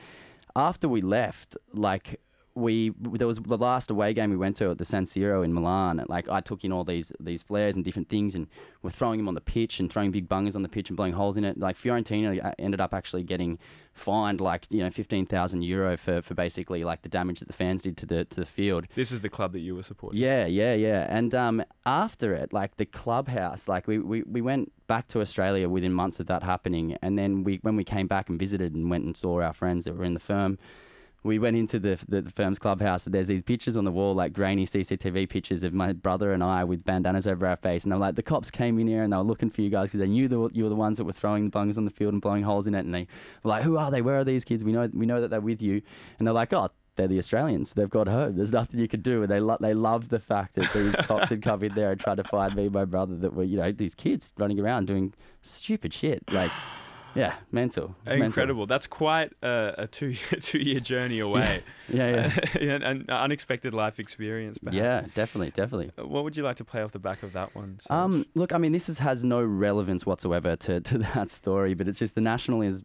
after 0.55 0.89
we 0.89 1.01
left, 1.01 1.55
like, 1.73 2.19
we 2.55 2.91
there 2.99 3.27
was 3.27 3.39
the 3.39 3.57
last 3.57 3.89
away 3.89 4.13
game 4.13 4.29
we 4.29 4.37
went 4.37 4.57
to 4.57 4.71
at 4.71 4.77
the 4.77 4.85
San 4.85 5.05
Siro 5.05 5.43
in 5.43 5.53
Milan. 5.53 6.03
Like 6.07 6.29
I 6.29 6.41
took 6.41 6.63
in 6.63 6.71
all 6.71 6.83
these 6.83 7.11
these 7.19 7.43
flares 7.43 7.75
and 7.75 7.85
different 7.85 8.09
things, 8.09 8.35
and 8.35 8.47
we're 8.81 8.89
throwing 8.89 9.17
them 9.17 9.27
on 9.27 9.35
the 9.35 9.41
pitch 9.41 9.79
and 9.79 9.91
throwing 9.91 10.11
big 10.11 10.27
bungers 10.27 10.55
on 10.55 10.63
the 10.63 10.69
pitch 10.69 10.89
and 10.89 10.97
blowing 10.97 11.13
holes 11.13 11.37
in 11.37 11.43
it. 11.43 11.57
Like 11.57 11.77
Fiorentina 11.77 12.43
uh, 12.43 12.51
ended 12.59 12.81
up 12.81 12.93
actually 12.93 13.23
getting 13.23 13.59
fined 13.93 14.39
like 14.39 14.65
you 14.69 14.83
know 14.83 14.89
fifteen 14.89 15.25
thousand 15.25 15.61
euro 15.63 15.97
for 15.97 16.21
for 16.21 16.33
basically 16.33 16.83
like 16.83 17.01
the 17.01 17.09
damage 17.09 17.39
that 17.39 17.47
the 17.47 17.53
fans 17.53 17.81
did 17.81 17.97
to 17.97 18.05
the 18.05 18.25
to 18.25 18.35
the 18.39 18.45
field. 18.45 18.85
This 18.95 19.11
is 19.11 19.21
the 19.21 19.29
club 19.29 19.53
that 19.53 19.59
you 19.59 19.75
were 19.75 19.83
supporting. 19.83 20.19
Yeah, 20.19 20.45
yeah, 20.45 20.73
yeah. 20.73 21.07
And 21.09 21.33
um, 21.33 21.63
after 21.85 22.33
it, 22.33 22.53
like 22.53 22.77
the 22.77 22.85
clubhouse, 22.85 23.67
like 23.67 23.87
we, 23.87 23.99
we, 23.99 24.23
we 24.23 24.41
went 24.41 24.71
back 24.87 25.07
to 25.09 25.21
Australia 25.21 25.69
within 25.69 25.93
months 25.93 26.19
of 26.19 26.27
that 26.27 26.43
happening. 26.43 26.97
And 27.01 27.17
then 27.17 27.43
we 27.43 27.59
when 27.61 27.75
we 27.75 27.83
came 27.83 28.07
back 28.07 28.29
and 28.29 28.37
visited 28.37 28.75
and 28.75 28.89
went 28.89 29.05
and 29.05 29.15
saw 29.15 29.41
our 29.41 29.53
friends 29.53 29.85
that 29.85 29.95
were 29.95 30.03
in 30.03 30.13
the 30.13 30.19
firm, 30.19 30.57
we 31.23 31.37
went 31.37 31.55
into 31.55 31.79
the, 31.79 31.99
the, 32.07 32.21
the 32.21 32.31
firm's 32.31 32.57
clubhouse. 32.57 33.05
There's 33.05 33.27
these 33.27 33.43
pictures 33.43 33.77
on 33.77 33.85
the 33.85 33.91
wall, 33.91 34.15
like 34.15 34.33
grainy 34.33 34.65
CCTV 34.65 35.29
pictures 35.29 35.61
of 35.63 35.73
my 35.73 35.93
brother 35.93 36.33
and 36.33 36.43
I 36.43 36.63
with 36.63 36.83
bandanas 36.83 37.27
over 37.27 37.45
our 37.45 37.57
face. 37.57 37.83
And 37.83 37.91
they're 37.91 37.99
like, 37.99 38.15
the 38.15 38.23
cops 38.23 38.49
came 38.49 38.79
in 38.79 38.87
here 38.87 39.03
and 39.03 39.13
they 39.13 39.17
were 39.17 39.23
looking 39.23 39.49
for 39.49 39.61
you 39.61 39.69
guys 39.69 39.89
because 39.89 39.99
they 39.99 40.07
knew 40.07 40.27
the, 40.27 40.49
you 40.51 40.63
were 40.63 40.69
the 40.69 40.75
ones 40.75 40.97
that 40.97 41.03
were 41.03 41.13
throwing 41.13 41.45
the 41.45 41.51
bungers 41.51 41.77
on 41.77 41.85
the 41.85 41.91
field 41.91 42.13
and 42.13 42.21
blowing 42.21 42.43
holes 42.43 42.65
in 42.65 42.73
it. 42.73 42.85
And 42.85 42.93
they 42.93 43.07
were 43.43 43.49
like, 43.49 43.63
who 43.63 43.77
are 43.77 43.91
they? 43.91 44.01
Where 44.01 44.17
are 44.17 44.23
these 44.23 44.43
kids? 44.43 44.63
We 44.63 44.71
know 44.71 44.89
we 44.93 45.05
know 45.05 45.21
that 45.21 45.29
they're 45.29 45.41
with 45.41 45.61
you. 45.61 45.81
And 46.17 46.27
they're 46.27 46.33
like, 46.33 46.53
oh, 46.53 46.69
they're 46.95 47.07
the 47.07 47.19
Australians. 47.19 47.73
They've 47.73 47.89
got 47.89 48.07
home. 48.07 48.35
There's 48.35 48.51
nothing 48.51 48.79
you 48.79 48.87
could 48.87 49.03
do. 49.03 49.23
And 49.23 49.31
they 49.31 49.39
lo- 49.39 49.57
they 49.59 49.73
loved 49.73 50.09
the 50.09 50.19
fact 50.19 50.55
that 50.55 50.73
these 50.73 50.95
cops 51.07 51.29
had 51.29 51.41
come 51.41 51.63
in 51.63 51.73
there 51.75 51.91
and 51.91 51.99
tried 51.99 52.17
to 52.17 52.23
find 52.25 52.55
me 52.55 52.67
my 52.69 52.85
brother 52.85 53.15
that 53.17 53.33
were, 53.33 53.43
you 53.43 53.57
know, 53.57 53.71
these 53.71 53.95
kids 53.95 54.33
running 54.37 54.59
around 54.59 54.87
doing 54.87 55.13
stupid 55.41 55.93
shit. 55.93 56.23
Like, 56.31 56.51
yeah, 57.15 57.35
mental. 57.51 57.95
mental. 58.05 58.25
Incredible. 58.25 58.65
That's 58.65 58.87
quite 58.87 59.33
a, 59.41 59.73
a 59.79 59.87
two 59.87 60.15
two 60.41 60.59
year 60.59 60.79
journey 60.79 61.19
away. 61.19 61.63
Yeah, 61.89 62.31
yeah. 62.59 62.73
an, 62.75 62.83
an 62.83 63.05
unexpected 63.09 63.73
life 63.73 63.99
experience. 63.99 64.57
Perhaps. 64.57 64.75
Yeah, 64.75 65.05
definitely, 65.13 65.51
definitely. 65.51 65.91
What 66.03 66.23
would 66.23 66.37
you 66.37 66.43
like 66.43 66.57
to 66.57 66.65
play 66.65 66.81
off 66.81 66.91
the 66.91 66.99
back 66.99 67.23
of 67.23 67.33
that 67.33 67.55
one? 67.55 67.79
Um, 67.89 68.25
look, 68.35 68.53
I 68.53 68.57
mean, 68.57 68.71
this 68.71 68.89
is, 68.89 68.97
has 68.99 69.23
no 69.23 69.43
relevance 69.43 70.05
whatsoever 70.05 70.55
to, 70.55 70.81
to 70.81 70.97
that 71.15 71.29
story, 71.29 71.73
but 71.73 71.87
it's 71.87 71.99
just 71.99 72.15
the 72.15 72.21
National 72.21 72.61
is 72.61 72.83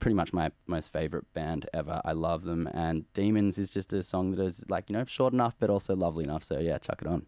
pretty 0.00 0.14
much 0.14 0.32
my 0.32 0.50
most 0.66 0.92
favorite 0.92 1.32
band 1.34 1.68
ever. 1.74 2.00
I 2.04 2.12
love 2.12 2.44
them, 2.44 2.68
and 2.72 3.10
Demons 3.12 3.58
is 3.58 3.70
just 3.70 3.92
a 3.92 4.02
song 4.02 4.32
that 4.32 4.44
is 4.44 4.64
like 4.68 4.88
you 4.88 4.96
know 4.96 5.04
short 5.04 5.32
enough, 5.32 5.54
but 5.58 5.70
also 5.70 5.94
lovely 5.94 6.24
enough. 6.24 6.44
So 6.44 6.58
yeah, 6.58 6.78
chuck 6.78 7.02
it 7.02 7.08
on. 7.08 7.26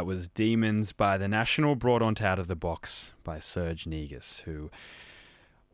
That 0.00 0.06
was 0.06 0.28
Demons 0.28 0.92
by 0.92 1.18
The 1.18 1.28
National, 1.28 1.74
brought 1.74 2.00
onto 2.00 2.24
Out 2.24 2.38
of 2.38 2.46
the 2.46 2.56
Box 2.56 3.12
by 3.22 3.38
Serge 3.38 3.86
Negus, 3.86 4.40
who 4.46 4.70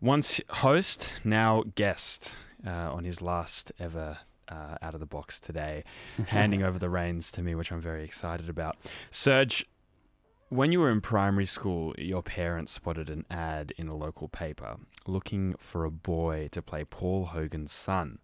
once 0.00 0.40
host, 0.48 1.12
now 1.22 1.62
guest 1.76 2.34
uh, 2.66 2.70
on 2.92 3.04
his 3.04 3.22
last 3.22 3.70
ever 3.78 4.18
uh, 4.48 4.78
Out 4.82 4.94
of 4.94 4.98
the 4.98 5.06
Box 5.06 5.38
today, 5.38 5.84
handing 6.26 6.64
over 6.64 6.76
the 6.76 6.90
reins 6.90 7.30
to 7.30 7.40
me, 7.40 7.54
which 7.54 7.70
I'm 7.70 7.80
very 7.80 8.02
excited 8.02 8.48
about. 8.48 8.76
Serge, 9.12 9.64
when 10.48 10.72
you 10.72 10.80
were 10.80 10.90
in 10.90 11.00
primary 11.00 11.46
school, 11.46 11.94
your 11.96 12.24
parents 12.24 12.72
spotted 12.72 13.08
an 13.08 13.26
ad 13.30 13.72
in 13.76 13.86
a 13.86 13.94
local 13.94 14.26
paper 14.26 14.76
looking 15.06 15.54
for 15.60 15.84
a 15.84 15.90
boy 15.92 16.48
to 16.50 16.60
play 16.60 16.84
Paul 16.84 17.26
Hogan's 17.26 17.72
son 17.72 18.18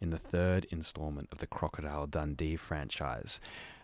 in 0.00 0.10
the 0.10 0.18
third 0.18 0.68
installment 0.70 1.28
of 1.32 1.38
the 1.38 1.46
Crocodile 1.48 2.06
Dundee 2.06 2.54
franchise 2.54 3.40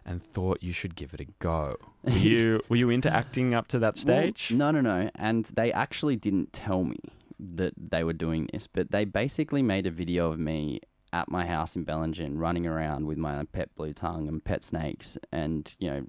and 0.07 0.23
thought 0.33 0.63
you 0.63 0.73
should 0.73 0.95
give 0.95 1.13
it 1.13 1.21
a 1.21 1.27
go. 1.41 1.77
Were 2.05 2.13
you 2.13 2.63
were 2.69 2.77
you 2.77 2.89
into 2.91 3.13
acting 3.13 3.53
up 3.53 3.67
to 3.69 3.79
that 3.81 3.97
Well, 4.07 4.23
stage? 4.23 4.53
no, 4.55 4.71
no, 4.71 4.81
no. 4.81 5.11
And 5.17 5.45
they 5.47 5.73
actually 5.73 6.17
didn't 6.17 6.53
tell 6.53 6.85
me 6.85 6.97
that 7.39 7.75
they 7.91 8.05
were 8.05 8.13
doing 8.15 8.49
this, 8.53 8.67
but 8.67 8.93
they 8.93 9.05
basically 9.05 9.63
made 9.63 9.87
a 9.87 9.91
video 9.91 10.31
of 10.31 10.39
me 10.39 10.81
at 11.13 11.29
my 11.31 11.45
house 11.47 11.77
in 11.77 11.85
Bellingen 11.85 12.39
running 12.39 12.67
around 12.67 13.07
with 13.07 13.19
my 13.19 13.45
pet 13.53 13.75
blue 13.75 13.93
tongue 13.93 14.29
and 14.29 14.43
pet 14.45 14.63
snakes 14.65 15.19
and, 15.33 15.75
you 15.79 15.91
know, 15.91 16.05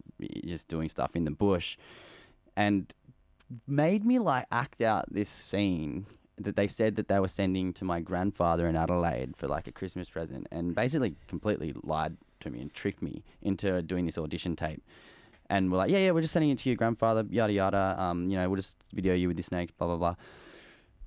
just 0.45 0.67
doing 0.67 0.87
stuff 0.89 1.15
in 1.15 1.25
the 1.25 1.31
bush 1.31 1.77
and 2.55 2.93
made 3.67 4.05
me 4.05 4.19
like 4.19 4.45
act 4.51 4.81
out 4.81 5.05
this 5.11 5.29
scene 5.29 6.05
that 6.37 6.55
they 6.55 6.67
said 6.67 6.95
that 6.97 7.07
they 7.07 7.19
were 7.19 7.27
sending 7.27 7.73
to 7.73 7.83
my 7.85 7.99
grandfather 7.99 8.67
in 8.67 8.75
Adelaide 8.75 9.35
for 9.35 9.47
like 9.47 9.67
a 9.67 9.71
Christmas 9.71 10.09
present 10.09 10.47
and 10.51 10.75
basically 10.75 11.15
completely 11.27 11.73
lied 11.83 12.15
to 12.41 12.49
me 12.49 12.61
and 12.61 12.73
tricked 12.73 13.01
me 13.01 13.23
into 13.41 13.81
doing 13.81 14.05
this 14.05 14.17
audition 14.17 14.55
tape. 14.55 14.83
And 15.49 15.71
we're 15.71 15.77
like, 15.77 15.91
yeah, 15.91 15.99
yeah, 15.99 16.11
we're 16.11 16.21
just 16.21 16.33
sending 16.33 16.49
it 16.51 16.59
to 16.59 16.69
your 16.69 16.75
grandfather, 16.75 17.25
yada 17.29 17.53
yada. 17.53 17.95
Um, 17.97 18.29
you 18.29 18.37
know, 18.37 18.49
we'll 18.49 18.57
just 18.57 18.77
video 18.93 19.13
you 19.13 19.27
with 19.27 19.37
the 19.37 19.43
snakes, 19.43 19.71
blah 19.77 19.87
blah 19.87 19.97
blah. 19.97 20.15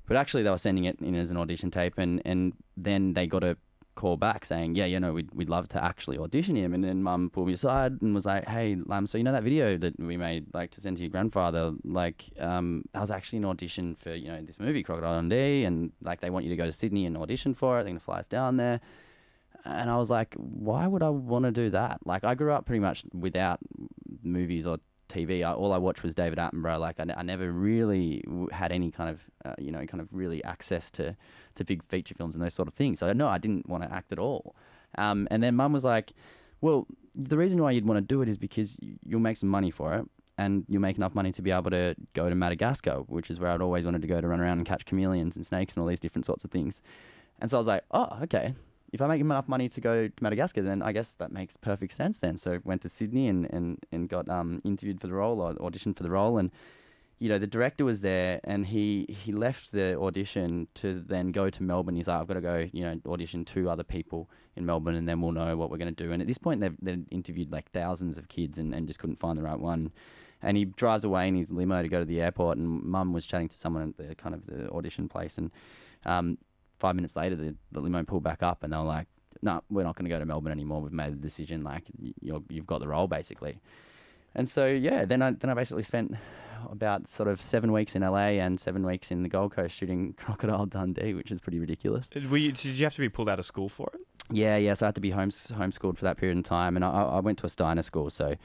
But 0.07 0.17
actually, 0.17 0.43
they 0.43 0.51
were 0.51 0.59
sending 0.59 0.85
it 0.85 0.99
in 1.01 1.15
as 1.15 1.31
an 1.31 1.37
audition 1.37 1.71
tape, 1.71 1.99
and 1.99 2.23
and 2.25 2.55
then 2.77 3.13
they 3.13 3.27
got 3.27 3.45
a 3.45 3.57
call 3.97 4.17
back 4.17 4.47
saying, 4.47 4.75
yeah, 4.77 4.87
you 4.87 4.99
know, 4.99 5.13
we'd, 5.13 5.29
we'd 5.35 5.51
love 5.51 5.69
to 5.69 5.85
actually 5.85 6.17
audition 6.17 6.57
him. 6.57 6.73
And 6.73 6.83
then 6.83 7.03
mum 7.03 7.29
pulled 7.29 7.49
me 7.49 7.53
aside 7.53 8.01
and 8.01 8.15
was 8.15 8.25
like, 8.25 8.49
hey, 8.49 8.77
Lam, 8.87 9.07
so 9.07 9.19
you 9.19 9.25
know 9.25 9.33
that 9.33 9.43
video 9.43 9.77
that 9.77 9.99
we 10.01 10.17
made, 10.17 10.47
like, 10.55 10.71
to 10.71 10.81
send 10.81 10.97
to 10.97 11.03
your 11.03 11.11
grandfather, 11.11 11.73
like, 11.85 12.25
um, 12.39 12.85
that 12.93 13.01
was 13.01 13.11
actually 13.11 13.41
an 13.41 13.45
audition 13.45 13.95
for, 13.95 14.15
you 14.15 14.29
know, 14.29 14.41
this 14.41 14.59
movie, 14.59 14.83
Crocodile 14.83 15.17
Dundee, 15.17 15.65
and, 15.65 15.93
like, 16.03 16.21
they 16.21 16.31
want 16.31 16.47
you 16.47 16.51
to 16.51 16.57
go 16.57 16.65
to 16.65 16.73
Sydney 16.73 17.05
and 17.05 17.17
audition 17.19 17.53
for 17.53 17.79
it. 17.79 17.83
They're 17.83 17.91
going 17.91 17.99
to 17.99 18.05
fly 18.05 18.21
us 18.21 18.27
down 18.27 18.57
there. 18.57 18.81
And 19.65 19.91
I 19.91 19.97
was 19.97 20.11
like, 20.11 20.35
why 20.37 20.87
would 20.87 21.03
I 21.03 21.11
want 21.11 21.45
to 21.45 21.51
do 21.51 21.71
that? 21.71 21.99
Like, 22.05 22.25
I 22.25 22.35
grew 22.35 22.53
up 22.53 22.67
pretty 22.67 22.81
much 22.81 23.05
without 23.13 23.59
movies 24.23 24.67
or 24.67 24.79
TV. 25.09 25.45
I, 25.45 25.53
all 25.53 25.73
I 25.73 25.79
watched 25.79 26.03
was 26.03 26.15
David 26.15 26.39
Attenborough. 26.39 26.81
Like, 26.81 26.97
I 26.99 27.23
never 27.23 27.53
really 27.53 28.25
had 28.53 28.73
any 28.73 28.91
kind 28.91 29.11
of, 29.11 29.21
uh, 29.45 29.55
you 29.59 29.71
know, 29.71 29.85
kind 29.85 30.01
of 30.01 30.09
really 30.13 30.43
access 30.45 30.91
to, 30.93 31.15
to 31.57 31.65
big 31.65 31.85
feature 31.85 32.15
films 32.15 32.35
and 32.35 32.43
those 32.43 32.55
sort 32.55 32.69
of 32.69 32.75
things. 32.75 33.01
So, 33.01 33.13
no, 33.13 33.29
I 33.29 33.39
didn't 33.39 33.69
want 33.69 33.83
to 33.83 33.93
act 33.93 34.13
at 34.13 34.19
all. 34.19 34.57
Um, 34.97 35.29
and 35.31 35.43
then 35.43 35.57
mum 35.57 35.73
was 35.73 35.85
like, 35.85 36.13
well, 36.63 36.87
the 37.15 37.37
reason 37.37 37.61
why 37.63 37.73
you'd 37.73 37.87
want 37.87 37.99
to 37.99 38.03
do 38.03 38.23
it 38.23 38.29
is 38.29 38.39
because 38.39 38.79
you'll 39.05 39.21
make 39.21 39.37
some 39.37 39.49
money 39.49 39.71
for 39.71 39.95
it. 39.95 40.07
And 40.39 40.65
you'll 40.69 40.81
make 40.81 40.97
enough 40.97 41.15
money 41.15 41.33
to 41.33 41.43
be 41.43 41.51
able 41.51 41.71
to 41.71 41.95
go 42.15 42.31
to 42.31 42.35
Madagascar, 42.35 43.01
which 43.09 43.29
is 43.29 43.39
where 43.39 43.51
I'd 43.51 43.61
always 43.61 43.85
wanted 43.85 44.01
to 44.01 44.09
go 44.09 44.23
to 44.23 44.27
run 44.27 44.41
around 44.41 44.57
and 44.57 44.67
catch 44.67 44.87
chameleons 44.87 45.37
and 45.37 45.45
snakes 45.45 45.75
and 45.75 45.83
all 45.83 45.87
these 45.87 46.01
different 46.01 46.25
sorts 46.25 46.45
of 46.45 46.51
things. 46.51 46.81
And 47.41 47.51
so 47.51 47.59
I 47.59 47.61
was 47.61 47.67
like, 47.67 47.85
oh, 47.91 48.19
okay. 48.23 48.55
If 48.93 49.01
I 49.01 49.07
make 49.07 49.21
enough 49.21 49.49
money 49.49 49.69
to 49.69 49.81
go 49.81 50.09
to 50.09 50.13
Madagascar, 50.21 50.63
then 50.63 50.83
I 50.83 50.93
guess 50.93 51.15
that 51.15 51.31
makes 51.33 51.57
perfect 51.57 51.93
sense 51.93 52.19
then. 52.19 52.37
So 52.37 52.61
went 52.65 52.83
to 52.83 52.89
Sydney 52.89 53.29
and, 53.29 53.47
and, 53.53 53.79
and 53.93 54.09
got 54.09 54.29
um, 54.29 54.61
interviewed 54.65 55.01
for 55.01 55.07
the 55.07 55.13
role 55.13 55.41
or 55.41 55.55
auditioned 55.55 55.97
for 55.97 56.03
the 56.03 56.11
role. 56.11 56.39
And, 56.39 56.51
you 57.21 57.29
know, 57.29 57.39
the 57.39 57.47
director 57.47 57.85
was 57.85 58.01
there 58.01 58.41
and 58.45 58.67
he, 58.67 59.07
he 59.09 59.31
left 59.31 59.73
the 59.73 59.99
audition 60.01 60.67
to 60.75 61.01
then 61.07 61.31
go 61.31 61.51
to 61.51 61.63
Melbourne. 61.63 61.95
He's 61.95 62.09
like, 62.09 62.21
I've 62.21 62.27
got 62.27 62.35
to 62.35 62.41
go, 62.41 62.69
you 62.73 62.83
know, 62.83 62.99
audition 63.07 63.45
two 63.45 63.71
other 63.71 63.85
people 63.85 64.29
in 64.57 64.67
Melbourne 64.67 64.97
and 64.97 65.09
then 65.09 65.21
we'll 65.21 65.33
know 65.33 65.57
what 65.57 65.71
we're 65.71 65.79
going 65.79 65.95
to 65.95 66.05
do. 66.05 66.13
And 66.13 66.21
at 66.21 66.27
this 66.27 66.39
point, 66.39 66.61
they've, 66.61 66.77
they've 66.83 67.05
interviewed 67.11 67.53
like 67.53 67.71
thousands 67.71 68.19
of 68.19 68.29
kids 68.29 68.59
and, 68.59 68.75
and 68.75 68.87
just 68.87 68.99
couldn't 68.99 69.21
find 69.21 69.39
the 69.39 69.43
right 69.43 69.61
one. 69.61 69.93
And 70.43 70.57
he 70.57 70.65
drives 70.65 71.05
away 71.05 71.29
in 71.29 71.37
his 71.37 71.51
limo 71.51 71.83
to 71.83 71.89
go 71.89 72.01
to 72.01 72.05
the 72.05 72.21
airport 72.21 72.57
and 72.57 72.83
mum 72.83 73.13
was 73.13 73.27
chatting 73.27 73.49
to 73.49 73.57
someone 73.57 73.91
at 73.91 74.09
the 74.09 74.15
kind 74.15 74.35
of 74.35 74.47
the 74.47 74.71
audition 74.71 75.09
place. 75.09 75.37
And 75.37 75.51
um, 76.07 76.39
five 76.81 76.97
minutes 76.97 77.15
later, 77.15 77.37
the, 77.37 77.55
the 77.73 77.81
limo 77.81 78.03
pulled 78.03 78.23
back 78.23 78.43
up, 78.43 78.63
and 78.65 78.73
they 78.73 78.77
were 78.77 78.83
like, 78.83 79.07
"No, 79.43 79.63
we're 79.71 79.85
not 79.85 79.97
going 79.97 80.05
to 80.05 80.11
go 80.11 80.19
to 80.19 80.27
Melbourne 80.27 80.53
anymore. 80.53 80.81
We've 80.81 80.93
made 80.93 81.13
the 81.13 81.17
decision. 81.17 81.63
Like, 81.63 81.85
you're, 82.21 82.43
you've 82.49 82.67
got 82.67 82.81
the 82.81 82.89
role, 82.89 83.07
basically." 83.07 83.61
And 84.35 84.49
so, 84.49 84.67
yeah, 84.67 85.05
then 85.05 85.23
I 85.23 85.33
then 85.33 85.51
I 85.51 85.55
basically 85.55 85.83
spent 85.83 86.15
about 86.71 87.09
sort 87.09 87.29
of 87.29 87.41
seven 87.41 87.73
weeks 87.73 87.95
in 87.95 88.03
LA 88.03 88.39
and 88.39 88.61
seven 88.61 88.85
weeks 88.85 89.11
in 89.11 89.23
the 89.23 89.29
Gold 89.29 89.53
Coast 89.53 89.75
shooting 89.75 90.13
Crocodile 90.19 90.67
Dundee, 90.67 91.15
which 91.15 91.31
is 91.31 91.41
pretty 91.41 91.59
ridiculous. 91.59 92.09
Were 92.29 92.37
you, 92.37 92.53
did 92.53 92.79
you 92.79 92.85
have 92.85 92.95
to 92.95 93.01
be 93.01 93.09
pulled 93.09 93.29
out 93.29 93.39
of 93.39 93.47
school 93.47 93.69
for 93.69 93.91
it? 93.95 94.01
Yeah, 94.33 94.57
yeah. 94.57 94.75
So 94.75 94.87
I 94.87 94.89
had 94.89 94.95
to 94.97 95.01
be 95.01 95.11
homes 95.11 95.53
homeschooled 95.55 95.97
for 95.97 96.05
that 96.05 96.17
period 96.17 96.39
of 96.39 96.45
time, 96.45 96.77
and 96.77 96.85
I, 96.85 96.91
I 96.91 97.03
I 97.03 97.21
went 97.21 97.39
to 97.39 97.47
a 97.47 97.49
Steiner 97.49 97.83
school. 97.83 98.11
So 98.11 98.37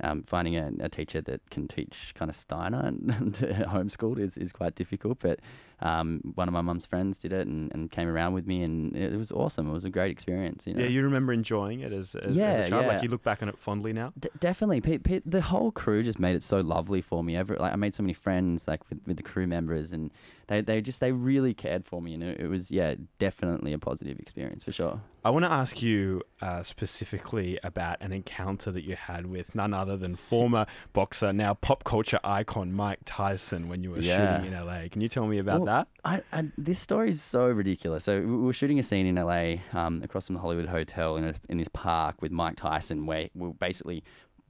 um, 0.00 0.22
finding 0.22 0.56
a, 0.56 0.70
a 0.80 0.88
teacher 0.88 1.20
that 1.22 1.40
can 1.50 1.68
teach 1.68 2.12
kind 2.14 2.28
of 2.30 2.36
Steiner 2.36 2.80
and, 2.84 3.10
and 3.10 3.34
homeschooled 3.36 4.18
is, 4.18 4.36
is 4.36 4.52
quite 4.52 4.74
difficult. 4.74 5.18
But 5.20 5.40
um, 5.84 6.32
one 6.34 6.48
of 6.48 6.54
my 6.54 6.62
mum's 6.62 6.86
friends 6.86 7.18
did 7.18 7.30
it 7.32 7.46
and, 7.46 7.70
and 7.74 7.90
came 7.90 8.08
around 8.08 8.32
with 8.32 8.46
me, 8.46 8.62
and 8.62 8.96
it, 8.96 9.14
was 9.16 9.30
awesome. 9.30 9.68
It 9.68 9.72
was 9.72 9.84
a 9.84 9.90
great 9.90 10.10
experience. 10.10 10.66
You 10.66 10.72
know? 10.72 10.80
Yeah, 10.80 10.88
you 10.88 11.02
remember 11.02 11.34
enjoying 11.34 11.80
it 11.80 11.92
as, 11.92 12.14
as, 12.14 12.36
as 12.36 12.36
a 12.36 12.70
child? 12.70 12.84
yeah. 12.84 12.88
Like 12.88 13.02
you 13.02 13.10
look 13.10 13.22
back 13.22 13.42
on 13.42 13.50
it 13.50 13.58
fondly 13.58 13.92
now? 13.92 14.10
D- 14.18 14.30
definitely, 14.40 14.80
Pete, 14.80 15.04
Pete, 15.04 15.22
the 15.26 15.42
whole 15.42 15.70
crew 15.70 16.02
just 16.02 16.18
made 16.18 16.36
it 16.36 16.42
so 16.42 16.60
lovely 16.60 17.02
for 17.02 17.22
me. 17.22 17.36
Every, 17.36 17.58
like 17.58 17.74
I 17.74 17.76
made 17.76 17.94
so 17.94 18.02
many 18.02 18.14
friends, 18.14 18.66
like 18.66 18.80
with, 18.88 19.00
with 19.06 19.18
the 19.18 19.22
crew 19.22 19.46
members, 19.46 19.92
and 19.92 20.10
they, 20.46 20.62
they 20.62 20.80
just 20.80 21.00
they 21.00 21.12
really 21.12 21.52
cared 21.52 21.84
for 21.84 22.00
me, 22.00 22.14
and 22.14 22.22
it, 22.22 22.40
it 22.40 22.48
was 22.48 22.70
yeah, 22.70 22.94
definitely 23.18 23.74
a 23.74 23.78
positive 23.78 24.18
experience 24.18 24.64
for 24.64 24.72
sure. 24.72 25.00
I 25.26 25.30
want 25.30 25.46
to 25.46 25.50
ask 25.50 25.80
you 25.80 26.20
uh, 26.42 26.62
specifically 26.62 27.58
about 27.64 27.96
an 28.02 28.12
encounter 28.12 28.70
that 28.70 28.84
you 28.84 28.94
had 28.94 29.24
with 29.24 29.54
none 29.54 29.72
other 29.72 29.96
than 29.96 30.16
former 30.16 30.66
boxer, 30.92 31.32
now 31.32 31.54
pop 31.54 31.82
culture 31.84 32.20
icon 32.22 32.74
Mike 32.74 32.98
Tyson 33.06 33.68
when 33.68 33.82
you 33.82 33.90
were 33.92 34.00
Yeah. 34.00 34.42
shooting 34.42 34.52
in 34.52 34.66
LA. 34.66 34.88
Can 34.90 35.00
you 35.00 35.08
tell 35.08 35.26
me 35.26 35.38
about 35.38 35.60
Well, 35.60 35.66
that? 35.66 35.88
I, 36.04 36.22
I, 36.30 36.50
this 36.58 36.78
story 36.78 37.08
is 37.08 37.22
so 37.22 37.48
ridiculous. 37.48 38.04
So 38.04 38.20
we 38.20 38.26
we 38.26 38.36
were 38.44 38.52
shooting 38.52 38.78
a 38.78 38.82
scene 38.82 39.06
in 39.06 39.14
LA, 39.16 39.56
um, 39.72 40.02
across 40.02 40.26
from 40.26 40.34
the 40.34 40.40
Hollywood 40.42 40.66
Hotel 40.68 41.16
in 41.16 41.24
a, 41.24 41.34
in 41.48 41.56
this 41.56 41.68
park 41.68 42.20
with 42.20 42.30
Mike 42.30 42.56
Tyson, 42.56 43.06
where 43.06 43.30
we 43.34 43.48
basically 43.52 44.04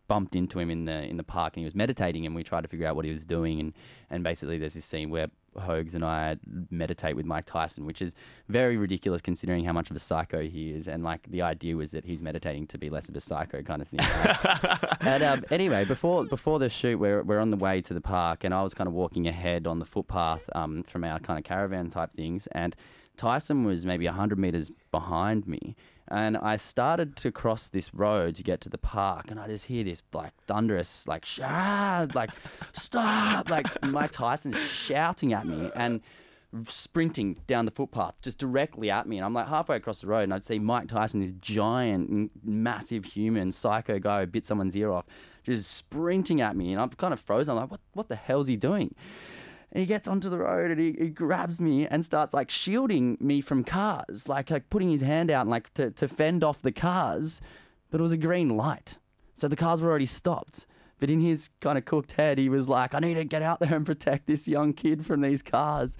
bumped 0.08 0.34
into 0.36 0.58
him 0.58 0.70
in 0.70 0.84
the 0.86 1.04
in 1.04 1.16
the 1.16 1.24
park 1.24 1.54
and 1.54 1.60
he 1.60 1.64
was 1.64 1.74
meditating, 1.76 2.26
and 2.26 2.34
we 2.34 2.42
tried 2.42 2.62
to 2.62 2.68
figure 2.68 2.86
out 2.88 2.96
what 2.96 3.04
he 3.04 3.12
was 3.12 3.24
doing, 3.24 3.60
and 3.60 3.72
and 4.10 4.24
basically 4.24 4.58
there's 4.58 4.74
this 4.74 4.84
scene 4.84 5.08
where 5.08 5.28
Hogs 5.56 5.94
and 5.94 6.04
I 6.04 6.36
meditate 6.70 7.16
with 7.16 7.26
Mike 7.26 7.44
Tyson, 7.46 7.86
which 7.86 8.02
is 8.02 8.14
very 8.48 8.76
ridiculous 8.76 9.20
considering 9.20 9.64
how 9.64 9.72
much 9.72 9.90
of 9.90 9.96
a 9.96 10.00
psycho 10.00 10.42
he 10.42 10.70
is, 10.70 10.88
and 10.88 11.02
like 11.02 11.30
the 11.30 11.42
idea 11.42 11.76
was 11.76 11.90
that 11.92 12.04
he's 12.04 12.22
meditating 12.22 12.66
to 12.68 12.78
be 12.78 12.90
less 12.90 13.08
of 13.08 13.16
a 13.16 13.20
psycho 13.20 13.62
kind 13.62 13.82
of 13.82 13.88
thing. 13.88 14.00
right? 14.00 14.96
and 15.00 15.22
um, 15.22 15.44
anyway, 15.50 15.84
before 15.84 16.24
before 16.24 16.58
the 16.58 16.68
shoot, 16.68 16.98
we're 16.98 17.22
we're 17.22 17.40
on 17.40 17.50
the 17.50 17.56
way 17.56 17.80
to 17.80 17.94
the 17.94 18.00
park, 18.00 18.44
and 18.44 18.54
I 18.54 18.62
was 18.62 18.74
kind 18.74 18.88
of 18.88 18.94
walking 18.94 19.26
ahead 19.26 19.66
on 19.66 19.78
the 19.78 19.86
footpath 19.86 20.42
um, 20.54 20.82
from 20.82 21.04
our 21.04 21.18
kind 21.20 21.38
of 21.38 21.44
caravan 21.44 21.90
type 21.90 22.10
things, 22.14 22.46
and 22.48 22.76
Tyson 23.16 23.64
was 23.64 23.86
maybe 23.86 24.06
hundred 24.06 24.38
meters 24.38 24.70
behind 24.90 25.46
me, 25.46 25.76
and 26.08 26.36
I 26.36 26.56
started 26.56 27.16
to 27.16 27.32
cross 27.32 27.68
this 27.68 27.94
road 27.94 28.34
to 28.36 28.42
get 28.42 28.60
to 28.62 28.68
the 28.68 28.78
park, 28.78 29.30
and 29.30 29.38
I 29.40 29.46
just 29.46 29.66
hear 29.66 29.84
this 29.84 30.02
like 30.12 30.32
thunderous 30.46 31.06
like 31.06 31.24
shout, 31.24 32.14
like 32.14 32.30
stop, 32.72 33.48
like 33.50 33.66
Mike 33.82 34.12
Tyson 34.12 34.52
shouting 34.52 35.32
at 35.32 35.46
me, 35.46 35.70
and 35.74 36.00
sprinting 36.68 37.36
down 37.46 37.64
the 37.64 37.70
footpath 37.70 38.14
just 38.22 38.38
directly 38.38 38.90
at 38.90 39.08
me 39.08 39.16
and 39.16 39.24
I'm 39.24 39.34
like 39.34 39.48
halfway 39.48 39.76
across 39.76 40.00
the 40.00 40.06
road 40.06 40.22
and 40.22 40.32
I'd 40.32 40.44
see 40.44 40.58
Mike 40.58 40.88
Tyson 40.88 41.20
this 41.20 41.32
giant 41.40 42.30
massive 42.44 43.04
human 43.04 43.50
psycho 43.50 43.98
guy 43.98 44.20
who 44.20 44.26
bit 44.26 44.46
someone's 44.46 44.76
ear 44.76 44.92
off 44.92 45.04
just 45.42 45.70
sprinting 45.70 46.40
at 46.40 46.54
me 46.56 46.72
and 46.72 46.80
I'm 46.80 46.90
kind 46.90 47.12
of 47.12 47.18
frozen 47.18 47.56
I'm 47.56 47.62
like 47.62 47.70
what 47.72 47.80
what 47.94 48.08
the 48.08 48.16
hell's 48.16 48.46
he 48.46 48.56
doing 48.56 48.94
he 49.74 49.86
gets 49.86 50.06
onto 50.06 50.30
the 50.30 50.38
road 50.38 50.70
and 50.70 50.80
he, 50.80 50.92
he 50.98 51.08
grabs 51.08 51.60
me 51.60 51.86
and 51.86 52.04
starts 52.04 52.32
like 52.32 52.50
shielding 52.50 53.18
me 53.20 53.40
from 53.40 53.64
cars 53.64 54.28
like 54.28 54.50
like 54.50 54.70
putting 54.70 54.90
his 54.90 55.02
hand 55.02 55.30
out 55.30 55.42
and 55.42 55.50
like 55.50 55.72
to, 55.74 55.90
to 55.90 56.08
fend 56.08 56.44
off 56.44 56.62
the 56.62 56.72
cars. 56.72 57.40
But 57.90 58.00
it 58.00 58.02
was 58.02 58.12
a 58.12 58.16
green 58.16 58.56
light. 58.56 58.98
So 59.34 59.48
the 59.48 59.56
cars 59.56 59.80
were 59.80 59.90
already 59.90 60.06
stopped. 60.06 60.66
But 61.00 61.10
in 61.10 61.20
his 61.20 61.50
kind 61.60 61.76
of 61.76 61.84
cooked 61.84 62.12
head 62.12 62.38
he 62.38 62.48
was 62.48 62.68
like 62.68 62.94
I 62.94 63.00
need 63.00 63.14
to 63.14 63.24
get 63.24 63.42
out 63.42 63.60
there 63.60 63.74
and 63.74 63.84
protect 63.84 64.26
this 64.26 64.46
young 64.46 64.72
kid 64.72 65.04
from 65.04 65.20
these 65.20 65.42
cars 65.42 65.98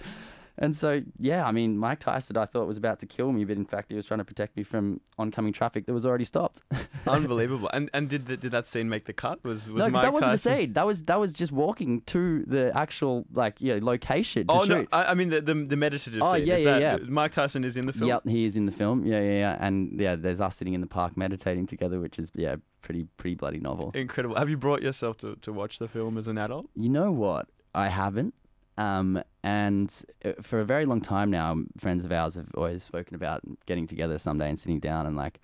And 0.57 0.75
so, 0.75 1.01
yeah, 1.17 1.45
I 1.45 1.51
mean, 1.51 1.77
Mike 1.77 1.99
Tyson, 1.99 2.37
I 2.37 2.45
thought 2.45 2.65
was 2.65 2.77
about 2.77 2.99
to 3.01 3.05
kill 3.05 3.31
me, 3.33 3.43
but 3.43 3.57
in 3.57 3.65
fact, 3.65 3.89
he 3.89 3.95
was 3.95 4.05
trying 4.05 4.19
to 4.19 4.23
protect 4.25 4.55
me 4.55 4.63
from 4.63 5.01
oncoming 5.17 5.51
traffic 5.51 5.85
that 5.85 5.93
was 5.93 6.05
already 6.05 6.23
stopped. 6.23 6.61
Unbelievable. 7.07 7.69
And 7.73 7.89
and 7.93 8.07
did 8.09 8.25
the, 8.25 8.37
did 8.37 8.51
that 8.51 8.65
scene 8.65 8.87
make 8.89 9.05
the 9.05 9.13
cut? 9.13 9.43
Was 9.43 9.69
was 9.69 9.79
no, 9.79 9.85
because 9.87 10.01
that 10.01 10.13
wasn't 10.13 10.33
a 10.33 10.37
scene. 10.37 10.73
That 10.73 10.87
was 10.87 11.03
that 11.03 11.19
was 11.19 11.33
just 11.33 11.51
walking 11.51 12.01
to 12.01 12.43
the 12.47 12.71
actual 12.75 13.25
like 13.33 13.59
you 13.61 13.73
know 13.77 13.85
location 13.85 14.47
to 14.47 14.53
Oh 14.53 14.65
shoot. 14.65 14.87
no! 14.91 14.97
I, 14.97 15.11
I 15.11 15.13
mean 15.13 15.29
the, 15.29 15.41
the 15.41 15.53
the 15.53 15.75
meditative 15.75 16.21
Oh, 16.23 16.33
scene. 16.35 16.47
yeah, 16.47 16.55
Is 16.55 16.63
yeah, 16.63 16.79
that, 16.79 17.01
yeah. 17.01 17.07
Mike 17.09 17.31
Tyson 17.33 17.63
is 17.63 17.75
in 17.77 17.85
the 17.85 17.93
film. 17.93 18.07
Yep, 18.07 18.27
he 18.27 18.45
is 18.45 18.55
in 18.55 18.65
the 18.65 18.71
film. 18.71 19.05
Yeah, 19.05 19.19
yeah, 19.21 19.33
yeah. 19.39 19.57
And 19.59 19.99
yeah, 19.99 20.15
there's 20.15 20.41
us 20.41 20.55
sitting 20.55 20.73
in 20.73 20.81
the 20.81 20.87
park 20.87 21.17
meditating 21.17 21.67
together, 21.67 21.99
which 21.99 22.17
is 22.17 22.31
yeah, 22.33 22.55
pretty 22.81 23.07
pretty 23.17 23.35
bloody 23.35 23.59
novel. 23.59 23.91
Incredible. 23.93 24.35
Have 24.37 24.49
you 24.49 24.57
brought 24.57 24.81
yourself 24.81 25.17
to, 25.17 25.35
to 25.41 25.51
watch 25.51 25.79
the 25.79 25.87
film 25.87 26.17
as 26.17 26.27
an 26.27 26.37
adult? 26.37 26.67
You 26.75 26.89
know 26.89 27.11
what? 27.11 27.47
I 27.73 27.89
haven't. 27.89 28.33
Um, 28.77 29.21
and 29.43 29.93
uh, 30.23 30.33
for 30.41 30.59
a 30.59 30.65
very 30.65 30.85
long 30.85 31.01
time 31.01 31.31
now, 31.31 31.57
friends 31.77 32.03
of 32.03 32.11
ours 32.11 32.35
have 32.35 32.49
always 32.55 32.83
spoken 32.83 33.15
about 33.15 33.41
getting 33.65 33.87
together 33.87 34.17
someday 34.17 34.49
and 34.49 34.59
sitting 34.59 34.79
down 34.79 35.05
and 35.05 35.15
like 35.15 35.39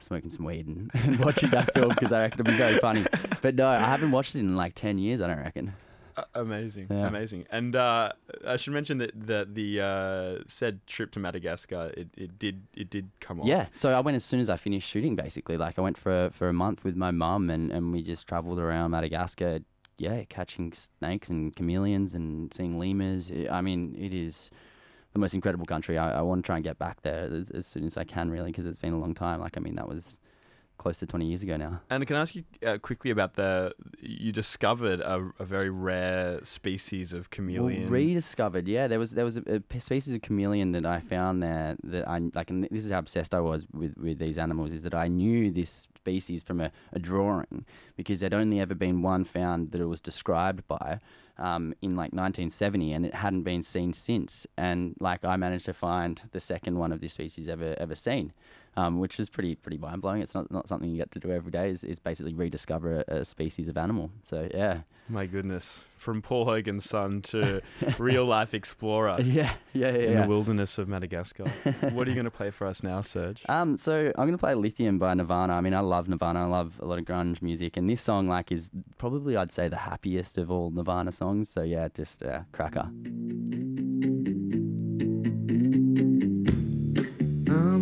smoking 0.00 0.30
some 0.30 0.44
weed 0.44 0.66
and, 0.66 0.90
and 0.94 1.18
watching 1.20 1.50
that 1.50 1.72
film 1.74 1.90
because 1.90 2.12
I 2.12 2.22
reckon 2.22 2.40
it'd 2.40 2.52
be 2.52 2.56
very 2.58 2.78
funny. 2.78 3.06
But 3.42 3.56
no, 3.56 3.66
I 3.68 3.78
haven't 3.80 4.12
watched 4.12 4.36
it 4.36 4.40
in 4.40 4.54
like 4.56 4.74
10 4.74 4.98
years, 4.98 5.20
I 5.20 5.26
don't 5.26 5.38
reckon. 5.38 5.72
Uh, 6.16 6.24
amazing, 6.34 6.86
Yeah. 6.90 7.06
amazing. 7.08 7.46
And 7.50 7.74
uh, 7.74 8.12
I 8.46 8.56
should 8.56 8.72
mention 8.72 8.98
that 8.98 9.12
that 9.26 9.54
the 9.54 9.80
uh, 9.80 10.44
said 10.46 10.80
trip 10.86 11.10
to 11.12 11.18
Madagascar 11.18 11.90
it, 11.96 12.08
it 12.16 12.38
did 12.38 12.62
it 12.74 12.90
did 12.90 13.08
come 13.20 13.40
off. 13.40 13.46
Yeah, 13.46 13.66
so 13.74 13.92
I 13.92 14.00
went 14.00 14.16
as 14.16 14.24
soon 14.24 14.38
as 14.40 14.50
I 14.50 14.56
finished 14.56 14.88
shooting. 14.88 15.16
Basically, 15.16 15.56
like 15.56 15.78
I 15.78 15.82
went 15.82 15.96
for 15.96 16.26
a, 16.26 16.30
for 16.30 16.48
a 16.48 16.52
month 16.52 16.84
with 16.84 16.96
my 16.96 17.10
mum, 17.10 17.48
and, 17.50 17.72
and 17.72 17.92
we 17.92 18.02
just 18.02 18.28
travelled 18.28 18.58
around 18.58 18.90
Madagascar. 18.90 19.60
Yeah, 19.98 20.24
catching 20.24 20.72
snakes 20.72 21.28
and 21.30 21.54
chameleons 21.54 22.14
and 22.14 22.52
seeing 22.52 22.78
lemurs. 22.78 23.30
I- 23.30 23.48
I 23.58 23.60
mean, 23.60 23.94
it 23.98 24.12
is 24.12 24.50
the 25.12 25.18
most 25.18 25.34
incredible 25.34 25.66
country. 25.66 25.98
I, 25.98 26.18
I 26.18 26.22
want 26.22 26.44
to 26.44 26.46
try 26.46 26.56
and 26.56 26.64
get 26.64 26.78
back 26.78 27.02
there 27.02 27.24
as, 27.32 27.50
as 27.50 27.66
soon 27.66 27.84
as 27.84 27.96
I 27.96 28.04
can, 28.04 28.30
really, 28.30 28.50
because 28.52 28.66
it's 28.66 28.78
been 28.78 28.94
a 28.94 28.98
long 28.98 29.14
time. 29.14 29.40
Like, 29.40 29.56
I 29.56 29.60
mean, 29.60 29.76
that 29.76 29.88
was 29.88 30.18
close 30.78 30.98
to 30.98 31.06
twenty 31.06 31.26
years 31.26 31.42
ago 31.42 31.56
now. 31.56 31.80
And 31.90 32.06
can 32.06 32.16
I 32.16 32.22
ask 32.22 32.34
you 32.34 32.44
uh, 32.66 32.78
quickly 32.78 33.10
about 33.10 33.34
the 33.34 33.72
you 34.00 34.32
discovered 34.32 35.00
a, 35.00 35.30
a 35.38 35.44
very 35.44 35.70
rare 35.70 36.40
species 36.42 37.12
of 37.12 37.30
chameleon. 37.30 37.82
Well, 37.84 37.92
rediscovered. 37.92 38.66
Yeah, 38.66 38.88
there 38.88 38.98
was 38.98 39.12
there 39.12 39.24
was 39.24 39.36
a, 39.36 39.62
a 39.70 39.80
species 39.80 40.14
of 40.14 40.22
chameleon 40.22 40.72
that 40.72 40.86
I 40.86 41.00
found 41.00 41.42
there 41.42 41.76
that 41.84 42.08
I 42.08 42.18
like, 42.34 42.50
and 42.50 42.64
this 42.70 42.84
is 42.84 42.90
how 42.90 42.98
obsessed 42.98 43.34
I 43.34 43.40
was 43.40 43.66
with 43.72 43.96
with 43.96 44.18
these 44.18 44.38
animals. 44.38 44.72
Is 44.72 44.82
that 44.82 44.94
I 44.94 45.08
knew 45.08 45.50
this 45.50 45.88
species 45.96 46.42
from 46.42 46.60
a, 46.60 46.70
a 46.92 46.98
drawing 46.98 47.64
because 47.96 48.20
there'd 48.20 48.34
only 48.34 48.60
ever 48.60 48.74
been 48.74 49.02
one 49.02 49.24
found 49.24 49.70
that 49.72 49.80
it 49.80 49.86
was 49.86 50.00
described 50.00 50.66
by. 50.68 51.00
Um, 51.38 51.74
in 51.80 51.96
like 51.96 52.12
1970, 52.12 52.92
and 52.92 53.06
it 53.06 53.14
hadn't 53.14 53.42
been 53.42 53.62
seen 53.62 53.94
since. 53.94 54.46
And 54.58 54.94
like 55.00 55.24
I 55.24 55.36
managed 55.36 55.64
to 55.64 55.72
find 55.72 56.20
the 56.30 56.38
second 56.38 56.78
one 56.78 56.92
of 56.92 57.00
this 57.00 57.14
species 57.14 57.48
ever 57.48 57.74
ever 57.78 57.94
seen, 57.94 58.34
um, 58.76 58.98
which 58.98 59.20
is 59.20 59.28
pretty 59.28 59.54
pretty 59.54 59.78
mind 59.78 60.02
blowing. 60.02 60.22
It's 60.22 60.34
not 60.34 60.50
not 60.50 60.68
something 60.68 60.90
you 60.90 60.96
get 60.96 61.10
to 61.12 61.18
do 61.18 61.30
every 61.30 61.50
day. 61.50 61.70
Is, 61.70 61.84
is 61.84 61.98
basically 61.98 62.34
rediscover 62.34 63.04
a, 63.08 63.16
a 63.16 63.24
species 63.24 63.68
of 63.68 63.76
animal. 63.76 64.10
So 64.24 64.48
yeah, 64.52 64.80
My 65.08 65.26
goodness, 65.26 65.84
from 65.98 66.22
Paul 66.22 66.46
Hogan's 66.46 66.88
son 66.88 67.20
to 67.22 67.60
real 67.98 68.24
life 68.24 68.54
explorer 68.54 69.16
yeah, 69.22 69.54
yeah, 69.74 69.90
yeah. 69.90 69.98
in 69.98 70.12
yeah. 70.12 70.22
the 70.22 70.28
wilderness 70.28 70.78
of 70.78 70.88
Madagascar. 70.88 71.44
what 71.92 72.06
are 72.06 72.10
you 72.10 72.16
going 72.16 72.24
to 72.24 72.30
play 72.30 72.50
for 72.50 72.66
us 72.66 72.82
now, 72.82 73.00
Serge? 73.00 73.42
Um, 73.48 73.76
so 73.76 74.12
I'm 74.16 74.26
gonna 74.26 74.38
play 74.38 74.54
Lithium 74.54 74.98
by 74.98 75.12
Nirvana. 75.14 75.52
I 75.52 75.60
mean, 75.60 75.74
I 75.74 75.80
love 75.80 76.08
Nirvana. 76.08 76.42
I 76.42 76.46
love 76.46 76.80
a 76.80 76.86
lot 76.86 76.98
of 76.98 77.04
grunge 77.04 77.42
music, 77.42 77.76
and 77.76 77.88
this 77.88 78.00
song 78.00 78.28
like 78.28 78.50
is 78.50 78.70
probably 78.98 79.36
I'd 79.36 79.52
say 79.52 79.68
the 79.68 79.76
happiest 79.76 80.38
of 80.38 80.50
all 80.50 80.70
Nirvana 80.70 81.12
songs. 81.12 81.50
So 81.50 81.62
yeah, 81.62 81.88
just 81.94 82.22
uh, 82.22 82.40
cracker. 82.52 82.90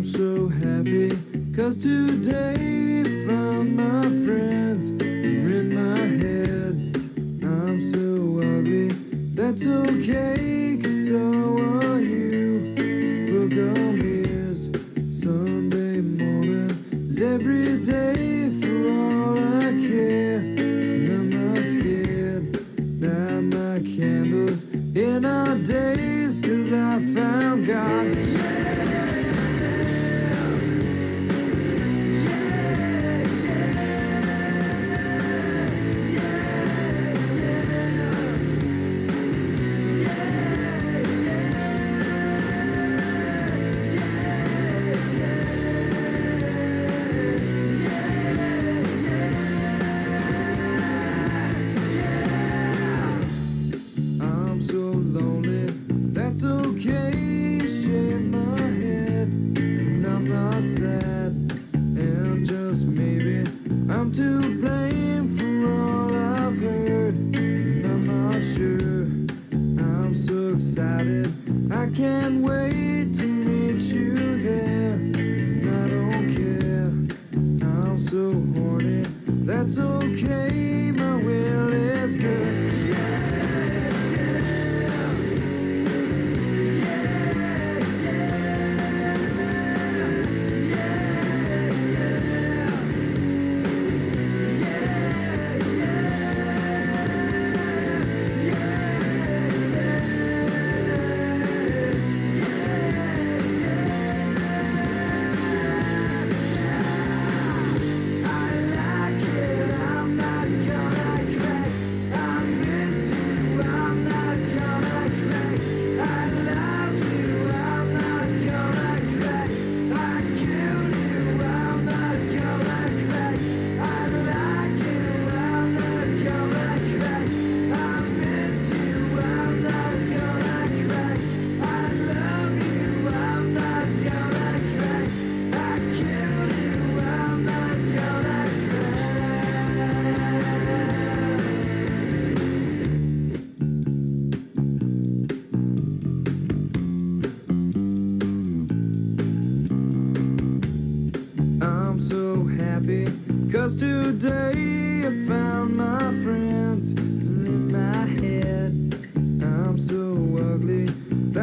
I'm 0.01 0.07
so 0.07 0.47
happy 0.47 1.09
cause 1.55 1.77
today 1.77 3.03
found 3.27 3.75
my 3.75 4.01
friends 4.25 4.89
are 4.99 5.53
in 5.53 5.75
my 5.75 5.99
head. 6.23 6.73
I'm 7.45 7.79
so 7.79 8.39
ugly, 8.39 8.87
that's 9.35 9.63
okay 9.63 10.79
cause 10.81 11.07
so 11.07 11.21
are 11.59 12.01
you. 12.01 12.73
Book 13.29 13.77
on 13.77 13.99
beers, 13.99 14.71
Sunday 15.21 16.01
morning 16.01 16.71
is 17.07 17.21
every 17.21 17.85
day 17.85 18.49
for 18.59 18.89
all 18.89 19.37
I 19.37 19.69
care. 19.85 20.39
And 20.39 21.09
I'm 21.11 21.29
not 21.29 21.63
scared, 21.75 22.57
my 23.53 23.77
candles 23.95 24.63
in 24.95 25.25
our 25.25 25.55
days 25.59 26.39
cause 26.39 26.73
I 26.73 27.13
found 27.13 27.67
God. 27.67 28.30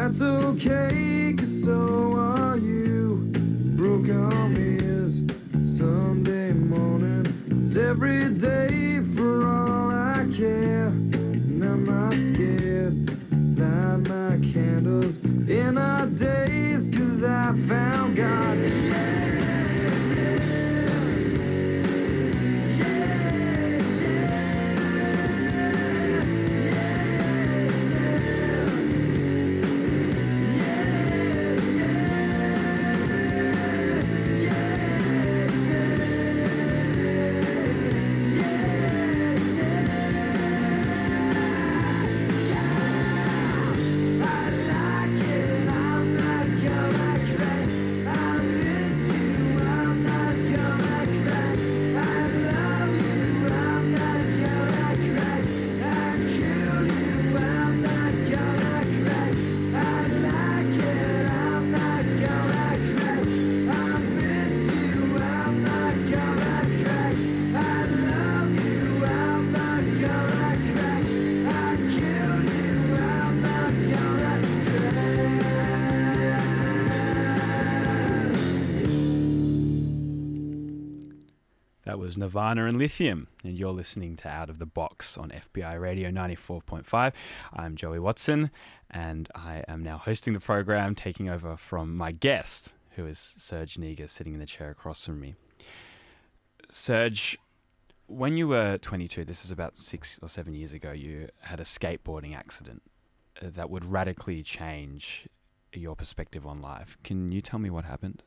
That's 0.01 0.21
okay, 0.21 1.35
cause 1.37 1.63
so 1.65 2.13
are 2.15 2.57
you. 2.57 3.29
Broke 3.75 4.07
arm 4.07 4.55
is 4.55 5.25
Sunday 5.77 6.53
morning. 6.53 7.25
Is 7.51 7.75
every 7.75 8.33
day 8.33 9.01
for 9.01 9.45
all 9.45 9.91
I 9.91 10.25
care. 10.33 10.87
And 10.87 11.61
I'm 11.61 11.83
not 11.83 12.13
scared. 12.13 12.95
Light 13.59 14.07
my 14.07 14.39
candles 14.53 15.17
in 15.49 15.77
our 15.77 16.05
days, 16.05 16.87
cause 16.87 17.25
I 17.25 17.51
found 17.67 18.15
God. 18.15 18.57
Yeah. 18.57 19.58
Nirvana 82.19 82.65
and 82.65 82.77
Lithium, 82.77 83.27
and 83.45 83.57
you're 83.57 83.71
listening 83.71 84.17
to 84.17 84.27
Out 84.27 84.49
of 84.49 84.59
the 84.59 84.65
Box 84.65 85.17
on 85.17 85.31
FBI 85.31 85.79
Radio 85.79 86.11
94.5. 86.11 87.13
I'm 87.53 87.77
Joey 87.77 87.99
Watson, 87.99 88.51
and 88.91 89.29
I 89.33 89.63
am 89.69 89.83
now 89.83 89.97
hosting 89.97 90.33
the 90.33 90.41
program, 90.41 90.95
taking 90.95 91.29
over 91.29 91.55
from 91.55 91.95
my 91.95 92.11
guest, 92.11 92.73
who 92.97 93.07
is 93.07 93.35
Serge 93.37 93.77
Negus, 93.77 94.11
sitting 94.11 94.33
in 94.33 94.39
the 94.41 94.45
chair 94.45 94.69
across 94.69 95.05
from 95.05 95.21
me. 95.21 95.35
Serge, 96.69 97.37
when 98.07 98.35
you 98.35 98.49
were 98.49 98.77
22, 98.77 99.23
this 99.23 99.45
is 99.45 99.51
about 99.51 99.77
six 99.77 100.19
or 100.21 100.27
seven 100.27 100.53
years 100.53 100.73
ago, 100.73 100.91
you 100.91 101.29
had 101.39 101.61
a 101.61 101.63
skateboarding 101.63 102.35
accident 102.35 102.81
that 103.41 103.69
would 103.69 103.85
radically 103.85 104.43
change 104.43 105.29
your 105.71 105.95
perspective 105.95 106.45
on 106.45 106.61
life. 106.61 106.97
Can 107.01 107.31
you 107.31 107.41
tell 107.41 107.59
me 107.59 107.69
what 107.69 107.85
happened? 107.85 108.23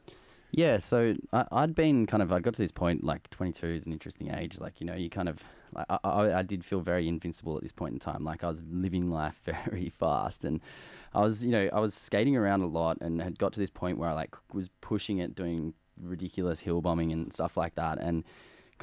Yeah, 0.54 0.78
so 0.78 1.14
I, 1.32 1.46
I'd 1.50 1.74
been 1.74 2.06
kind 2.06 2.22
of, 2.22 2.30
I 2.30 2.38
got 2.38 2.52
to 2.54 2.62
this 2.62 2.72
point, 2.72 3.02
like 3.02 3.28
22 3.30 3.66
is 3.66 3.86
an 3.86 3.92
interesting 3.92 4.32
age. 4.34 4.60
Like, 4.60 4.80
you 4.80 4.86
know, 4.86 4.94
you 4.94 5.08
kind 5.08 5.30
of, 5.30 5.42
I, 5.74 5.98
I, 6.04 6.34
I 6.34 6.42
did 6.42 6.62
feel 6.62 6.80
very 6.80 7.08
invincible 7.08 7.56
at 7.56 7.62
this 7.62 7.72
point 7.72 7.94
in 7.94 7.98
time. 7.98 8.22
Like, 8.22 8.44
I 8.44 8.48
was 8.48 8.62
living 8.70 9.10
life 9.10 9.40
very 9.44 9.88
fast. 9.88 10.44
And 10.44 10.60
I 11.14 11.20
was, 11.20 11.42
you 11.42 11.52
know, 11.52 11.70
I 11.72 11.80
was 11.80 11.94
skating 11.94 12.36
around 12.36 12.60
a 12.60 12.66
lot 12.66 12.98
and 13.00 13.20
had 13.22 13.38
got 13.38 13.54
to 13.54 13.60
this 13.60 13.70
point 13.70 13.96
where 13.96 14.10
I, 14.10 14.12
like, 14.12 14.34
was 14.52 14.68
pushing 14.82 15.18
it, 15.18 15.34
doing 15.34 15.72
ridiculous 15.98 16.60
hill 16.60 16.82
bombing 16.82 17.12
and 17.12 17.32
stuff 17.32 17.56
like 17.56 17.74
that. 17.76 17.98
And 17.98 18.22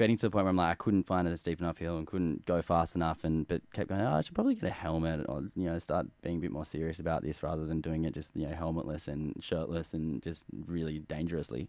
getting 0.00 0.16
to 0.16 0.26
the 0.26 0.30
point 0.30 0.44
where 0.44 0.50
I'm 0.50 0.56
like, 0.56 0.70
I 0.70 0.74
couldn't 0.76 1.02
find 1.02 1.28
it 1.28 1.30
a 1.30 1.36
steep 1.36 1.60
enough 1.60 1.76
hill 1.76 1.98
and 1.98 2.06
couldn't 2.06 2.46
go 2.46 2.62
fast 2.62 2.96
enough. 2.96 3.22
And, 3.22 3.46
but 3.46 3.60
kept 3.74 3.90
going, 3.90 4.00
oh, 4.00 4.14
I 4.14 4.22
should 4.22 4.34
probably 4.34 4.54
get 4.54 4.64
a 4.64 4.72
helmet 4.72 5.26
or, 5.28 5.42
you 5.54 5.66
know, 5.66 5.78
start 5.78 6.06
being 6.22 6.38
a 6.38 6.40
bit 6.40 6.50
more 6.50 6.64
serious 6.64 7.00
about 7.00 7.22
this 7.22 7.42
rather 7.42 7.66
than 7.66 7.82
doing 7.82 8.06
it 8.06 8.14
just, 8.14 8.34
you 8.34 8.46
know, 8.46 8.54
helmetless 8.54 9.08
and 9.08 9.36
shirtless 9.40 9.92
and 9.92 10.22
just 10.22 10.46
really 10.66 11.00
dangerously. 11.00 11.68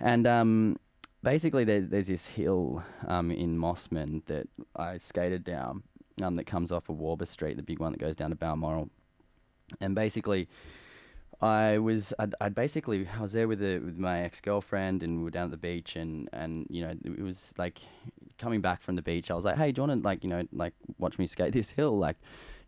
And 0.00 0.26
um, 0.26 0.76
basically, 1.22 1.62
there, 1.62 1.82
there's 1.82 2.08
this 2.08 2.26
hill 2.26 2.82
um, 3.06 3.30
in 3.30 3.56
Mosman 3.56 4.26
that 4.26 4.48
I 4.74 4.98
skated 4.98 5.44
down 5.44 5.84
um, 6.22 6.34
that 6.34 6.46
comes 6.46 6.72
off 6.72 6.88
of 6.88 6.96
Awaba 6.96 7.28
Street, 7.28 7.56
the 7.56 7.62
big 7.62 7.78
one 7.78 7.92
that 7.92 8.00
goes 8.00 8.16
down 8.16 8.30
to 8.30 8.36
Balmoral. 8.36 8.90
And 9.80 9.94
basically, 9.94 10.48
I 11.40 11.78
was 11.78 12.14
I'd, 12.18 12.34
I'd 12.40 12.54
basically 12.54 13.06
I 13.16 13.20
was 13.20 13.32
there 13.32 13.46
with 13.46 13.58
the 13.58 13.78
with 13.78 13.98
my 13.98 14.22
ex 14.22 14.40
girlfriend 14.40 15.02
and 15.02 15.18
we 15.18 15.24
were 15.24 15.30
down 15.30 15.44
at 15.46 15.50
the 15.50 15.56
beach 15.56 15.96
and 15.96 16.28
and 16.32 16.66
you 16.70 16.82
know 16.82 16.94
it 17.04 17.20
was 17.20 17.52
like 17.58 17.80
coming 18.38 18.60
back 18.60 18.80
from 18.80 18.96
the 18.96 19.02
beach 19.02 19.30
I 19.30 19.34
was 19.34 19.44
like 19.44 19.56
hey 19.56 19.70
do 19.72 19.80
you 19.82 19.88
want 19.88 20.02
to 20.02 20.06
like 20.06 20.24
you 20.24 20.30
know 20.30 20.46
like 20.52 20.72
watch 20.98 21.18
me 21.18 21.26
skate 21.26 21.52
this 21.52 21.70
hill? 21.70 21.98
Like 21.98 22.16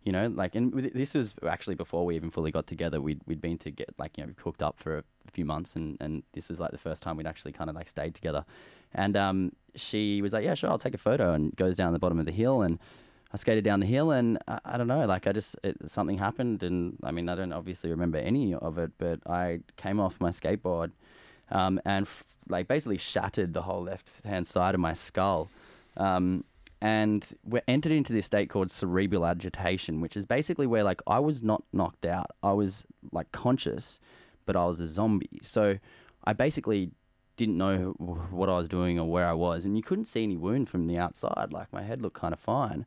you 0.03 0.11
know 0.11 0.27
like 0.27 0.55
and 0.55 0.91
this 0.93 1.15
was 1.15 1.33
actually 1.47 1.75
before 1.75 2.05
we 2.05 2.15
even 2.15 2.29
fully 2.29 2.51
got 2.51 2.67
together. 2.67 3.01
We'd 3.01 3.21
we'd 3.25 3.41
been 3.41 3.57
to 3.59 3.71
get 3.71 3.89
like 3.97 4.17
you 4.17 4.25
know 4.25 4.33
hooked 4.43 4.61
up 4.61 4.79
for 4.79 4.99
a 4.99 5.31
few 5.31 5.45
months 5.45 5.75
and 5.75 5.97
and 5.99 6.21
this 6.33 6.47
was 6.49 6.59
like 6.59 6.71
the 6.71 6.77
first 6.77 7.01
time 7.01 7.17
we'd 7.17 7.27
actually 7.27 7.53
kind 7.53 7.69
of 7.71 7.75
like 7.75 7.89
stayed 7.89 8.13
together. 8.13 8.45
And 8.93 9.17
um 9.17 9.51
she 9.73 10.21
was 10.21 10.31
like 10.31 10.45
yeah 10.45 10.53
sure 10.53 10.69
I'll 10.69 10.77
take 10.77 10.93
a 10.93 10.99
photo 10.99 11.33
and 11.33 11.55
goes 11.55 11.75
down 11.75 11.91
the 11.93 11.99
bottom 11.99 12.19
of 12.19 12.27
the 12.27 12.31
hill 12.31 12.61
and 12.61 12.77
I 13.31 13.37
skated 13.37 13.63
down 13.63 13.79
the 13.79 13.85
hill 13.85 14.11
and 14.11 14.39
I, 14.47 14.59
I 14.65 14.77
don't 14.77 14.87
know, 14.87 15.05
like 15.05 15.27
I 15.27 15.31
just 15.31 15.55
it, 15.63 15.77
something 15.89 16.17
happened 16.17 16.63
and 16.63 16.97
I 17.03 17.11
mean 17.11 17.29
I 17.29 17.35
don't 17.35 17.53
obviously 17.53 17.89
remember 17.91 18.17
any 18.17 18.53
of 18.55 18.77
it, 18.77 18.91
but 18.97 19.19
I 19.27 19.59
came 19.77 19.99
off 19.99 20.19
my 20.19 20.29
skateboard 20.29 20.91
um, 21.51 21.79
and 21.85 22.05
f- 22.05 22.23
like 22.47 22.67
basically 22.67 22.97
shattered 22.97 23.53
the 23.53 23.61
whole 23.61 23.83
left 23.83 24.09
hand 24.25 24.47
side 24.47 24.75
of 24.75 24.81
my 24.81 24.93
skull. 24.93 25.49
Um, 25.97 26.43
and 26.81 27.27
we're 27.43 27.63
entered 27.67 27.91
into 27.91 28.13
this 28.13 28.25
state 28.25 28.49
called 28.49 28.71
cerebral 28.71 29.25
agitation, 29.25 29.99
which 29.99 30.15
is 30.15 30.25
basically 30.25 30.65
where 30.65 30.83
like 30.83 31.01
I 31.07 31.19
was 31.19 31.43
not 31.43 31.63
knocked 31.73 32.05
out, 32.05 32.31
I 32.41 32.53
was 32.53 32.85
like 33.11 33.31
conscious, 33.31 33.99
but 34.45 34.55
I 34.55 34.65
was 34.65 34.79
a 34.79 34.87
zombie. 34.87 35.39
So 35.41 35.77
I 36.23 36.33
basically 36.33 36.91
didn't 37.35 37.57
know 37.57 37.93
what 38.31 38.49
I 38.49 38.57
was 38.57 38.67
doing 38.67 38.97
or 38.97 39.09
where 39.09 39.27
I 39.27 39.33
was, 39.33 39.65
and 39.65 39.75
you 39.75 39.83
couldn't 39.83 40.05
see 40.05 40.23
any 40.23 40.37
wound 40.37 40.69
from 40.69 40.87
the 40.87 40.97
outside. 40.97 41.51
Like 41.51 41.71
my 41.73 41.81
head 41.81 42.01
looked 42.01 42.17
kind 42.17 42.33
of 42.33 42.39
fine. 42.39 42.85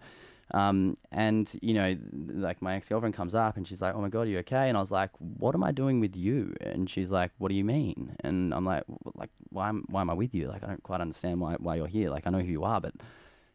Um, 0.53 0.99
and 1.11 1.51
you 1.63 1.75
know, 1.75 1.97
like 2.13 2.61
my 2.61 2.77
ex 2.77 2.89
girlfriend 2.89 3.15
comes 3.15 3.35
up 3.35 3.57
and 3.57 3.67
she's 3.67 3.81
like, 3.81 3.95
"Oh 3.95 4.01
my 4.01 4.09
god, 4.09 4.23
are 4.23 4.31
you 4.31 4.39
okay?" 4.41 4.69
And 4.69 4.77
I 4.77 4.81
was 4.81 4.91
like, 4.91 5.11
"What 5.19 5.55
am 5.55 5.65
I 5.65 5.73
doing 5.73 5.99
with 6.01 6.15
you?" 6.17 6.55
And 6.61 6.89
she's 6.91 7.11
like, 7.11 7.31
"What 7.39 7.49
do 7.49 7.55
you 7.55 7.65
mean?" 7.65 8.15
And 8.21 8.53
I'm 8.53 8.65
like, 8.65 8.85
"Like, 9.15 9.31
why 9.51 9.69
am 9.69 9.85
why 9.89 10.03
am 10.03 10.11
I 10.11 10.15
with 10.15 10.35
you? 10.35 10.49
Like, 10.49 10.63
I 10.63 10.67
don't 10.67 10.83
quite 10.83 11.01
understand 11.01 11.41
why 11.41 11.57
why 11.59 11.77
you're 11.77 11.87
here. 11.87 12.11
Like, 12.11 12.27
I 12.27 12.31
know 12.31 12.41
who 12.41 12.53
you 12.53 12.65
are, 12.65 12.81
but." 12.81 12.95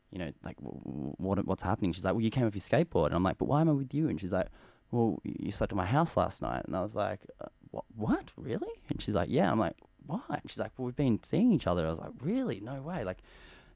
You 0.10 0.20
know, 0.20 0.32
like 0.42 0.56
what 0.62 1.46
what's 1.46 1.62
happening? 1.62 1.92
She's 1.92 2.06
like, 2.06 2.14
well, 2.14 2.22
you 2.22 2.32
came 2.32 2.46
with 2.46 2.56
your 2.56 2.62
skateboard, 2.62 3.08
and 3.08 3.16
I'm 3.16 3.24
like, 3.24 3.38
but 3.38 3.50
why 3.50 3.60
am 3.60 3.68
I 3.68 3.74
with 3.74 3.94
you? 3.94 4.08
And 4.08 4.20
she's 4.22 4.32
like, 4.32 4.48
well, 4.90 5.20
you 5.24 5.52
slept 5.52 5.74
at 5.74 5.76
my 5.76 5.86
house 5.86 6.16
last 6.16 6.42
night, 6.42 6.64
and 6.66 6.78
I 6.78 6.82
was 6.82 6.96
like, 6.96 7.20
uh, 7.42 7.48
what? 7.72 7.84
What? 7.96 8.32
Really? 8.38 8.70
And 8.90 9.02
she's 9.02 9.16
like, 9.16 9.30
yeah. 9.30 9.52
I'm 9.52 9.60
like, 9.60 9.76
why? 10.06 10.22
And 10.30 10.42
she's 10.48 10.60
like, 10.60 10.72
well, 10.78 10.86
we've 10.86 10.96
been 10.96 11.20
seeing 11.24 11.52
each 11.52 11.68
other. 11.68 11.86
I 11.86 11.90
was 11.90 12.00
like, 12.00 12.14
really? 12.22 12.62
No 12.62 12.82
way. 12.82 13.04
Like, 13.04 13.18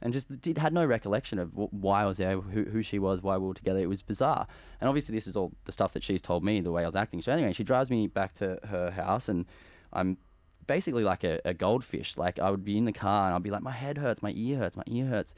and 0.01 0.11
just 0.13 0.41
did 0.41 0.57
had 0.57 0.73
no 0.73 0.85
recollection 0.85 1.39
of 1.39 1.51
wh- 1.51 1.73
why 1.73 2.03
I 2.03 2.05
was 2.05 2.17
there, 2.17 2.39
who, 2.39 2.63
who 2.63 2.83
she 2.83 2.99
was, 2.99 3.21
why 3.21 3.37
we 3.37 3.47
were 3.47 3.53
together. 3.53 3.79
It 3.79 3.89
was 3.89 4.01
bizarre. 4.01 4.47
And 4.79 4.87
obviously, 4.87 5.13
this 5.13 5.27
is 5.27 5.35
all 5.35 5.51
the 5.65 5.71
stuff 5.71 5.93
that 5.93 6.03
she's 6.03 6.21
told 6.21 6.43
me, 6.43 6.61
the 6.61 6.71
way 6.71 6.83
I 6.83 6.85
was 6.85 6.95
acting. 6.95 7.21
So 7.21 7.31
anyway, 7.31 7.53
she 7.53 7.63
drives 7.63 7.89
me 7.89 8.07
back 8.07 8.33
to 8.35 8.59
her 8.67 8.91
house, 8.91 9.29
and 9.29 9.45
I'm 9.93 10.17
basically 10.67 11.03
like 11.03 11.23
a, 11.23 11.39
a 11.45 11.53
goldfish. 11.53 12.17
Like 12.17 12.39
I 12.39 12.49
would 12.51 12.65
be 12.65 12.77
in 12.77 12.85
the 12.85 12.93
car, 12.93 13.27
and 13.27 13.35
I'd 13.35 13.43
be 13.43 13.51
like, 13.51 13.63
my 13.63 13.71
head 13.71 13.97
hurts, 13.97 14.21
my 14.21 14.33
ear 14.35 14.57
hurts, 14.57 14.77
my 14.77 14.83
ear 14.87 15.05
hurts. 15.05 15.33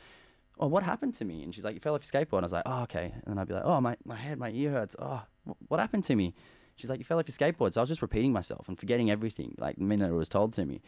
Oh, 0.60 0.68
what 0.68 0.84
happened 0.84 1.16
to 1.16 1.26
me? 1.26 1.44
And 1.44 1.54
she's 1.54 1.64
like, 1.64 1.74
you 1.74 1.80
fell 1.80 1.96
off 1.96 2.04
your 2.04 2.22
skateboard. 2.22 2.38
And 2.38 2.44
I 2.44 2.46
was 2.46 2.52
like, 2.52 2.64
oh, 2.68 2.84
okay. 2.84 3.12
And 3.12 3.24
then 3.26 3.40
I'd 3.40 3.48
be 3.48 3.56
like, 3.56 3.66
oh, 3.66 3.82
my, 3.82 3.98
my 4.06 4.16
head, 4.16 4.38
my 4.38 4.52
ear 4.52 4.70
hurts. 4.72 4.96
Oh, 5.00 5.24
wh- 5.46 5.72
what 5.72 5.80
happened 5.80 6.04
to 6.06 6.16
me? 6.16 6.36
She's 6.76 6.92
like, 6.92 7.00
you 7.00 7.06
fell 7.06 7.18
off 7.18 7.26
your 7.28 7.36
skateboard. 7.36 7.74
So 7.74 7.82
I 7.82 7.84
was 7.84 7.90
just 7.90 8.04
repeating 8.04 8.32
myself 8.32 8.68
and 8.68 8.80
forgetting 8.80 9.10
everything, 9.10 9.56
like 9.58 9.78
the 9.78 9.84
minute 9.84 10.10
it 10.10 10.14
was 10.14 10.30
told 10.30 10.54
to 10.54 10.66
me. 10.66 10.82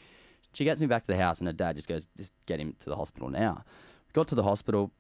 She 0.56 0.64
gets 0.64 0.80
me 0.80 0.88
back 0.88 1.06
to 1.06 1.12
the 1.12 1.18
house, 1.18 1.40
and 1.40 1.48
her 1.48 1.54
dad 1.54 1.76
just 1.76 1.88
goes, 1.88 2.08
just 2.18 2.32
get 2.46 2.60
him 2.60 2.76
to 2.80 2.90
the 2.90 2.96
hospital 2.96 3.30
now. 3.30 3.64
Got 4.14 4.30
to 4.30 4.36
the 4.36 4.44
hospital, 4.44 4.92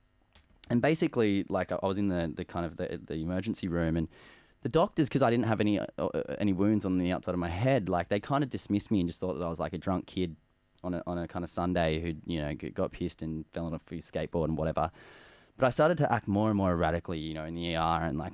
and 0.70 0.82
basically, 0.82 1.46
like 1.48 1.72
I 1.72 1.78
was 1.82 1.98
in 1.98 2.10
the, 2.10 2.32
the 2.36 2.44
kind 2.44 2.66
of 2.66 2.76
the, 2.76 3.00
the 3.06 3.16
emergency 3.16 3.68
room, 3.68 3.96
and 3.96 4.10
the 4.64 4.70
doctors, 4.70 5.08
because 5.08 5.22
I 5.22 5.30
didn't 5.30 5.46
have 5.46 5.62
any 5.62 5.80
uh, 5.80 5.86
uh, 5.98 6.22
any 6.40 6.52
wounds 6.52 6.86
on 6.86 6.98
the 6.98 7.12
outside 7.12 7.34
of 7.34 7.40
my 7.40 7.50
head, 7.50 7.88
like 7.88 8.10
they 8.10 8.20
kind 8.20 8.44
of 8.44 8.50
dismissed 8.50 8.92
me 8.92 9.00
and 9.00 9.08
just 9.08 9.20
thought 9.20 9.40
that 9.40 9.46
I 9.46 9.50
was 9.50 9.60
like 9.60 9.74
a 9.74 9.78
drunk 9.78 10.08
kid 10.08 10.36
on 10.84 10.94
a 10.94 11.04
on 11.08 11.18
a 11.18 11.28
kind 11.28 11.46
of 11.46 11.50
Sunday 11.50 12.02
who 12.02 12.14
you 12.26 12.42
know 12.42 12.54
got 12.74 12.92
pissed 12.92 13.22
and 13.22 13.46
fell 13.54 13.74
off 13.74 13.82
his 13.90 14.10
skateboard 14.10 14.46
and 14.46 14.58
whatever. 14.58 14.92
But 15.58 15.68
I 15.68 15.70
started 15.70 15.98
to 16.00 16.12
act 16.12 16.28
more 16.28 16.50
and 16.50 16.58
more 16.58 16.72
erratically, 16.72 17.18
you 17.18 17.34
know, 17.34 17.46
in 17.46 17.56
the 17.56 17.76
ER, 17.76 17.80
and 18.04 18.18
like 18.18 18.34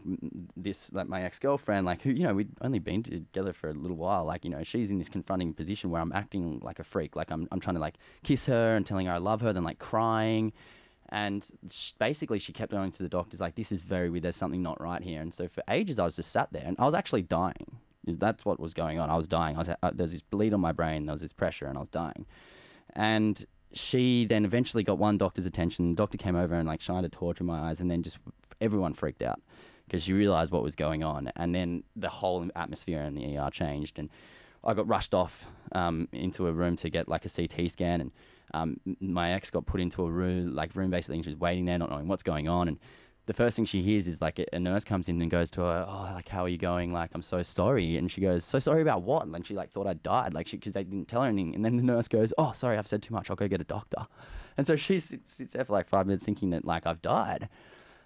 this, 0.58 0.92
like 0.92 1.08
my 1.08 1.22
ex 1.22 1.38
girlfriend, 1.38 1.86
like 1.86 2.02
who, 2.02 2.10
you 2.10 2.24
know, 2.24 2.34
we'd 2.34 2.50
only 2.62 2.80
been 2.80 3.04
together 3.04 3.54
for 3.54 3.70
a 3.70 3.74
little 3.74 3.98
while. 3.98 4.26
Like, 4.26 4.44
you 4.44 4.50
know, 4.50 4.64
she's 4.64 4.90
in 4.90 4.98
this 4.98 5.10
confronting 5.10 5.54
position 5.54 5.92
where 5.92 6.02
I'm 6.02 6.12
acting 6.14 6.60
like 6.64 6.80
a 6.80 6.84
freak, 6.84 7.16
like 7.16 7.30
I'm, 7.30 7.48
I'm 7.52 7.60
trying 7.60 7.76
to 7.76 7.80
like 7.80 7.98
kiss 8.24 8.46
her 8.48 8.76
and 8.76 8.86
telling 8.88 9.06
her 9.06 9.14
I 9.14 9.20
love 9.20 9.42
her, 9.42 9.54
then 9.54 9.64
like 9.64 9.78
crying, 9.78 10.52
and 11.10 11.48
sh- 11.70 11.92
basically 12.00 12.40
she 12.40 12.54
kept 12.54 12.72
going 12.72 12.92
to 12.92 13.04
the 13.04 13.10
doctors 13.10 13.40
like, 13.40 13.56
this 13.56 13.72
is 13.72 13.82
very 13.82 14.10
weird. 14.10 14.24
There's 14.24 14.36
something 14.36 14.64
not 14.64 14.82
right 14.82 15.04
here. 15.04 15.22
And 15.22 15.32
so 15.32 15.48
for 15.48 15.62
ages 15.70 16.00
I 16.00 16.06
was 16.06 16.16
just 16.16 16.32
sat 16.32 16.52
there, 16.52 16.64
and 16.66 16.76
I 16.80 16.86
was 16.86 16.96
actually 16.96 17.22
dying. 17.24 17.78
That's 18.08 18.46
what 18.46 18.60
was 18.60 18.74
going 18.74 18.98
on. 18.98 19.12
I 19.12 19.16
was 19.16 19.28
dying. 19.28 19.58
I 19.58 19.60
was, 19.60 19.70
uh, 19.70 19.92
there's 19.94 20.14
this 20.14 20.22
bleed 20.22 20.56
on 20.56 20.60
my 20.60 20.72
brain. 20.72 21.06
There 21.06 21.14
was 21.14 21.22
this 21.22 21.34
pressure, 21.34 21.68
and 21.68 21.78
I 21.78 21.82
was 21.82 21.90
dying. 21.90 22.26
And 22.96 23.46
she 23.74 24.26
then 24.26 24.46
eventually 24.46 24.84
got 24.84 24.98
one 24.98 25.18
doctor's 25.18 25.46
attention. 25.46 25.92
The 25.92 25.96
doctor 25.96 26.18
came 26.18 26.36
over 26.36 26.56
and 26.56 26.68
like 26.68 26.82
shined 26.82 27.06
a 27.06 27.10
torch 27.10 27.40
in 27.40 27.46
my 27.46 27.70
eyes, 27.70 27.80
and 27.80 27.90
then 27.90 28.04
just 28.04 28.18
everyone 28.60 28.94
freaked 28.94 29.22
out 29.22 29.42
because 29.86 30.04
she 30.04 30.14
realized 30.14 30.52
what 30.52 30.64
was 30.64 30.76
going 30.76 31.04
on. 31.04 31.32
And 31.36 31.54
then 31.54 31.84
the 31.96 32.10
whole 32.10 32.48
atmosphere 32.56 33.02
in 33.02 33.16
the 33.16 33.38
ER 33.38 33.50
changed. 33.50 34.00
And 34.00 34.10
I 34.64 34.74
got 34.74 34.88
rushed 34.88 35.14
off 35.14 35.48
um, 35.74 36.08
into 36.12 36.48
a 36.48 36.52
room 36.54 36.78
to 36.78 36.90
get 36.90 37.08
like 37.08 37.26
a 37.26 37.30
CT 37.30 37.72
scan, 37.72 38.02
and 38.02 38.12
um, 38.54 38.80
my 39.00 39.32
ex 39.32 39.50
got 39.50 39.66
put 39.66 39.82
into 39.82 40.06
a 40.06 40.12
room, 40.12 40.56
like 40.56 40.76
room 40.76 40.92
basically, 40.92 41.16
and 41.16 41.26
she 41.26 41.32
was 41.32 41.40
waiting 41.40 41.66
there, 41.66 41.78
not 41.78 41.90
knowing 41.90 42.08
what's 42.08 42.24
going 42.24 42.48
on. 42.48 42.68
And 42.68 42.80
the 43.32 43.38
first 43.38 43.56
thing 43.56 43.64
she 43.64 43.82
hears 43.82 44.10
is 44.10 44.20
like 44.22 44.40
a, 44.52 44.60
nurse 44.60 44.84
comes 44.84 45.08
in 45.08 45.22
and 45.22 45.32
goes 45.32 45.50
to 45.52 45.62
her, 45.62 45.86
"Oh, 45.88 46.12
like 46.14 46.28
how 46.28 46.44
are 46.44 46.50
you 46.50 46.58
going? 46.58 46.92
Like 46.92 47.12
I'm 47.14 47.22
so 47.22 47.42
sorry." 47.42 47.96
And 47.96 48.12
she 48.12 48.20
goes, 48.20 48.44
"So 48.44 48.60
sorry 48.60 48.82
about 48.82 49.04
what?" 49.04 49.24
And 49.24 49.34
then 49.34 49.42
she 49.42 49.56
like 49.56 49.72
thought 49.72 49.88
I 49.88 49.94
died, 49.94 50.34
like 50.34 50.48
she 50.48 50.58
because 50.58 50.74
they 50.74 50.84
didn't 50.84 51.08
tell 51.08 51.22
her 51.22 51.30
anything. 51.30 51.56
And 51.56 51.64
then 51.64 51.78
the 51.78 51.84
nurse 51.84 52.10
goes, 52.10 52.34
"Oh, 52.38 52.52
sorry, 52.52 52.78
I've 52.78 52.88
said 52.88 53.02
too 53.02 53.14
much. 53.14 53.30
I'll 53.30 53.38
go 53.38 53.48
get 53.48 53.62
a 53.62 53.66
doctor." 53.66 54.06
And 54.58 54.68
so 54.68 54.76
she 54.76 55.00
sits, 55.00 55.32
sits 55.32 55.54
there 55.54 55.64
for 55.64 55.72
like 55.72 55.88
five 55.88 56.08
minutes 56.08 56.26
thinking 56.26 56.50
that 56.50 56.66
like 56.66 56.86
I've 56.86 57.02
died. 57.02 57.48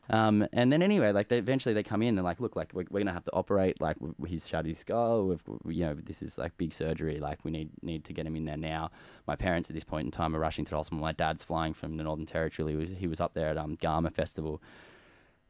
Um, 0.07 0.47
and 0.53 0.71
then 0.71 0.83
anyway, 0.83 1.11
like 1.11 1.29
they 1.29 1.39
eventually 1.39 1.73
they 1.73 1.81
come 1.81 2.03
in 2.03 2.15
and 2.19 2.23
like, 2.23 2.39
look, 2.39 2.55
like 2.55 2.71
we're, 2.75 2.85
we're 2.91 2.99
gonna 2.99 3.11
have 3.11 3.25
to 3.25 3.33
operate. 3.33 3.81
Like 3.81 3.97
he's 4.27 4.47
shattered 4.47 4.67
his 4.67 4.77
skull. 4.77 5.25
We've, 5.25 5.41
we- 5.63 5.75
you 5.75 5.85
know, 5.85 5.95
this 5.95 6.21
is 6.21 6.37
like 6.37 6.55
big 6.57 6.71
surgery. 6.71 7.19
Like 7.19 7.43
we 7.43 7.49
need 7.49 7.69
need 7.81 8.05
to 8.05 8.13
get 8.13 8.27
him 8.27 8.35
in 8.35 8.45
there 8.45 8.57
now. 8.57 8.91
My 9.27 9.35
parents 9.35 9.71
at 9.71 9.73
this 9.73 9.83
point 9.83 10.05
in 10.05 10.11
time 10.11 10.35
are 10.35 10.39
rushing 10.39 10.65
to 10.65 10.69
the 10.69 10.75
hospital. 10.77 11.01
My 11.01 11.13
dad's 11.13 11.43
flying 11.43 11.73
from 11.73 11.97
the 11.97 12.03
Northern 12.03 12.27
Territory. 12.27 12.71
He 12.73 12.77
was, 12.77 12.89
he 12.99 13.07
was 13.07 13.19
up 13.19 13.33
there 13.33 13.49
at 13.49 13.57
um 13.57 13.77
Garma 13.77 14.13
Festival. 14.13 14.61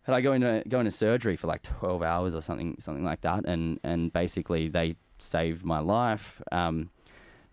And 0.07 0.15
I 0.15 0.21
go 0.21 0.33
into 0.33 0.63
go 0.67 0.79
into 0.79 0.91
surgery 0.91 1.35
for 1.35 1.47
like 1.47 1.63
twelve 1.63 2.03
hours 2.03 2.35
or 2.35 2.41
something 2.41 2.75
something 2.79 3.03
like 3.03 3.21
that. 3.21 3.45
And 3.45 3.79
and 3.83 4.11
basically 4.13 4.67
they 4.69 4.95
saved 5.19 5.63
my 5.63 5.79
life. 5.79 6.41
Um, 6.51 6.89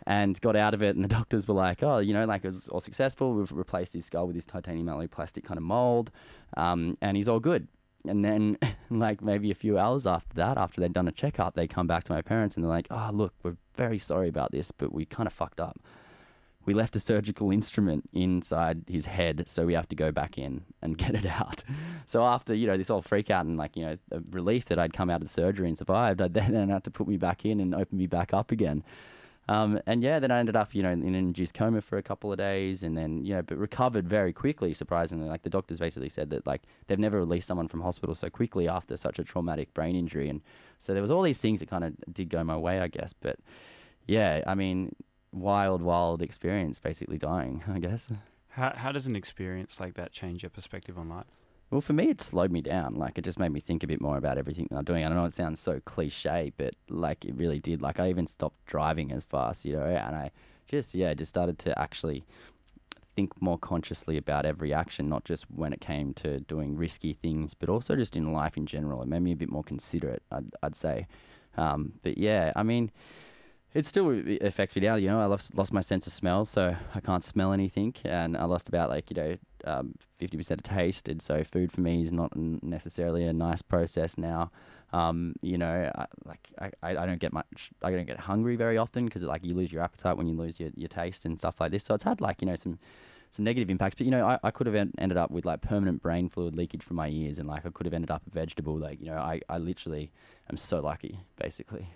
and 0.06 0.40
got 0.40 0.56
out 0.56 0.74
of 0.74 0.82
it. 0.82 0.96
And 0.96 1.04
the 1.04 1.08
doctors 1.20 1.46
were 1.46 1.54
like, 1.54 1.82
"Oh, 1.82 1.98
you 1.98 2.12
know, 2.12 2.24
like 2.24 2.44
it 2.44 2.48
was 2.48 2.68
all 2.68 2.80
successful. 2.80 3.34
We've 3.34 3.52
replaced 3.52 3.94
his 3.94 4.04
skull 4.04 4.26
with 4.26 4.36
this 4.36 4.46
titanium 4.46 4.88
alloy 4.88 5.06
plastic 5.06 5.44
kind 5.44 5.58
of 5.58 5.64
mold, 5.64 6.10
um, 6.56 6.96
and 7.00 7.16
he's 7.16 7.28
all 7.28 7.40
good." 7.40 7.68
And 8.06 8.24
then, 8.24 8.58
like 8.90 9.22
maybe 9.22 9.50
a 9.50 9.54
few 9.54 9.78
hours 9.78 10.06
after 10.06 10.34
that, 10.34 10.58
after 10.58 10.80
they'd 10.80 10.92
done 10.92 11.08
a 11.08 11.12
checkup, 11.12 11.54
they 11.54 11.68
come 11.68 11.86
back 11.86 12.04
to 12.04 12.12
my 12.12 12.22
parents 12.22 12.56
and 12.56 12.64
they're 12.64 12.70
like, 12.70 12.88
"Oh, 12.90 13.10
look, 13.12 13.32
we're 13.42 13.56
very 13.74 13.98
sorry 13.98 14.28
about 14.28 14.50
this, 14.52 14.70
but 14.72 14.92
we 14.92 15.04
kind 15.04 15.26
of 15.26 15.32
fucked 15.32 15.60
up. 15.60 15.78
We 16.64 16.74
left 16.74 16.94
a 16.96 17.00
surgical 17.00 17.50
instrument 17.50 18.08
inside 18.12 18.84
his 18.88 19.06
head, 19.06 19.44
so 19.48 19.66
we 19.66 19.74
have 19.74 19.88
to 19.88 19.96
go 19.96 20.12
back 20.12 20.38
in 20.38 20.62
and 20.80 20.96
get 21.04 21.14
it 21.14 21.26
out." 21.26 21.64
So 22.06 22.24
after 22.24 22.54
you 22.54 22.66
know 22.66 22.76
this 22.76 22.88
whole 22.88 23.02
freak 23.02 23.30
out 23.30 23.46
and 23.46 23.56
like 23.56 23.76
you 23.76 23.84
know 23.84 23.96
relief 24.30 24.66
that 24.66 24.78
I'd 24.78 24.92
come 24.92 25.10
out 25.10 25.22
of 25.22 25.28
the 25.28 25.32
surgery 25.32 25.68
and 25.68 25.76
survived, 25.76 26.20
I 26.20 26.28
then 26.28 26.68
had 26.68 26.84
to 26.84 26.90
put 26.90 27.08
me 27.08 27.16
back 27.16 27.44
in 27.44 27.60
and 27.60 27.74
open 27.74 27.98
me 27.98 28.06
back 28.06 28.32
up 28.32 28.50
again. 28.50 28.84
Um, 29.48 29.80
and 29.86 30.02
yeah, 30.02 30.20
then 30.20 30.30
I 30.30 30.38
ended 30.38 30.54
up, 30.54 30.72
you 30.74 30.82
know, 30.82 30.92
in 30.92 31.02
an 31.02 31.14
induced 31.14 31.54
coma 31.54 31.80
for 31.80 31.98
a 31.98 32.02
couple 32.02 32.30
of 32.30 32.38
days, 32.38 32.84
and 32.84 32.96
then 32.96 33.24
yeah, 33.24 33.42
but 33.42 33.58
recovered 33.58 34.08
very 34.08 34.32
quickly. 34.32 34.72
Surprisingly, 34.72 35.28
like 35.28 35.42
the 35.42 35.50
doctors 35.50 35.80
basically 35.80 36.08
said 36.08 36.30
that 36.30 36.46
like 36.46 36.62
they've 36.86 36.98
never 36.98 37.18
released 37.18 37.48
someone 37.48 37.68
from 37.68 37.80
hospital 37.80 38.14
so 38.14 38.30
quickly 38.30 38.68
after 38.68 38.96
such 38.96 39.18
a 39.18 39.24
traumatic 39.24 39.74
brain 39.74 39.96
injury, 39.96 40.28
and 40.28 40.42
so 40.78 40.92
there 40.92 41.02
was 41.02 41.10
all 41.10 41.22
these 41.22 41.38
things 41.38 41.58
that 41.60 41.68
kind 41.68 41.82
of 41.82 41.94
did 42.12 42.28
go 42.28 42.44
my 42.44 42.56
way, 42.56 42.80
I 42.80 42.86
guess. 42.86 43.12
But 43.12 43.40
yeah, 44.06 44.42
I 44.46 44.54
mean, 44.54 44.94
wild, 45.32 45.82
wild 45.82 46.22
experience, 46.22 46.78
basically 46.78 47.18
dying, 47.18 47.62
I 47.72 47.78
guess. 47.78 48.08
How, 48.50 48.72
how 48.76 48.92
does 48.92 49.06
an 49.06 49.16
experience 49.16 49.80
like 49.80 49.94
that 49.94 50.12
change 50.12 50.42
your 50.42 50.50
perspective 50.50 50.98
on 50.98 51.08
life? 51.08 51.26
Well, 51.70 51.80
for 51.80 51.94
me, 51.94 52.10
it 52.10 52.20
slowed 52.20 52.52
me 52.52 52.60
down. 52.60 52.96
Like, 52.96 53.16
it 53.16 53.24
just 53.24 53.38
made 53.38 53.50
me 53.50 53.60
think 53.60 53.82
a 53.82 53.86
bit 53.86 54.00
more 54.00 54.18
about 54.18 54.36
everything 54.36 54.68
that 54.70 54.76
I'm 54.76 54.84
doing. 54.84 55.04
I 55.04 55.08
don't 55.08 55.16
know 55.16 55.24
it 55.24 55.32
sounds 55.32 55.58
so 55.58 55.80
cliche, 55.86 56.52
but 56.58 56.74
like, 56.90 57.24
it 57.24 57.34
really 57.34 57.60
did. 57.60 57.80
Like, 57.80 57.98
I 57.98 58.10
even 58.10 58.26
stopped 58.26 58.62
driving 58.66 59.10
as 59.10 59.24
fast, 59.24 59.64
you 59.64 59.72
know, 59.72 59.84
and 59.84 60.14
I 60.14 60.30
just, 60.68 60.94
yeah, 60.94 61.14
just 61.14 61.30
started 61.30 61.58
to 61.60 61.78
actually 61.78 62.26
think 63.16 63.40
more 63.40 63.58
consciously 63.58 64.18
about 64.18 64.44
every 64.44 64.74
action, 64.74 65.08
not 65.08 65.24
just 65.24 65.50
when 65.50 65.72
it 65.72 65.80
came 65.80 66.12
to 66.14 66.40
doing 66.40 66.76
risky 66.76 67.14
things, 67.14 67.54
but 67.54 67.70
also 67.70 67.96
just 67.96 68.16
in 68.16 68.34
life 68.34 68.58
in 68.58 68.66
general. 68.66 69.00
It 69.00 69.08
made 69.08 69.22
me 69.22 69.32
a 69.32 69.36
bit 69.36 69.50
more 69.50 69.64
considerate, 69.64 70.22
I'd, 70.30 70.54
I'd 70.62 70.76
say. 70.76 71.06
Um, 71.56 71.94
but 72.02 72.18
yeah, 72.18 72.52
I 72.54 72.62
mean, 72.62 72.90
it 73.74 73.86
still 73.86 74.22
affects 74.42 74.76
me 74.76 74.82
now. 74.82 74.96
You 74.96 75.08
know, 75.08 75.20
I 75.20 75.26
lost 75.26 75.54
lost 75.54 75.72
my 75.72 75.80
sense 75.80 76.06
of 76.06 76.12
smell, 76.12 76.44
so 76.44 76.76
I 76.94 77.00
can't 77.00 77.24
smell 77.24 77.52
anything, 77.52 77.94
and 78.04 78.36
I 78.36 78.44
lost 78.44 78.68
about 78.68 78.90
like 78.90 79.10
you 79.10 79.16
know 79.16 79.36
um, 79.64 79.94
fifty 80.18 80.36
percent 80.36 80.60
of 80.60 80.64
taste, 80.64 81.08
and 81.08 81.22
so 81.22 81.42
food 81.44 81.72
for 81.72 81.80
me 81.80 82.02
is 82.02 82.12
not 82.12 82.36
necessarily 82.36 83.24
a 83.24 83.32
nice 83.32 83.62
process 83.62 84.18
now. 84.18 84.50
Um, 84.92 85.34
you 85.40 85.56
know, 85.56 85.90
I, 85.94 86.06
like 86.26 86.48
I 86.60 86.70
I 86.82 87.06
don't 87.06 87.20
get 87.20 87.32
much. 87.32 87.70
I 87.82 87.90
don't 87.90 88.06
get 88.06 88.18
hungry 88.18 88.56
very 88.56 88.76
often 88.76 89.06
because 89.06 89.22
like 89.22 89.44
you 89.44 89.54
lose 89.54 89.72
your 89.72 89.82
appetite 89.82 90.16
when 90.18 90.26
you 90.26 90.36
lose 90.36 90.60
your, 90.60 90.70
your 90.76 90.88
taste 90.88 91.24
and 91.24 91.38
stuff 91.38 91.60
like 91.60 91.70
this. 91.70 91.84
So 91.84 91.94
it's 91.94 92.04
had 92.04 92.20
like 92.20 92.42
you 92.42 92.46
know 92.46 92.56
some 92.56 92.78
some 93.30 93.44
negative 93.46 93.70
impacts. 93.70 93.94
But 93.96 94.04
you 94.04 94.10
know, 94.10 94.26
I, 94.26 94.38
I 94.42 94.50
could 94.50 94.66
have 94.66 94.76
en- 94.76 94.92
ended 94.98 95.16
up 95.16 95.30
with 95.30 95.46
like 95.46 95.62
permanent 95.62 96.02
brain 96.02 96.28
fluid 96.28 96.54
leakage 96.54 96.82
from 96.82 96.96
my 96.96 97.08
ears, 97.08 97.38
and 97.38 97.48
like 97.48 97.64
I 97.64 97.70
could 97.70 97.86
have 97.86 97.94
ended 97.94 98.10
up 98.10 98.22
a 98.26 98.30
vegetable. 98.30 98.76
Like 98.76 99.00
you 99.00 99.06
know, 99.06 99.16
I 99.16 99.40
I 99.48 99.56
literally 99.56 100.12
am 100.50 100.58
so 100.58 100.80
lucky, 100.80 101.20
basically. 101.36 101.88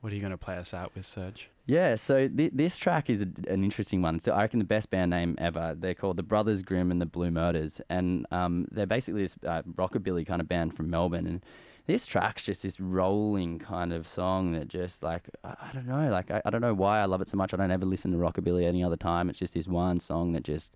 What 0.00 0.12
are 0.12 0.16
you 0.16 0.20
going 0.22 0.30
to 0.30 0.38
play 0.38 0.56
us 0.56 0.72
out 0.72 0.92
with, 0.94 1.04
Serge? 1.04 1.50
Yeah, 1.66 1.94
so 1.94 2.26
th- 2.26 2.52
this 2.54 2.78
track 2.78 3.10
is 3.10 3.20
a, 3.20 3.28
an 3.48 3.62
interesting 3.62 4.00
one. 4.00 4.18
So 4.18 4.32
I 4.32 4.42
reckon 4.42 4.58
the 4.58 4.64
best 4.64 4.90
band 4.90 5.10
name 5.10 5.36
ever. 5.38 5.76
They're 5.78 5.94
called 5.94 6.16
the 6.16 6.22
Brothers 6.22 6.62
Grimm 6.62 6.90
and 6.90 7.00
the 7.00 7.06
Blue 7.06 7.30
Murders, 7.30 7.80
and 7.90 8.26
um, 8.30 8.66
they're 8.70 8.86
basically 8.86 9.22
this 9.22 9.36
uh, 9.46 9.62
rockabilly 9.62 10.26
kind 10.26 10.40
of 10.40 10.48
band 10.48 10.74
from 10.74 10.88
Melbourne. 10.88 11.26
And 11.26 11.44
this 11.86 12.06
track's 12.06 12.42
just 12.42 12.62
this 12.62 12.80
rolling 12.80 13.58
kind 13.58 13.92
of 13.92 14.08
song 14.08 14.52
that 14.52 14.68
just 14.68 15.02
like 15.02 15.28
I, 15.44 15.54
I 15.60 15.70
don't 15.74 15.86
know, 15.86 16.08
like 16.10 16.30
I, 16.30 16.40
I 16.44 16.50
don't 16.50 16.62
know 16.62 16.74
why 16.74 17.00
I 17.00 17.04
love 17.04 17.20
it 17.20 17.28
so 17.28 17.36
much. 17.36 17.52
I 17.52 17.58
don't 17.58 17.70
ever 17.70 17.84
listen 17.84 18.10
to 18.12 18.16
rockabilly 18.16 18.64
any 18.64 18.82
other 18.82 18.96
time. 18.96 19.28
It's 19.28 19.38
just 19.38 19.54
this 19.54 19.68
one 19.68 20.00
song 20.00 20.32
that 20.32 20.44
just 20.44 20.72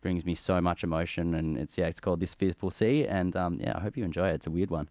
brings 0.00 0.24
me 0.24 0.34
so 0.34 0.60
much 0.60 0.84
emotion, 0.84 1.34
and 1.34 1.58
it's 1.58 1.76
yeah, 1.76 1.86
it's 1.86 2.00
called 2.00 2.20
This 2.20 2.34
Fearful 2.34 2.70
Sea, 2.70 3.04
and 3.04 3.34
um, 3.34 3.58
yeah, 3.60 3.72
I 3.74 3.80
hope 3.80 3.96
you 3.96 4.04
enjoy 4.04 4.28
it. 4.28 4.34
It's 4.34 4.46
a 4.46 4.50
weird 4.50 4.70
one. 4.70 4.88